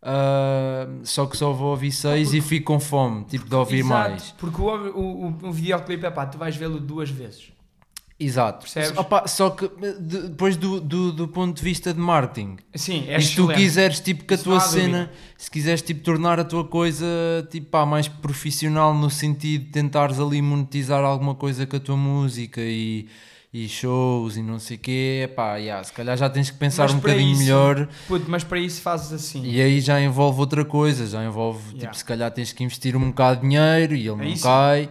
[0.00, 4.10] ah, só que só vou ouvir seis e fico com fome, tipo de ouvir Exato,
[4.10, 4.30] mais.
[4.38, 7.52] Porque o, o, o, o videoclipe é pá, tu vais vê-lo duas vezes.
[8.24, 8.60] Exato.
[8.60, 8.96] Percebes?
[8.98, 13.04] Opa, só que eh, de- depois do, do, do ponto de vista de marketing, Sim,
[13.08, 13.56] é e se tu excelente.
[13.58, 15.12] quiseres tipo que a Isso tua cena, dúvida.
[15.36, 17.06] se quiseres tipo tornar a tua coisa
[17.50, 21.96] tipo pá, mais profissional no sentido de tentares ali monetizar alguma coisa com a tua
[21.96, 23.06] música e,
[23.52, 26.84] e shows e não sei o quê, pá, yeah, se calhar já tens que pensar
[26.84, 29.44] Mas um bocadinho isso- melhor Puto, mas para isso fazes assim.
[29.44, 31.80] e aí já envolve outra coisa, já envolve Yeah.
[31.82, 34.42] tipo se calhar tens que investir um bocado de dinheiro e ele não isso.
[34.44, 34.88] cai.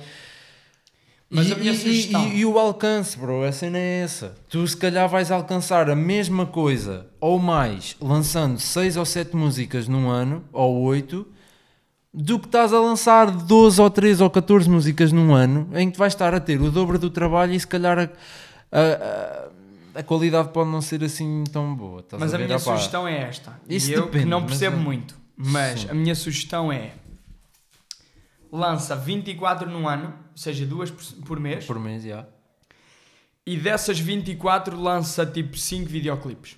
[1.33, 4.35] Mas e, a minha e- sugestão- e- e o alcance, bro, a cena é essa.
[4.49, 9.87] Tu se calhar vais alcançar a mesma coisa ou mais lançando 6 ou 7 músicas
[9.87, 11.25] num ano, ou 8,
[12.13, 15.97] do que estás a lançar 12 ou 13 ou 14 músicas num ano, em que
[15.97, 18.09] vais estar a ter o dobro do trabalho e se calhar a,
[18.69, 21.99] a, a- a qualidade pode não ser assim tão boa.
[22.01, 22.45] estás Mas a, ver?
[22.47, 23.57] minha sugestão é esta.
[23.69, 25.15] Isso e eu depende, que não mas percebo é- muito.
[25.37, 25.87] Mas Sim.
[25.89, 26.91] a minha sugestão é
[28.51, 32.25] lança 24 num ano, ou seja, duas por, por mês, Por mês, já.
[33.45, 36.57] e dessas 24 lança tipo 5 videoclipes.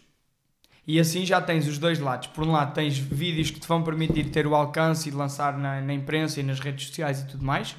[0.85, 2.27] E assim já tens os dois lados.
[2.27, 5.79] Por um lado, tens vídeos que te vão permitir ter o alcance e lançar na,
[5.79, 7.75] na imprensa e nas redes sociais e tudo mais,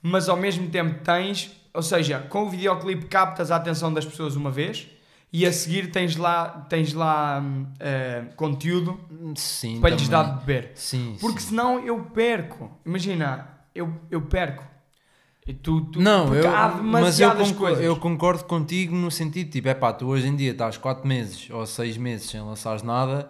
[0.00, 4.36] mas ao mesmo tempo tens, ou seja, com o videoclipe captas a atenção das pessoas
[4.36, 4.86] uma vez
[5.32, 7.42] e a seguir tens lá, tens lá
[7.78, 8.98] eh, conteúdo
[9.34, 10.72] Sim, para lhes dar de beber.
[10.74, 11.48] Sim, Porque sim.
[11.50, 12.70] senão eu perco.
[12.84, 14.64] Imagina, eu, eu perco.
[15.46, 17.84] E tu, tu, Não, eu, há mas eu concordo, coisas.
[17.84, 21.48] eu concordo contigo no sentido, tipo, é pá, tu hoje em dia estás 4 meses
[21.50, 23.28] ou 6 meses sem lançares nada,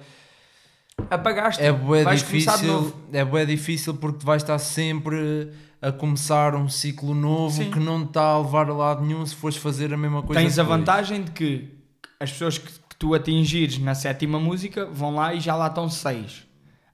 [1.11, 1.63] Apagaste.
[1.63, 5.51] é bué difícil, é bué difícil porque tu vais estar sempre
[5.81, 7.71] a começar um ciclo novo Sim.
[7.71, 10.59] que não está a levar a lado nenhum se fores fazer a mesma coisa Tens
[10.59, 11.78] a vantagem de que
[12.21, 15.89] as pessoas que, que tu atingires na sétima música vão lá e já lá estão
[15.89, 16.47] seis.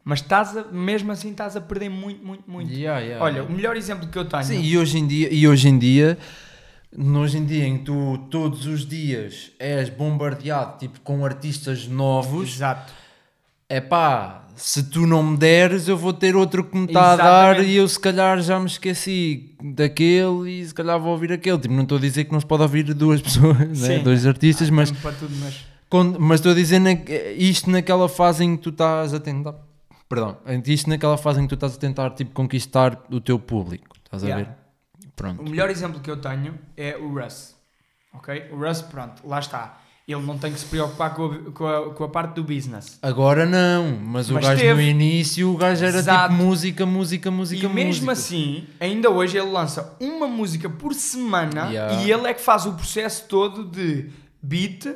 [0.05, 2.71] Mas estás a- mesmo assim estás a perder muito, muito, muito.
[2.71, 3.51] Yeah, yeah, Olha, yeah.
[3.51, 4.45] o melhor exemplo que eu tenho.
[4.45, 6.19] Sim, e hoje em dia, e hoje em dia,
[6.97, 12.57] hoje em dia em que tu todos os dias és bombardeado tipo com artistas novos,
[12.57, 12.93] Exato.
[13.69, 17.17] é pá, se tu não me deres, eu vou ter outro que me está a
[17.17, 21.59] dar e eu se calhar já me esqueci daquele e se calhar vou ouvir aquele.
[21.59, 23.99] Tipo, não estou a dizer que não se pode ouvir duas pessoas, né?
[24.01, 25.65] Dois artistas, mas, tudo, mas...
[25.89, 26.93] quando- mas estou a dizer na-
[27.37, 29.55] isto naquela fase em que tu estás a tentar.
[30.09, 30.37] Perdão,
[30.67, 33.97] isto naquela fase em que tu estás a tentar tipo, conquistar o teu público.
[34.05, 34.45] Estás a Yeah.
[34.45, 34.57] ver?
[35.17, 35.43] Pronto.
[35.43, 37.55] O melhor exemplo que eu tenho é o Russ.
[38.13, 38.49] Ok?
[38.53, 39.79] O Russ, pronto, lá está.
[40.07, 42.99] Ele não tem que se preocupar com a, com a, com a parte do business.
[43.01, 44.75] Agora não, mas, o Mas gajo teve.
[44.75, 46.31] no início, o gajo era Exato.
[46.35, 48.13] tipo música, música, música, e mesmo música.
[48.13, 52.03] assim, ainda hoje ele lança uma música por semana Yeah.
[52.03, 54.11] e ele é que faz o processo todo de
[54.43, 54.87] beat,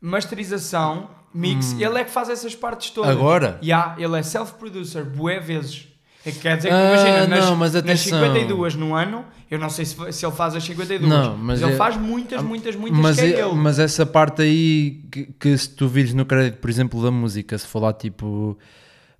[0.00, 1.72] masterização, mix.
[1.78, 3.10] Ele é que faz essas partes todas.
[3.14, 3.18] Hum.
[3.18, 3.58] Agora?
[3.62, 5.86] Yeah, ele é self-producer, bué vezes.
[6.26, 8.18] É que Quer dizer que, Ah, imagina, nas, não, mas nas atenção.
[8.20, 11.62] 52 no ano, eu não sei se, se ele faz as 52, Não, mas, mas
[11.62, 15.28] ele é- faz muitas, muitas, muitas mas, que é é- mas essa parte aí que,
[15.38, 18.58] que se tu vires no crédito, por exemplo, da música, se falar tipo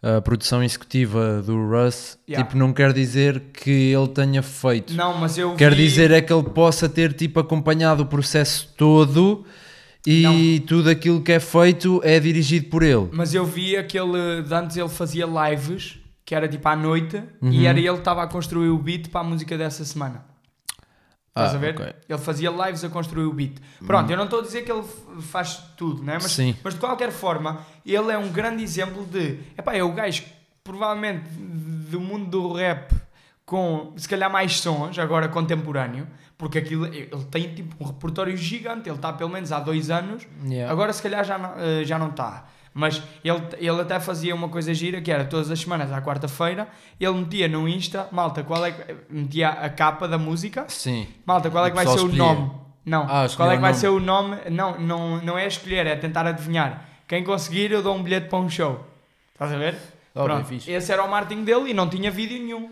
[0.03, 2.45] a produção executiva do Russ, Yeah.
[2.47, 4.93] tipo, não quer dizer que ele tenha feito.
[4.95, 8.73] Não, mas eu Quer vi- dizer é que ele possa ter tipo acompanhado o processo
[8.77, 9.45] todo
[10.07, 13.09] e tudo aquilo que é feito é dirigido por ele.
[13.12, 14.43] Mas eu vi aquele.
[14.43, 17.51] De antes ele fazia lives, que era tipo à noite, Uhum.
[17.53, 20.24] e era ele que estava a construir o beat para a música dessa semana.
[21.28, 21.74] Estás Ah, a ver?
[21.74, 21.86] ok.
[21.86, 21.93] Hum.
[22.09, 23.59] Ele fazia lives a construir o beat.
[23.86, 24.82] Pronto, eu não estou a dizer que ele
[25.20, 26.15] faz tudo, né?
[26.20, 26.57] mas, Sim.
[26.65, 29.39] mas de qualquer forma, ele é um grande exemplo de.
[29.57, 30.24] Epá, é o gajo
[30.65, 32.93] provavelmente do mundo do rap
[33.44, 38.89] com se calhar mais sons, agora contemporâneo, porque aquilo ele tem tipo um repertório gigante.
[38.89, 40.73] Ele está pelo menos há dois anos Yeah.
[40.73, 42.47] Agora se calhar já não, eh, já não está.
[42.78, 46.69] Mas ele, ele até fazia uma coisa gira que era todas as semanas, à quarta-feira,
[47.01, 51.07] ele metia no Insta, malta, qual é que, metia a capa da música, Sim.
[51.24, 52.35] malta, qual é que vai ser pessoal o escolhia.
[52.35, 52.51] nome?
[52.85, 53.81] Não, Ah, qual é que vai nome.
[53.81, 54.36] ser o nome?
[54.51, 56.86] Não, não, não é escolher, é tentar adivinhar.
[57.09, 58.85] Quem conseguir, eu dou um bilhete para um show.
[59.32, 59.74] Estás a ver?
[60.15, 62.70] Oh, Pronto, esse era o marketing dele e não tinha vídeo nenhum.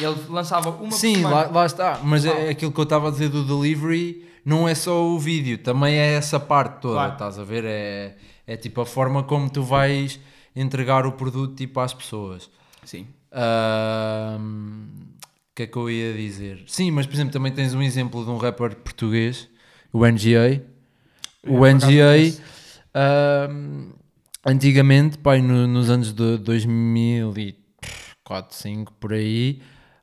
[0.00, 1.98] Ele lançava uma Sim, lá, lá está.
[2.04, 5.58] Mas é aquilo que eu estava a dizer do delivery não é só o vídeo,
[5.58, 7.12] também é essa parte toda, Claro.
[7.14, 7.64] estás a ver?
[7.66, 8.14] É,
[8.48, 10.18] é tipo a forma como tu vais
[10.56, 12.50] entregar o produto tipo às pessoas.
[12.84, 13.06] Sim.
[13.30, 14.38] O
[15.54, 16.64] que é que eu ia dizer?
[16.66, 19.48] Sim, mas por exemplo também tens um exemplo de um rapper português,
[19.92, 20.62] o NGA.
[21.44, 22.42] O por acaso NGA,
[22.94, 23.90] ahm,
[24.44, 27.54] antigamente, pai, no- nos anos de 2004,
[28.24, 29.60] 2005, por aí,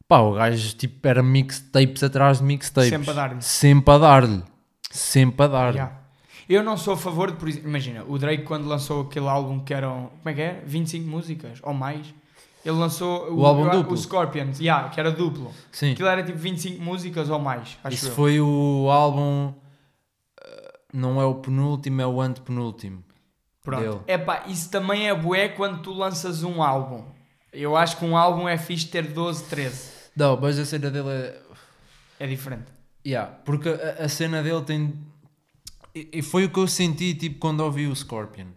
[0.07, 2.89] pá, o gajo tipo, era mixtapes atrás de mixtapes.
[2.89, 3.41] Sempre a dar-lhe.
[3.41, 4.43] Sempre a dar-lhe.
[4.91, 5.77] Sempre a dar-lhe.
[5.77, 6.04] Yeah.
[6.47, 9.59] Eu não sou a favor de, por exemplo, imagina, o Drake quando lançou aquele álbum
[9.59, 10.61] que eram, como é que é?
[10.65, 12.13] 25 músicas ou mais.
[12.63, 13.93] Ele lançou O álbum o, duplo?
[13.93, 15.51] o Scorpions, yeah, que era duplo.
[15.71, 15.91] Sim.
[15.91, 18.13] Aquilo era tipo 25 músicas ou mais, acho Isso eu.
[18.15, 19.53] foi o álbum.
[20.43, 23.03] ah, Não é o penúltimo, é o antepenúltimo.
[23.63, 23.81] Pronto.
[23.83, 23.99] dele.
[24.07, 27.03] Epá, isso também é bué quando tu lanças um álbum.
[27.51, 29.89] Eu acho que um álbum é fixe ter 12, 13.
[30.15, 31.41] Não, mas a cena dele é.
[32.19, 32.65] É diferente.
[33.05, 34.93] Yeah, porque a, a cena dele tem.
[35.95, 38.47] E foi o que eu senti tipo quando ouvi o Scorpion.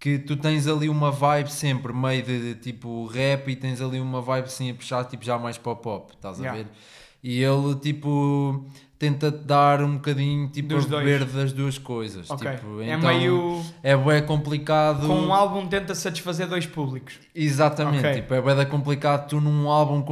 [0.00, 4.00] Que tu tens ali uma vibe sempre meio de, de, tipo rap e tens ali
[4.00, 6.62] uma vibe assim a puxar tipo já mais para o pop, estás a Yeah.
[6.62, 6.68] ver?
[7.22, 8.64] E ele tipo
[8.98, 11.04] tenta-te dar um bocadinho tipo Dos a dois.
[11.04, 12.30] beber das duas coisas.
[12.30, 12.50] Ok.
[12.50, 13.62] Tipo, é então, meio.
[13.82, 15.06] É bué complicado.
[15.06, 17.18] Com um álbum tenta satisfazer dois públicos.
[17.34, 18.14] Exatamente, Ok.
[18.14, 20.02] tipo, é bué complicado tu num álbum,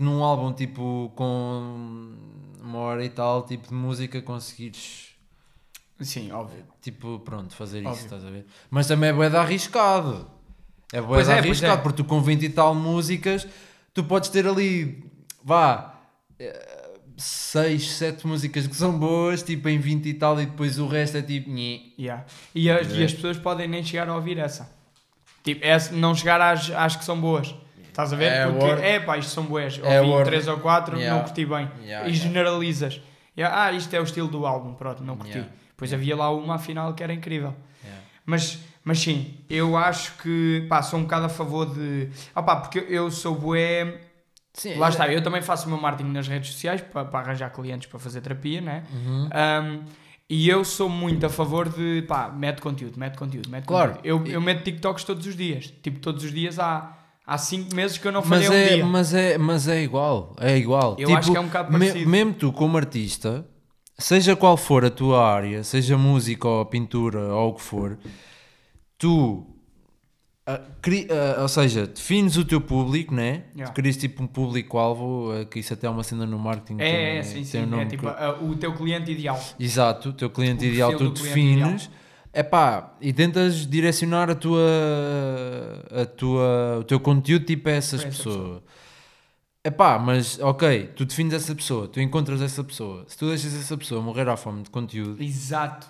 [0.00, 2.12] num álbum tipo com
[2.60, 5.11] uma hora e tal, tipo de música conseguires
[6.04, 6.64] Sim, óbvio.
[6.80, 8.04] tipo, pronto, fazer isso, Óbvio.
[8.04, 8.46] estás a ver?
[8.70, 10.28] Mas também é bué de arriscado.
[10.92, 11.82] É bué Pois de é, pois arriscado, é.
[11.82, 13.46] porque tu com 20 e tal músicas,
[13.94, 15.04] tu podes ter ali,
[15.44, 15.94] vá,
[17.16, 21.16] 6, 7 músicas que são boas, tipo em 20 e tal, e depois o resto
[21.18, 21.50] é tipo.
[21.50, 21.80] nhé.
[21.98, 22.24] Yeah.
[22.54, 22.96] E, as, É.
[23.00, 24.70] e as pessoas podem nem chegar a ouvir essa.
[25.44, 27.54] Tipo, essa- não chegar às, às que são boas.
[27.88, 28.32] Estás a ver?
[28.32, 28.82] É Porque, word.
[28.82, 29.78] é pá, isto são boas.
[29.82, 30.24] É Ouvi word.
[30.30, 31.16] 3 ou 4, Yeah.
[31.18, 31.58] não curti bem.
[31.58, 32.12] Yeah, e yeah.
[32.12, 33.00] generalizas.
[33.36, 35.32] Yeah, ah, isto é o estilo do álbum, pronto, não curti.
[35.38, 35.52] Yeah.
[35.82, 37.52] Depois havia lá uma afinal que era incrível.
[37.82, 38.02] Yeah.
[38.24, 42.08] Mas, mas sim, eu acho que pá, sou um bocado a favor de.
[42.34, 44.00] Ah, pá, porque eu sou bué.
[44.54, 47.50] Sim, Lá está, eu também faço o meu marketing nas redes sociais para, para arranjar
[47.50, 48.84] clientes para fazer terapia, né?
[48.92, 49.24] Uhum.
[49.28, 49.84] Um,
[50.30, 53.94] e eu sou muito a favor de pá, mete conteúdo, mete conteúdo, mete Claro.
[53.96, 54.26] conteúdo.
[54.28, 55.72] Eu, eu meto TikToks todos os dias.
[55.82, 56.96] Tipo, todos os dias há,
[57.26, 58.86] há cinco meses que eu não falhei Mas um é, dia.
[58.86, 60.94] mas, é, mas é igual, é igual.
[60.98, 62.08] Eu acho que é um bocado me- parecido.
[62.10, 63.44] mesmo tu, como artista,
[64.02, 67.98] seja qual for a tua área, seja música ou pintura ou o que for,
[68.98, 69.46] tu,
[70.46, 73.44] ah, cri- ah, ou seja, defines o teu público, né?
[73.54, 73.72] Yeah.
[73.72, 76.76] Tu crias tipo um público-alvo, ah, que isso até é uma cena no marketing.
[76.78, 77.58] tem- É, é, sim, tem sim.
[77.58, 79.38] um É nome tipo que- o teu cliente ideal.
[79.58, 81.90] Exato, o teu cliente O ideal tu defines.
[82.34, 84.58] Epá, e tentas direcionar a tua,
[85.90, 88.62] a tua, o teu conteúdo tipo a essas Para essa
[89.62, 89.74] pessoas.
[89.74, 93.04] Epá, mas ok, tu defines essa pessoa, tu encontras essa pessoa.
[93.08, 95.86] Se tu deixas essa pessoa morrer à fome de conteúdo, Exato.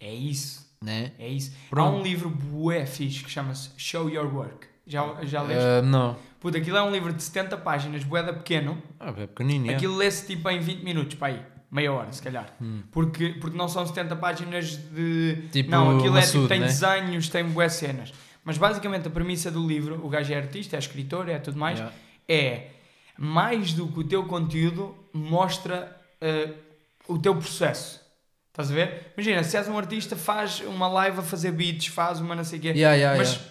[0.00, 0.66] É isso.
[0.82, 1.12] né?
[1.18, 1.52] É isso.
[1.66, 1.98] Há Pronto.
[1.98, 4.66] um livro bué fixe que chama-se Show Your Work.
[4.86, 5.62] Já, já leste?
[5.62, 6.16] Ah, não.
[6.40, 8.80] Puta, aquilo é um livro de 70 páginas, bué da pequeno.
[8.98, 9.76] Ah, é pequenino, yeah.
[9.76, 11.42] Aquilo lê-se tipo em 20 minutos, para aí.
[11.70, 12.56] Meia hora, se calhar.
[12.90, 15.36] Porque, porque não são 70 páginas de.
[15.44, 15.48] Hum.
[15.52, 16.66] Tipo não, aquilo é tipo, maçudo, tem né?
[16.66, 18.14] desenhos, tem bué cenas.
[18.42, 21.78] Mas basicamente a premissa do livro, o gajo é artista, é escritor, é tudo mais,
[21.78, 21.94] Yeah.
[22.28, 22.70] é
[23.18, 26.50] mais do que o teu conteúdo mostra eh,
[27.08, 28.00] o teu processo.
[28.50, 29.12] Estás a ver?
[29.16, 32.58] Imagina, se és um artista, faz uma live a fazer beats, faz uma não sei
[32.58, 32.68] o quê.
[32.68, 33.50] Yeah, yeah, mas, yeah.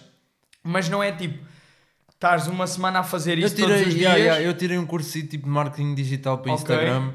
[0.62, 1.38] mas não é tipo,
[2.12, 4.38] estás uma semana a fazer isso tirei, todos os dias.
[4.40, 6.62] eu tirei um curso tipo de marketing digital para Ok.
[6.62, 7.12] Instagram.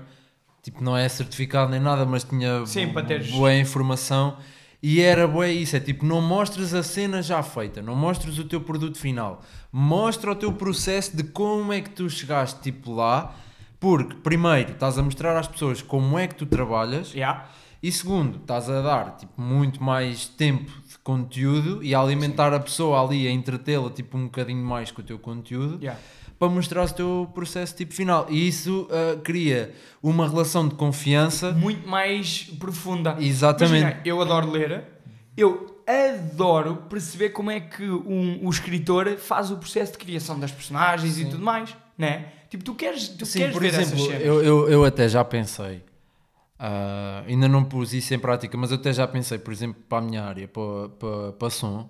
[0.61, 4.37] Tipo, não é certificado nem nada, mas tinha Sim, bo- para teres- boa informação.
[4.85, 8.43] E era boa isso, é tipo, não mostres a cena já feita, não mostres o
[8.43, 9.41] teu produto final.
[9.71, 13.33] Mostra o teu processo de como é que tu chegaste tipo lá.
[13.79, 17.13] Porque, primeiro, estás a mostrar às pessoas como é que tu trabalhas.
[17.13, 17.47] Yeah.
[17.81, 22.59] E segundo, estás a dar tipo, muito mais tempo de conteúdo e a alimentar a
[22.59, 25.99] pessoa ali, a entretê-la tipo, um bocadinho mais com o teu conteúdo Yeah.
[26.43, 28.27] Para mostrar o teu processo tipo final.
[28.29, 31.53] E isso ah, cria uma relação de confiança.
[31.53, 33.15] muito mais profunda.
[33.17, 33.79] Exatamente.
[33.79, 34.83] Imagina, eu adoro ler,
[35.37, 40.51] eu adoro perceber como é que um, o escritor faz o processo de criação das
[40.51, 42.25] personagens e tudo mais, né?
[42.49, 45.81] Tipo, tu queres, tu Sim, queres por exemplo, eu, eu, eu até já pensei,
[46.59, 49.99] ah, ainda não pus isso em prática, mas eu até já pensei, por exemplo, para
[49.99, 51.89] a minha área, para, para, para som,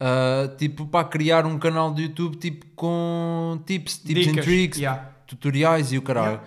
[0.00, 5.10] ah, tipo, para criar um canal de YouTube tipo com tips, tips and tricks, yeah.
[5.26, 6.40] tutoriais e o caralho.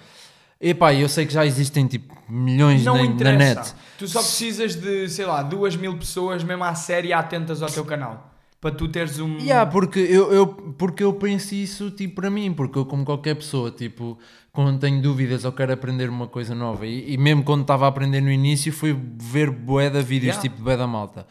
[0.60, 3.74] Epá, eu sei que já existem tipo milhões Não na, na net.
[3.98, 7.86] Tu só precisas de, sei lá, duas mil pessoas mesmo à série atentas ao teu
[7.86, 8.34] canal.
[8.60, 9.38] Para tu teres um...
[9.38, 13.36] Yeah, porque, eu, eu, porque eu penso isso tipo para mim, porque eu como qualquer
[13.36, 14.18] pessoa, tipo,
[14.52, 17.90] quando tenho dúvidas ou quero aprender uma coisa nova, e, e mesmo quando estava a
[17.90, 20.42] aprender no início, fui ver bué de vídeos, Yeah.
[20.42, 21.28] tipo bué da malta.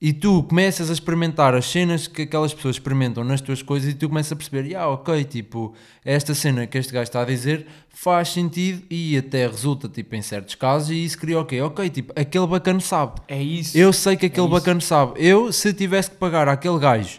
[0.00, 3.94] E tu começas a experimentar as cenas que aquelas pessoas experimentam nas tuas coisas e
[3.94, 5.74] tu começas a perceber, ah, ok, tipo,
[6.04, 10.20] esta cena que este gajo está a dizer faz sentido e até resulta, tipo, em
[10.20, 11.62] certos casos e isso cria o quê?
[11.62, 13.22] Ok, tipo, aquele bacana sabe.
[13.26, 13.76] É isso.
[13.76, 14.54] Eu sei que aquele isso.
[14.54, 15.14] bacana sabe.
[15.16, 17.18] Eu, se tivesse que pagar àquele gajo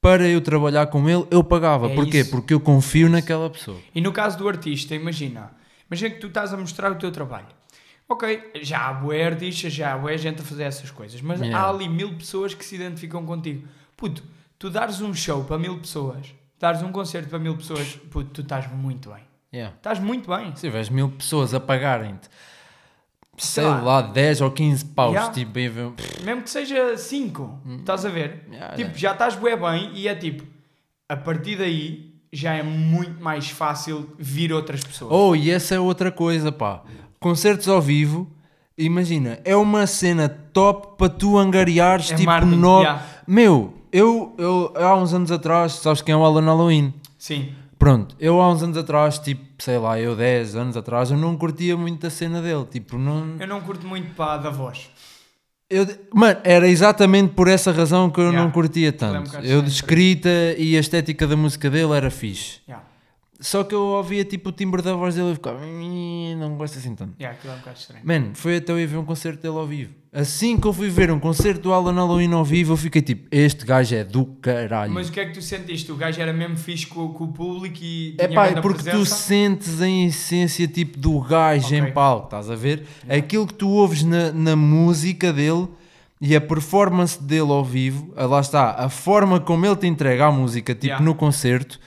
[0.00, 1.88] para eu trabalhar com ele, eu pagava.
[1.88, 2.20] É Porquê?
[2.22, 2.30] isso.
[2.32, 3.78] Porque eu confio naquela pessoa.
[3.94, 5.52] E no caso do artista, imagina,
[5.88, 7.46] imagina que tu estás a mostrar o teu trabalho.
[8.08, 11.58] Ok, já há bué artistas, já há bué gente a fazer essas coisas, mas Yeah.
[11.58, 13.68] há ali mil pessoas que se identificam contigo.
[13.96, 14.22] Puto,
[14.58, 18.40] tu dares um show para mil pessoas, dares um concerto para mil pessoas, puto, tu
[18.40, 19.22] estás muito bem.
[19.52, 19.76] Yeah.
[19.76, 20.54] Estás muito bem.
[20.56, 22.28] Se tiveres mil pessoas a pagarem-te,
[23.36, 23.80] sei lá.
[23.80, 25.32] lá, 10 ou 15 paus, Yeah.
[25.32, 25.94] tipo, bem,
[26.24, 28.44] Mesmo que seja 5, estás a ver?
[28.48, 28.52] Hum.
[28.54, 30.44] Yeah, tipo, já estás bué bem e é tipo,
[31.08, 35.10] a partir daí já é muito mais fácil vir outras pessoas.
[35.12, 36.82] Oh, e essa é outra coisa, pá.
[37.18, 38.30] Concertos ao vivo,
[38.76, 42.80] imagina, é uma cena top para tu angariares, É tipo, marketing, no...
[42.80, 43.02] yeah.
[43.26, 46.94] Meu, eu, eu há uns anos atrás, sabes quem é o Alan Halloween?
[47.18, 51.16] Sim, Pronto, eu há uns anos atrás, tipo, sei lá, eu 10 anos atrás, eu
[51.16, 53.36] não curtia muito a cena dele, tipo, não...
[53.38, 54.90] eu não curto muito para da voz.
[55.70, 58.42] Eu, mano, era exatamente por essa razão que eu Yeah.
[58.42, 59.24] não curtia é um tanto.
[59.24, 62.60] bocado eu estranho de escrita e a estética da música dele era fixe.
[62.66, 62.86] Yeah.
[63.40, 65.64] Só que eu ouvia tipo o timbre da voz dele e ficava.
[65.64, 67.14] "Ih, Não gosto assim tanto.
[67.20, 68.02] Yeah, aquilo é um bocado estranho.
[68.04, 69.92] Mano, foi até eu ir ver um concerto dele ao vivo.
[70.12, 73.28] Assim que eu fui ver um concerto do Alan Halloween ao vivo, eu fiquei tipo:
[73.30, 74.92] Este gajo é do caralho.
[74.92, 75.92] Mas o que é que tu sentiste?
[75.92, 79.14] O gajo era mesmo fixe com, com o público e É pá, porque tu presença?
[79.14, 81.78] sentes a essência tipo do gajo Ok.
[81.78, 82.84] em palco, estás a ver?
[83.08, 85.68] Aquilo que tu ouves na, na música dele
[86.20, 90.26] e a performance dele ao vivo, ah, lá está, a forma como ele te entrega
[90.26, 91.04] a música, tipo Yeah.
[91.04, 91.78] no concerto,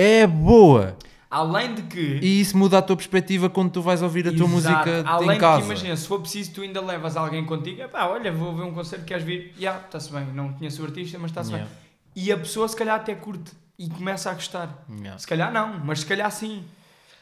[0.00, 0.96] é boa.
[1.30, 2.18] Além de que...
[2.22, 4.50] E isso muda a tua perspectiva quando tu vais ouvir a tua Exato.
[4.50, 5.60] música Além em de casa.
[5.60, 7.82] que, imagina, se for preciso, tu ainda levas alguém contigo.
[7.82, 9.54] Epá, olha, vou ver um concerto, queres vir?
[9.58, 10.24] Já, está-se bem.
[10.34, 11.68] Não conheço o artista, mas está-se Yeah.
[11.70, 11.80] bem.
[12.24, 14.84] E a pessoa, se calhar, até curte e começa a gostar.
[14.90, 15.18] Yeah.
[15.18, 16.64] Se calhar não, mas se calhar sim.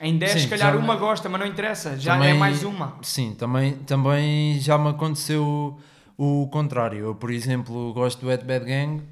[0.01, 1.99] Em 10, Sim, se calhar uma gosta, mas não interessa.
[1.99, 2.97] Já Também- é mais uma.
[3.03, 5.77] Sim, também, também já me aconteceu
[6.17, 7.01] o contrário.
[7.01, 9.03] Eu, por exemplo, gosto do Ed Bad Gang.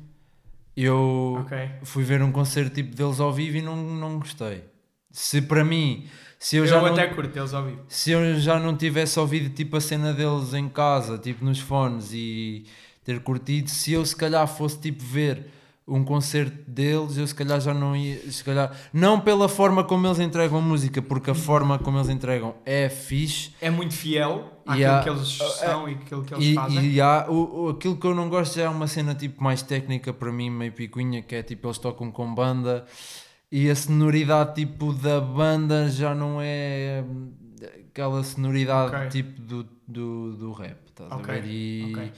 [0.76, 1.56] Eu Ok.
[1.84, 4.64] fui ver um concerto tipo deles ao vivo e não, não gostei.
[5.10, 6.06] Se para mim,
[6.38, 7.82] se eu, Eu, já não, até curto eles ao vivo.
[7.88, 12.10] se eu já não tivesse ouvido tipo a cena deles em casa, tipo nos fones
[12.12, 12.66] e
[13.04, 15.46] ter curtido, se eu se calhar fosse tipo ver
[15.88, 20.04] um concerto deles, eu se calhar já não ia, se calhar, não pela forma como
[20.06, 24.50] eles entregam a música, porque a forma como eles entregam é fixe, É muito fiel
[24.66, 25.02] àquilo Yeah.
[25.04, 25.28] que eles
[25.60, 26.84] são e aquilo que eles e, fazem.
[26.90, 29.62] e há, o, o- aquilo que eu não gosto já é uma cena tipo mais
[29.62, 32.84] técnica para mim, meio picuinha, que é tipo eles tocam com banda
[33.52, 37.04] e a sonoridade tipo da banda já não é
[37.88, 39.08] aquela sonoridade Ok.
[39.10, 41.46] tipo do, do, do rap, estás Ok, a ver?
[41.46, 42.12] E ok.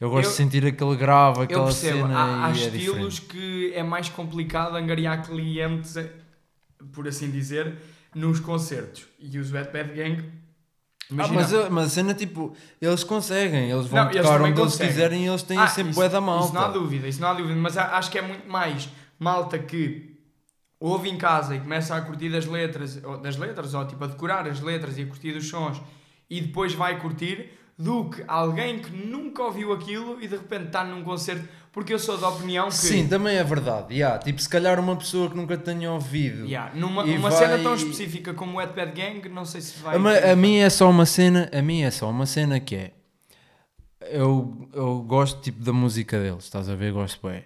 [0.00, 3.14] Eu gosto Eu- de sentir aquele grave, Eu aquela percebo, cena há, há é estilos
[3.14, 3.20] diferente.
[3.22, 6.10] que é mais complicado angariar clientes, eh,
[6.92, 7.76] por assim dizer,
[8.14, 9.06] nos concertos.
[9.18, 10.22] E os Wet Bad Gang,
[11.08, 14.36] Ah, imagina, mas, a- mas a cena tipo, eles conseguem, eles vão Não, eles tocar
[14.38, 14.92] também onde eles conseguem.
[14.92, 16.72] quiserem e eles têm Ah, sempre bué da Isso não há malta.
[16.78, 20.14] dúvida, isso não há dúvida, mas acho que é muito mais malta que
[20.80, 24.08] ouve em casa e começa a curtir das letras, ou, das letras, ou tipo a
[24.08, 25.80] decorar as letras e a curtir os sons
[26.28, 30.82] e depois vai curtir, do que alguém que nunca ouviu aquilo e de repente está
[30.84, 33.92] num concerto, porque eu sou da opinião que Sim, também é verdade.
[33.94, 36.46] Yeah, tipo, se calhar uma pessoa que nunca tenha ouvido.
[36.46, 39.78] Yeah, numa uma vai- cena tão específica como o Wet Bad Gang, não sei se
[39.80, 39.94] vai.
[39.96, 42.92] A, a mim é só uma cena, a mim é só uma cena que é
[44.10, 46.92] eu, eu gosto tipo da música deles, estás a ver?
[46.92, 47.44] Gosto bem.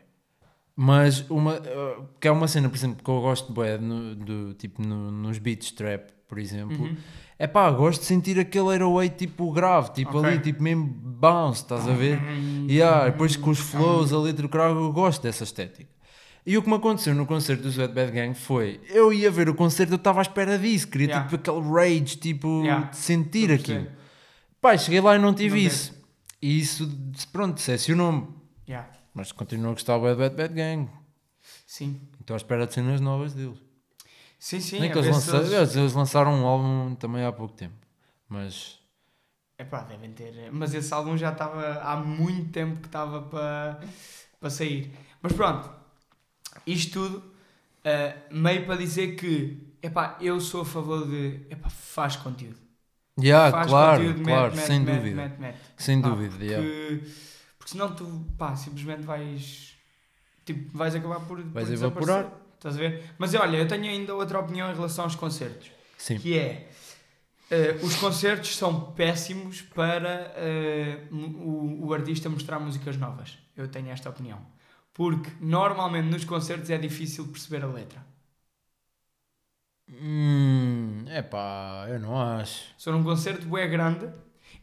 [0.76, 4.54] Mas uma uh, que é uma cena, por exemplo, que eu gosto bem no, do,
[4.54, 6.80] tipo no- nos beats trap, por exemplo.
[6.86, 6.96] Uhum.
[7.38, 10.30] É pá, gosto de sentir aquele 808 tipo grave, tipo Ok.
[10.30, 12.18] ali, tipo mesmo bounce, estás a ver?
[12.68, 15.90] E ah, depois com os flows, a letra crowd, eu gosto dessa estética.
[16.46, 19.48] E o que me aconteceu no concerto do Sweat Bad Gang foi, eu ia ver
[19.48, 21.28] o concerto, eu estava à espera disso, queria Yeah.
[21.28, 22.86] tipo aquele rage, tipo, Yeah.
[22.90, 23.86] de sentir aquilo.
[24.60, 25.94] Pai, cheguei lá e não tive Não isso.
[26.40, 26.90] E isso,
[27.32, 28.26] pronto, decepcionou-me.
[28.68, 28.88] Yeah.
[29.12, 30.88] Mas continuo a gostar do Bad Bad Bad Gang.
[31.66, 33.58] Sim, Estou à espera de cenas novas deles.
[34.40, 34.78] Sim, sim.
[34.78, 37.76] Nem a que eles, lançaram, eles- eles lançaram um álbum também há pouco tempo.
[38.28, 38.80] Mas,
[39.58, 40.50] Epá, devem ter.
[40.52, 43.80] Mas esse álbum já estava há muito tempo que estava para
[44.40, 44.90] para sair.
[45.20, 45.70] Mas pronto,
[46.66, 47.34] isto tudo
[47.84, 52.58] eh, meio para dizer que epá, eu sou a favor de epá, faz conteúdo.
[53.16, 55.14] yeah, faz claro, conteúdo, claro, mete, sem mete, dúvida.
[55.14, 55.60] Mete, mete, mete.
[55.76, 56.68] Sem Pá, dúvida, porque, yeah.
[57.58, 58.06] porque senão tu
[58.38, 59.76] pá, simplesmente vais
[60.44, 62.26] tipo, vais acabar por, Vais por evaporar.
[62.60, 63.14] Estás a ver?
[63.18, 65.70] Mas olha, eu tenho ainda outra opinião em relação aos concertos.
[65.96, 66.18] Sim.
[66.18, 66.68] que é
[67.50, 73.38] eh, os concertos são péssimos para eh, o, o artista mostrar músicas novas.
[73.56, 74.40] Eu tenho esta opinião.
[74.94, 78.04] Porque normalmente nos concertos é difícil perceber a letra.
[79.88, 82.64] Hum, é pá, eu não acho.
[82.78, 84.08] Se for um concerto é grande,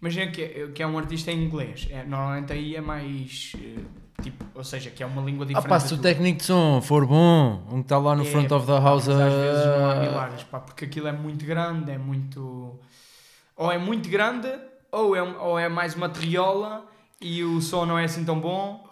[0.01, 1.87] imagina que, é- que é um artista em inglês.
[1.89, 3.53] É, normalmente aí é mais.
[3.55, 3.83] eh,
[4.21, 5.67] tipo, ou seja, que é uma língua Ah diferente.
[5.69, 8.31] pá, da se o técnico de som for bom, um que está lá no É,
[8.31, 9.95] front of the pá, house mas às vezes não há a...
[9.95, 12.79] milagres, pá, porque aquilo é muito grande, é muito.
[13.55, 14.47] Ou é muito grande,
[14.91, 16.85] ou é, ou é mais uma triola
[17.21, 18.85] e o som não é assim tão bom.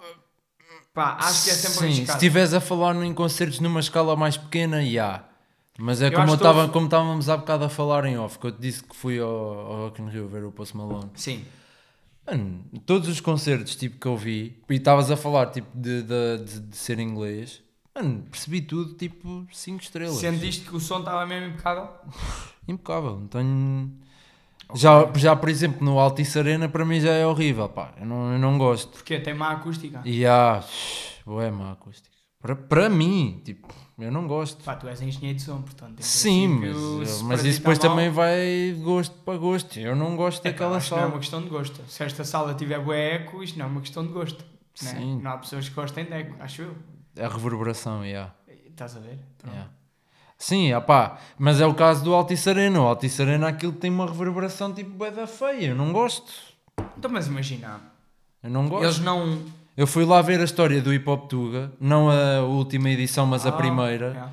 [0.93, 4.37] Pá, acho que é sempre Sim, se estiveres a falar em concertos numa escala mais
[4.37, 5.25] pequena, já.
[5.77, 8.39] Mas é Eu como, eu tava, houve- como estávamos há bocado a falar em off,
[8.39, 11.09] que eu te disse que fui ao, ao Rock in Rio ver o Post Malone.
[11.15, 11.45] Sim.
[12.25, 16.37] Mano, todos os concertos tipo, que eu vi, e estavas a falar tipo, de, de,
[16.43, 17.61] de, de ser inglês,
[17.93, 20.15] mano, percebi tudo tipo 5 estrelas.
[20.15, 21.89] Sentiste que o som estava mesmo impecável?
[22.67, 23.91] Impecável, não tenho.
[24.73, 28.33] Já, já, por exemplo, no Altice Arena para mim já é horrível, pá, eu não,
[28.33, 28.93] eu não gosto.
[28.93, 30.01] Porque tem má acústica.
[30.03, 30.63] E há,
[31.23, 32.15] boé, má acústica.
[32.39, 34.63] Para, para mim, tipo, eu não gosto.
[34.63, 36.01] Pá, tu és engenheiro de som, portanto.
[36.01, 39.79] Sim, mas, se mas isso depois mal- também vai de gosto para gosto.
[39.79, 41.11] Eu não gosto É, daquela que não é sala.
[41.11, 41.81] uma questão de gosto.
[41.87, 44.39] Se esta sala tiver bué eco, isto não é uma questão de gosto.
[44.83, 44.91] né?
[44.91, 45.21] Sim.
[45.21, 46.75] Não há pessoas que gostem de eco, acho eu.
[47.17, 48.33] A reverberação, yeah.
[48.69, 49.17] Estás a ver?
[49.37, 49.53] Pronto.
[49.53, 49.71] yeah.
[50.37, 52.81] Sim, opá, mas é o caso do Altice Arena.
[52.81, 55.67] O Altice Arena aquilo tem uma reverberação tipo bué da feia.
[55.67, 56.29] Eu não gosto.
[56.97, 57.79] Então, mas imagina,
[58.43, 58.83] Eu não gosto.
[58.83, 59.39] eles não.
[59.77, 63.45] Eu fui lá ver a história do Hip Hop Tuga, não a última edição, mas
[63.45, 64.07] a Ah, primeira.
[64.07, 64.31] yeah.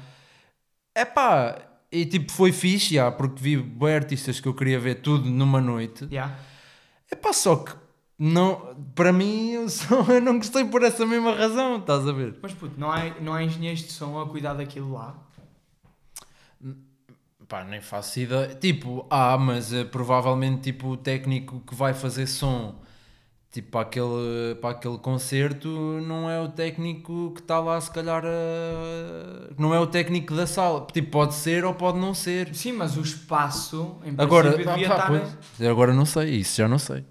[0.94, 1.58] É pá,
[1.90, 5.60] e tipo foi fixe, já, porque vi bué artistas que eu queria ver tudo numa
[5.60, 6.06] noite.
[6.10, 6.36] Yeah.
[7.10, 7.72] É pá, só que
[8.18, 12.38] não, para mim eu, só, eu não gostei por essa mesma razão, estás a ver?
[12.40, 15.16] Mas puto, não há, não há engenheiros de som a cuidar daquilo lá.
[17.48, 18.54] Pá, nem faço ideia.
[18.54, 22.80] Tipo, ah, mas eh, provavelmente tipo, o técnico que vai fazer som
[23.52, 28.24] tipo, para, aquele, para aquele concerto não é o técnico que está lá, se calhar,
[28.24, 30.86] a- não é o técnico da sala.
[30.92, 32.54] Tipo, pode ser ou pode não ser.
[32.54, 35.06] Sim, mas o espaço, em Agora, ah, devia estar.
[35.06, 37.04] pois, agora não sei, isso já não sei.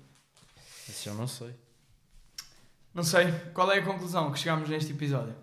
[0.90, 1.54] Isso já não sei.
[2.94, 5.34] Não sei, qual é a conclusão que chegámos neste episódio?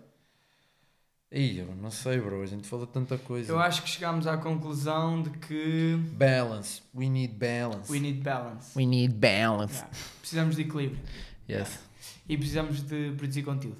[1.31, 3.51] Ih, eu não sei, bro, a gente falou tanta coisa.
[3.51, 7.91] Eu acho que chegámos à conclusão de que Balance, we need balance.
[7.91, 8.71] we need balance.
[8.75, 9.75] We need balance.
[9.75, 9.91] Yeah.
[10.19, 10.99] Precisamos de equilíbrio
[11.47, 11.79] Yes.
[12.27, 13.77] e precisamos de produzir conteúdo.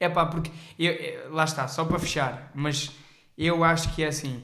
[0.00, 2.90] É pá, porque eu- eu- lá está, só para fechar, mas
[3.38, 4.42] eu acho que é assim: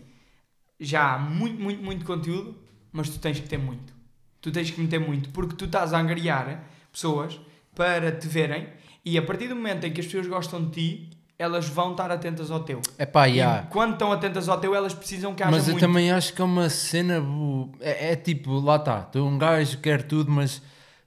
[0.78, 2.56] já há muito, muito, muito conteúdo,
[2.92, 3.92] mas tu tens que ter muito.
[4.40, 7.40] Tu tens que meter muito, porque tu estás a angariar pessoas
[7.74, 8.68] para te verem
[9.04, 12.10] e a partir do momento em que as pessoas gostam de ti, elas vão estar
[12.10, 12.80] atentas ao teu.
[12.98, 13.66] É pá, E yeah.
[13.70, 15.86] quando estão atentas ao teu, elas precisam que haja Mas eu muito.
[15.86, 17.20] também acho que é uma cena.
[17.20, 20.60] bu- É, é tipo, lá está, tu um gajo quer tudo, mas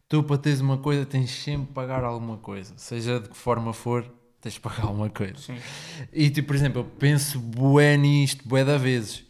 [0.07, 2.73] tu para teres uma coisa tens sempre de pagar alguma coisa.
[2.77, 4.05] Seja de que forma for,
[4.39, 5.35] tens de pagar alguma coisa.
[5.37, 5.57] Sim.
[6.13, 9.25] E tipo, por exemplo, eu penso bué nisto, bué da vezes.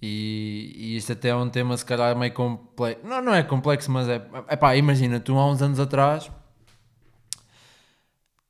[0.00, 3.06] E, e isto até é um tema se calhar meio complexo.
[3.06, 4.20] Não, não é complexo, mas é.
[4.48, 6.30] É pá, imagina, tu há uns anos atrás.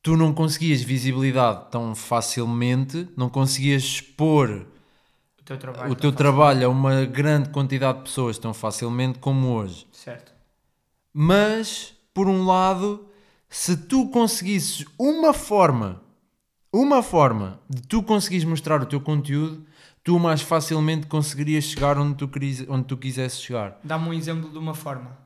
[0.02, 4.66] Tu não conseguias visibilidade tão facilmente, não conseguias expor
[5.38, 5.92] O teu trabalho.
[5.92, 9.86] o teu trabalho a uma grande quantidade de pessoas tão facilmente como hoje.
[9.92, 10.32] Certo.
[11.14, 13.06] Mas, por um lado,
[13.48, 16.02] se tu conseguisses uma forma,
[16.72, 19.64] uma forma de tu conseguires mostrar o teu conteúdo,
[20.02, 23.78] tu mais facilmente conseguirias chegar onde tu, queris, onde tu quisesses chegar.
[23.84, 25.16] Dá-me um exemplo de uma forma.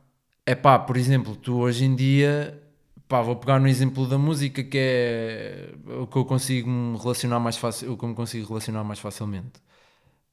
[0.45, 2.63] É pá, por exemplo, tu hoje em dia,
[3.09, 7.41] pá, vou pegar no exemplo da música que é o que eu consigo me relacionar
[7.41, 9.61] mais fácil, o que eu me consigo relacionar mais facilmente.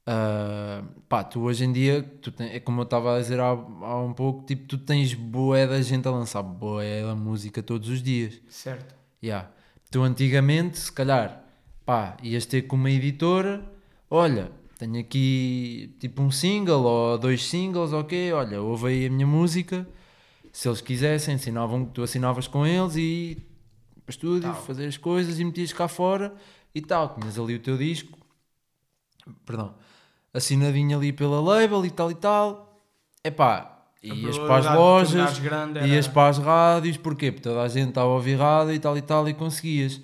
[0.06, 2.06] Ah, pá, tu hoje em dia,
[2.40, 5.82] é como eu estava a dizer há, há um pouco, tipo, tu tens boé da
[5.82, 8.42] gente a lançar boé da música todos os dias.
[8.50, 8.96] Certo.
[9.24, 9.50] Yeah.
[9.90, 11.46] Tu antigamente, se calhar,
[11.86, 13.64] pá, ias ter com uma editora,
[14.10, 19.28] olha, tenho aqui tipo um single ou dois singles, ok, olha, ouve aí a minha
[19.28, 19.88] música,
[20.54, 23.38] se eles quisessem, assinavam, tu assinavas com eles e
[24.06, 24.62] para estúdio, Tal.
[24.64, 26.34] fazer as coisas e metias cá fora
[26.76, 28.18] e tal, tinhas ali o teu disco,
[29.46, 29.74] perdão,
[30.34, 32.82] assinadinho ali pela label e tal e tal,
[33.24, 37.32] epá, ias para as lojas, era- Ias para as rádios, porquê?
[37.32, 40.02] Porque toda a gente estava a ouvir rádio e tal e tal e conseguias.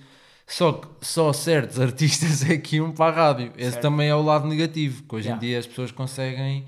[0.47, 3.51] Só que só certos artistas é que iam para a rádio.
[3.55, 3.81] Esse Certo.
[3.83, 5.45] também é o lado negativo, que hoje Yeah.
[5.45, 6.65] em dia as pessoas conseguem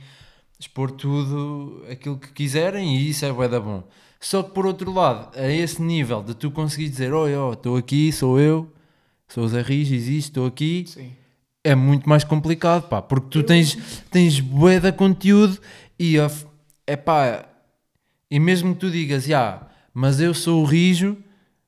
[0.62, 3.84] expor tudo aquilo que quiserem e isso é bué da bom.
[4.20, 7.76] Só que por outro lado, a esse nível de tu conseguires dizer, oi, ó, estou
[7.76, 8.72] aqui, sou eu,
[9.28, 11.12] sou o Zé Rijo, existo, estou aqui, Sim.
[11.64, 13.76] é muito mais complicado, pá, porque tu tens,
[14.12, 15.58] tens bué de conteúdo
[16.00, 16.18] e,
[16.86, 17.44] é pá,
[18.30, 21.18] e mesmo que tu digas, já, mas eu sou o rijo,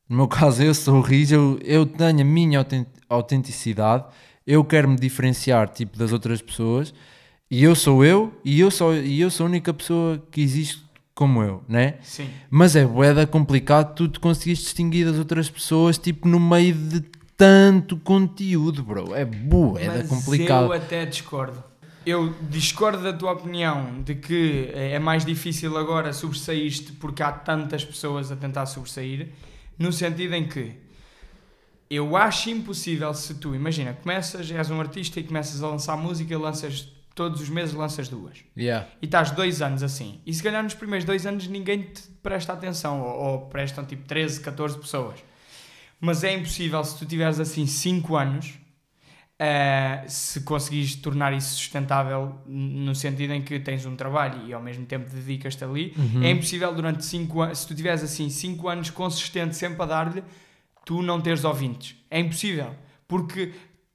[0.07, 4.05] no meu caso eu sou o rijo, eu, eu tenho a minha autent- autenticidade,
[4.45, 6.93] eu quero me diferenciar, tipo, das outras pessoas,
[7.53, 10.83] e eu sou eu, e eu sou, e eu sou a única pessoa que existe
[11.13, 11.99] como eu, né?
[12.01, 12.27] Sim.
[12.49, 17.01] Mas é bué complicado tu te conseguires distinguir das outras pessoas, tipo, no meio de
[17.37, 19.13] tanto conteúdo, bro.
[19.13, 20.65] É Mas complicado.
[20.65, 21.63] eu até discordo.
[22.03, 27.85] Eu discordo da tua opinião de que é mais difícil agora sobressair-te porque há tantas
[27.85, 29.29] pessoas a tentar sobressair,
[29.77, 30.71] no sentido em que
[31.87, 36.35] eu acho impossível se tu, imagina, começas, és um artista e começas a lançar música,
[36.35, 38.39] lanças todos os meses lanças duas.
[38.57, 38.87] Yeah.
[39.01, 40.19] E estás dois anos assim.
[40.25, 44.03] E se calhar nos primeiros dois anos ninguém te presta atenção, ou, ou prestam tipo
[44.07, 45.19] 13, 14 pessoas.
[45.99, 48.53] Mas é impossível se tu tiveres assim 5 anos,
[49.39, 54.61] eh, se conseguires tornar isso sustentável, no sentido em que tens um trabalho e ao
[54.61, 56.23] mesmo tempo dedicas-te ali, Uhum.
[56.23, 60.23] é impossível durante 5 anos, se tu tiveres assim 5 anos consistente sempre a dar-lhe,
[60.85, 61.95] tu não teres ouvintes.
[62.09, 62.75] É impossível.
[63.07, 63.53] Porque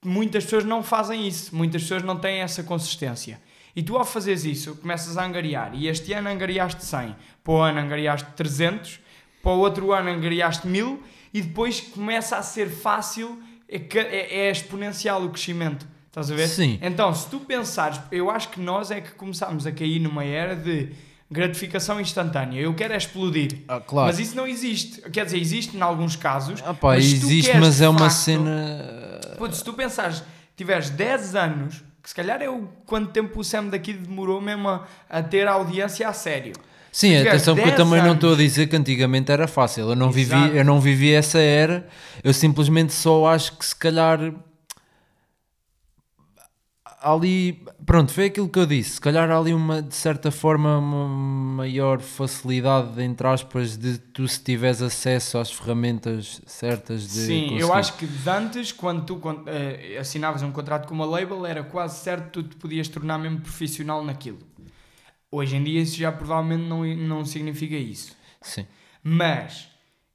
[0.09, 3.41] muitas pessoas não fazem isso, muitas pessoas não têm essa consistência.
[3.77, 5.73] E tu, ao fazeres isso, começas a angariar.
[5.75, 7.15] E este ano angariaste 100,
[7.45, 8.99] para o ano angariaste 300,
[9.43, 11.03] para o outro ano angariaste 1000,
[11.33, 15.87] e depois começa a ser fácil, é, é- é exponencial o crescimento.
[16.07, 16.49] Estás a ver?
[16.49, 16.79] Sim.
[16.83, 20.57] Então, se tu pensares, eu acho que nós é que começámos a cair numa era
[20.57, 20.91] de
[21.31, 22.61] gratificação instantânea.
[22.61, 23.59] Eu quero é explodir.
[23.69, 24.09] Ah, claro.
[24.09, 25.01] Mas isso não existe.
[25.11, 26.63] Quer dizer, existe em alguns casos.
[26.65, 29.21] Ah, pá, mas existe, queres, mas é uma facto- cena.
[29.37, 30.23] Putz, se tu pensares,
[30.57, 34.69] tiveres 10 anos, que se calhar é o quanto tempo o Sam daqui demorou mesmo
[34.69, 36.53] a, a ter a audiência a sério.
[36.91, 39.91] Sim, atenção que eu 10 também não estou a anos- dizer que antigamente era fácil.
[39.91, 41.87] Eu não, vivi, eu não vivi essa era.
[42.25, 44.19] Eu simplesmente só acho que se calhar
[47.01, 48.93] ali, pronto, foi aquilo que eu disse.
[48.93, 54.27] Se calhar há ali uma, de certa forma, uma maior facilidade, entre aspas, de tu
[54.27, 57.73] se tiveres acesso às ferramentas certas de Sim, eu conseguir.
[57.73, 62.03] acho que de antes, quando tu eh, assinavas um contrato com uma label, era quase
[62.03, 64.39] certo que tu te podias tornar mesmo profissional naquilo.
[65.31, 68.17] Hoje em dia isso já provavelmente não, não significa isso.
[68.41, 68.67] Sim.
[69.03, 69.69] Mas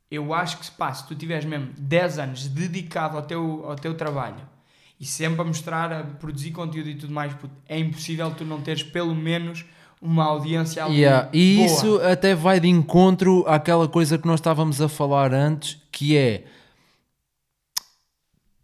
[0.10, 3.94] eu acho que pá, se tu tiveres mesmo 10 anos dedicado ao teu, ao teu
[3.96, 4.53] trabalho
[5.04, 7.36] e sempre a mostrar, a produzir conteúdo e tudo mais,
[7.68, 9.66] é impossível tu não teres pelo menos
[10.02, 11.66] uma audiência ali Yeah, E boa.
[11.66, 16.46] isso até vai de encontro àquela coisa que nós estávamos a falar antes, que é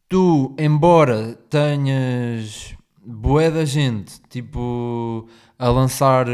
[0.07, 2.73] tu, embora tenhas
[3.05, 6.25] bué da gente, tipo, a lançar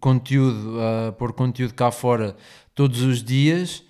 [0.00, 2.34] conteúdo, a pôr conteúdo cá fora
[2.74, 3.84] todos os dias,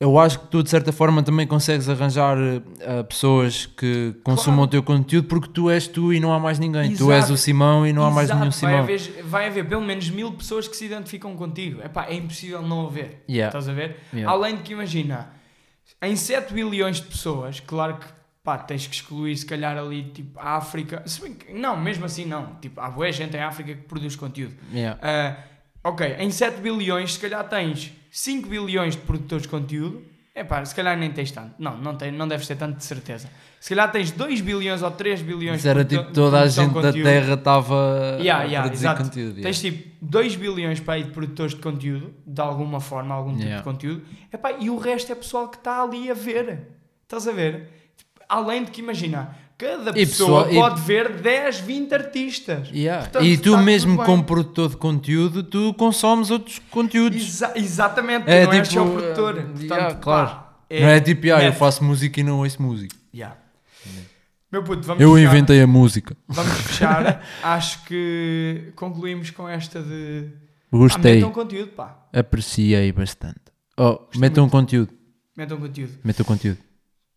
[0.00, 2.36] eu acho que tu de certa forma também consegues arranjar
[2.80, 6.58] eh, pessoas que consumam o teu conteúdo porque tu és tu e não há mais
[6.58, 6.94] ninguém.
[6.94, 7.32] Tu és Exato.
[7.32, 8.78] o Simão e não há mais Exato, nenhum vai Simão.
[8.78, 11.82] haver, vai haver pelo menos mil pessoas que se identificam contigo.
[11.84, 13.24] Epá, é impossível não haver.
[13.28, 13.48] Yeah.
[13.48, 13.96] Estás a ver?
[14.12, 14.30] Yeah.
[14.32, 15.30] Além de que, imagina,
[16.00, 18.06] em 7 bilhões de pessoas, claro que
[18.44, 21.02] pá, tens que excluir se calhar ali tipo a África.
[21.44, 22.54] Que- não, mesmo assim não.
[22.62, 24.54] Tipo, há boa gente em África que produz conteúdo.
[24.72, 24.96] Yeah.
[25.02, 25.36] Ah,
[25.90, 30.02] ok, em 7 bilhões, se calhar tens 5 bilhões de produtores de conteúdo.
[30.34, 31.54] É pá, se calhar nem tens tanto.
[31.58, 33.28] Não, não, tem, não deves ter tanto de certeza.
[33.58, 36.72] Se calhar tens 2 bilhões ou 3 bilhões Isso era tipo toda a de gente
[36.80, 36.92] da.
[36.92, 39.02] Terra estava Yeah, a yeah, produzir exato.
[39.02, 39.38] conteúdo.
[39.38, 39.42] yeah.
[39.42, 43.52] Tens tipo 2 bilhões para aí de produtores de conteúdo, de alguma forma, algum tipo
[43.56, 44.02] de conteúdo,
[44.32, 46.68] Epá, e o resto é pessoal que está ali a ver.
[47.02, 47.68] Estás a ver?
[48.28, 52.68] Além de que imagina, cada pessoa e- pode ver 10, 20 artistas.
[52.70, 53.02] Yeah.
[53.02, 57.20] Portanto, e tu mesmo como produtor de conteúdo, tu consomes outros conteúdos.
[57.20, 59.38] Exa- exatamente, É não és tipo, só o produtor.
[59.38, 60.40] eh, Portanto, yeah, pá, claro.
[60.70, 62.94] não é tipo, ah, eu faço música e não ouço música.
[63.14, 63.36] Yeah.
[64.50, 65.28] Meu puto, vamos Eu fechar.
[65.28, 66.16] inventei a música.
[66.26, 67.22] Vamos fechar.
[67.42, 70.30] Acho que concluímos com esta de.
[70.72, 72.06] Ah, Gostei, metam conteúdo, pá.
[72.12, 73.40] apreciei bastante.
[73.76, 74.92] Oh, metam um conteúdo,
[75.36, 75.92] Metam conteúdo.
[76.02, 76.58] metam conteúdo.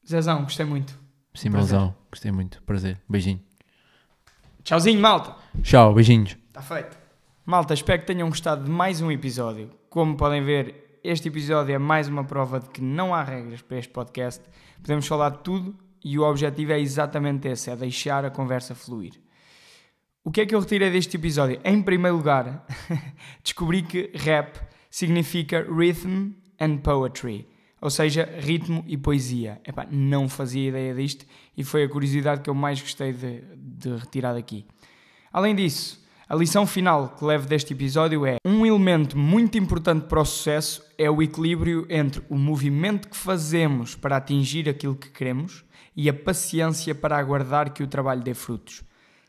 [0.07, 0.99] Zezão, gostei muito.
[1.33, 3.41] Simãozão, gostei muito, prazer, beijinho.
[4.63, 5.35] Tchauzinho, malta.
[5.63, 6.37] Tchau, beijinhos.
[6.47, 6.97] Está feito.
[7.45, 9.71] Malta, espero que tenham gostado de mais um episódio.
[9.89, 13.77] Como podem ver, este episódio é mais uma prova de que não há regras para
[13.77, 14.43] este podcast.
[14.81, 19.13] Podemos falar de tudo e o objetivo é exatamente esse: é deixar a conversa fluir.
[20.23, 21.59] O que é que eu retirei deste episódio?
[21.63, 22.65] Em primeiro lugar,
[23.41, 24.59] descobri que rap
[24.89, 27.47] significa rhythm and poetry,
[27.81, 29.59] ou seja, ritmo e poesia.
[29.67, 31.25] Epá, não fazia ideia disto
[31.57, 34.65] e foi a curiosidade que eu mais gostei de, de retirar daqui.
[35.33, 35.99] Além disso,
[36.29, 40.81] a lição final que levo deste episódio é: um elemento muito importante para o sucesso
[40.97, 46.13] é o equilíbrio entre o movimento que fazemos para atingir aquilo que queremos e a
[46.13, 48.83] paciência para aguardar que o trabalho dê frutos.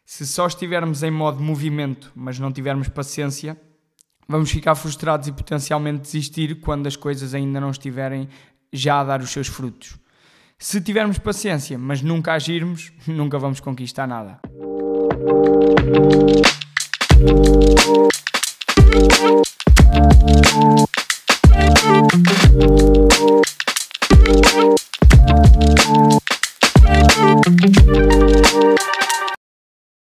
[0.04, 3.58] Se só estivermos em modo movimento, mas não tivermos paciência,
[4.32, 8.28] vamos ficar frustrados e potencialmente desistir quando as coisas ainda não estiverem
[8.72, 9.98] já a dar os seus frutos.
[10.58, 14.40] Se tivermos paciência, mas nunca agirmos, nunca vamos conquistar nada.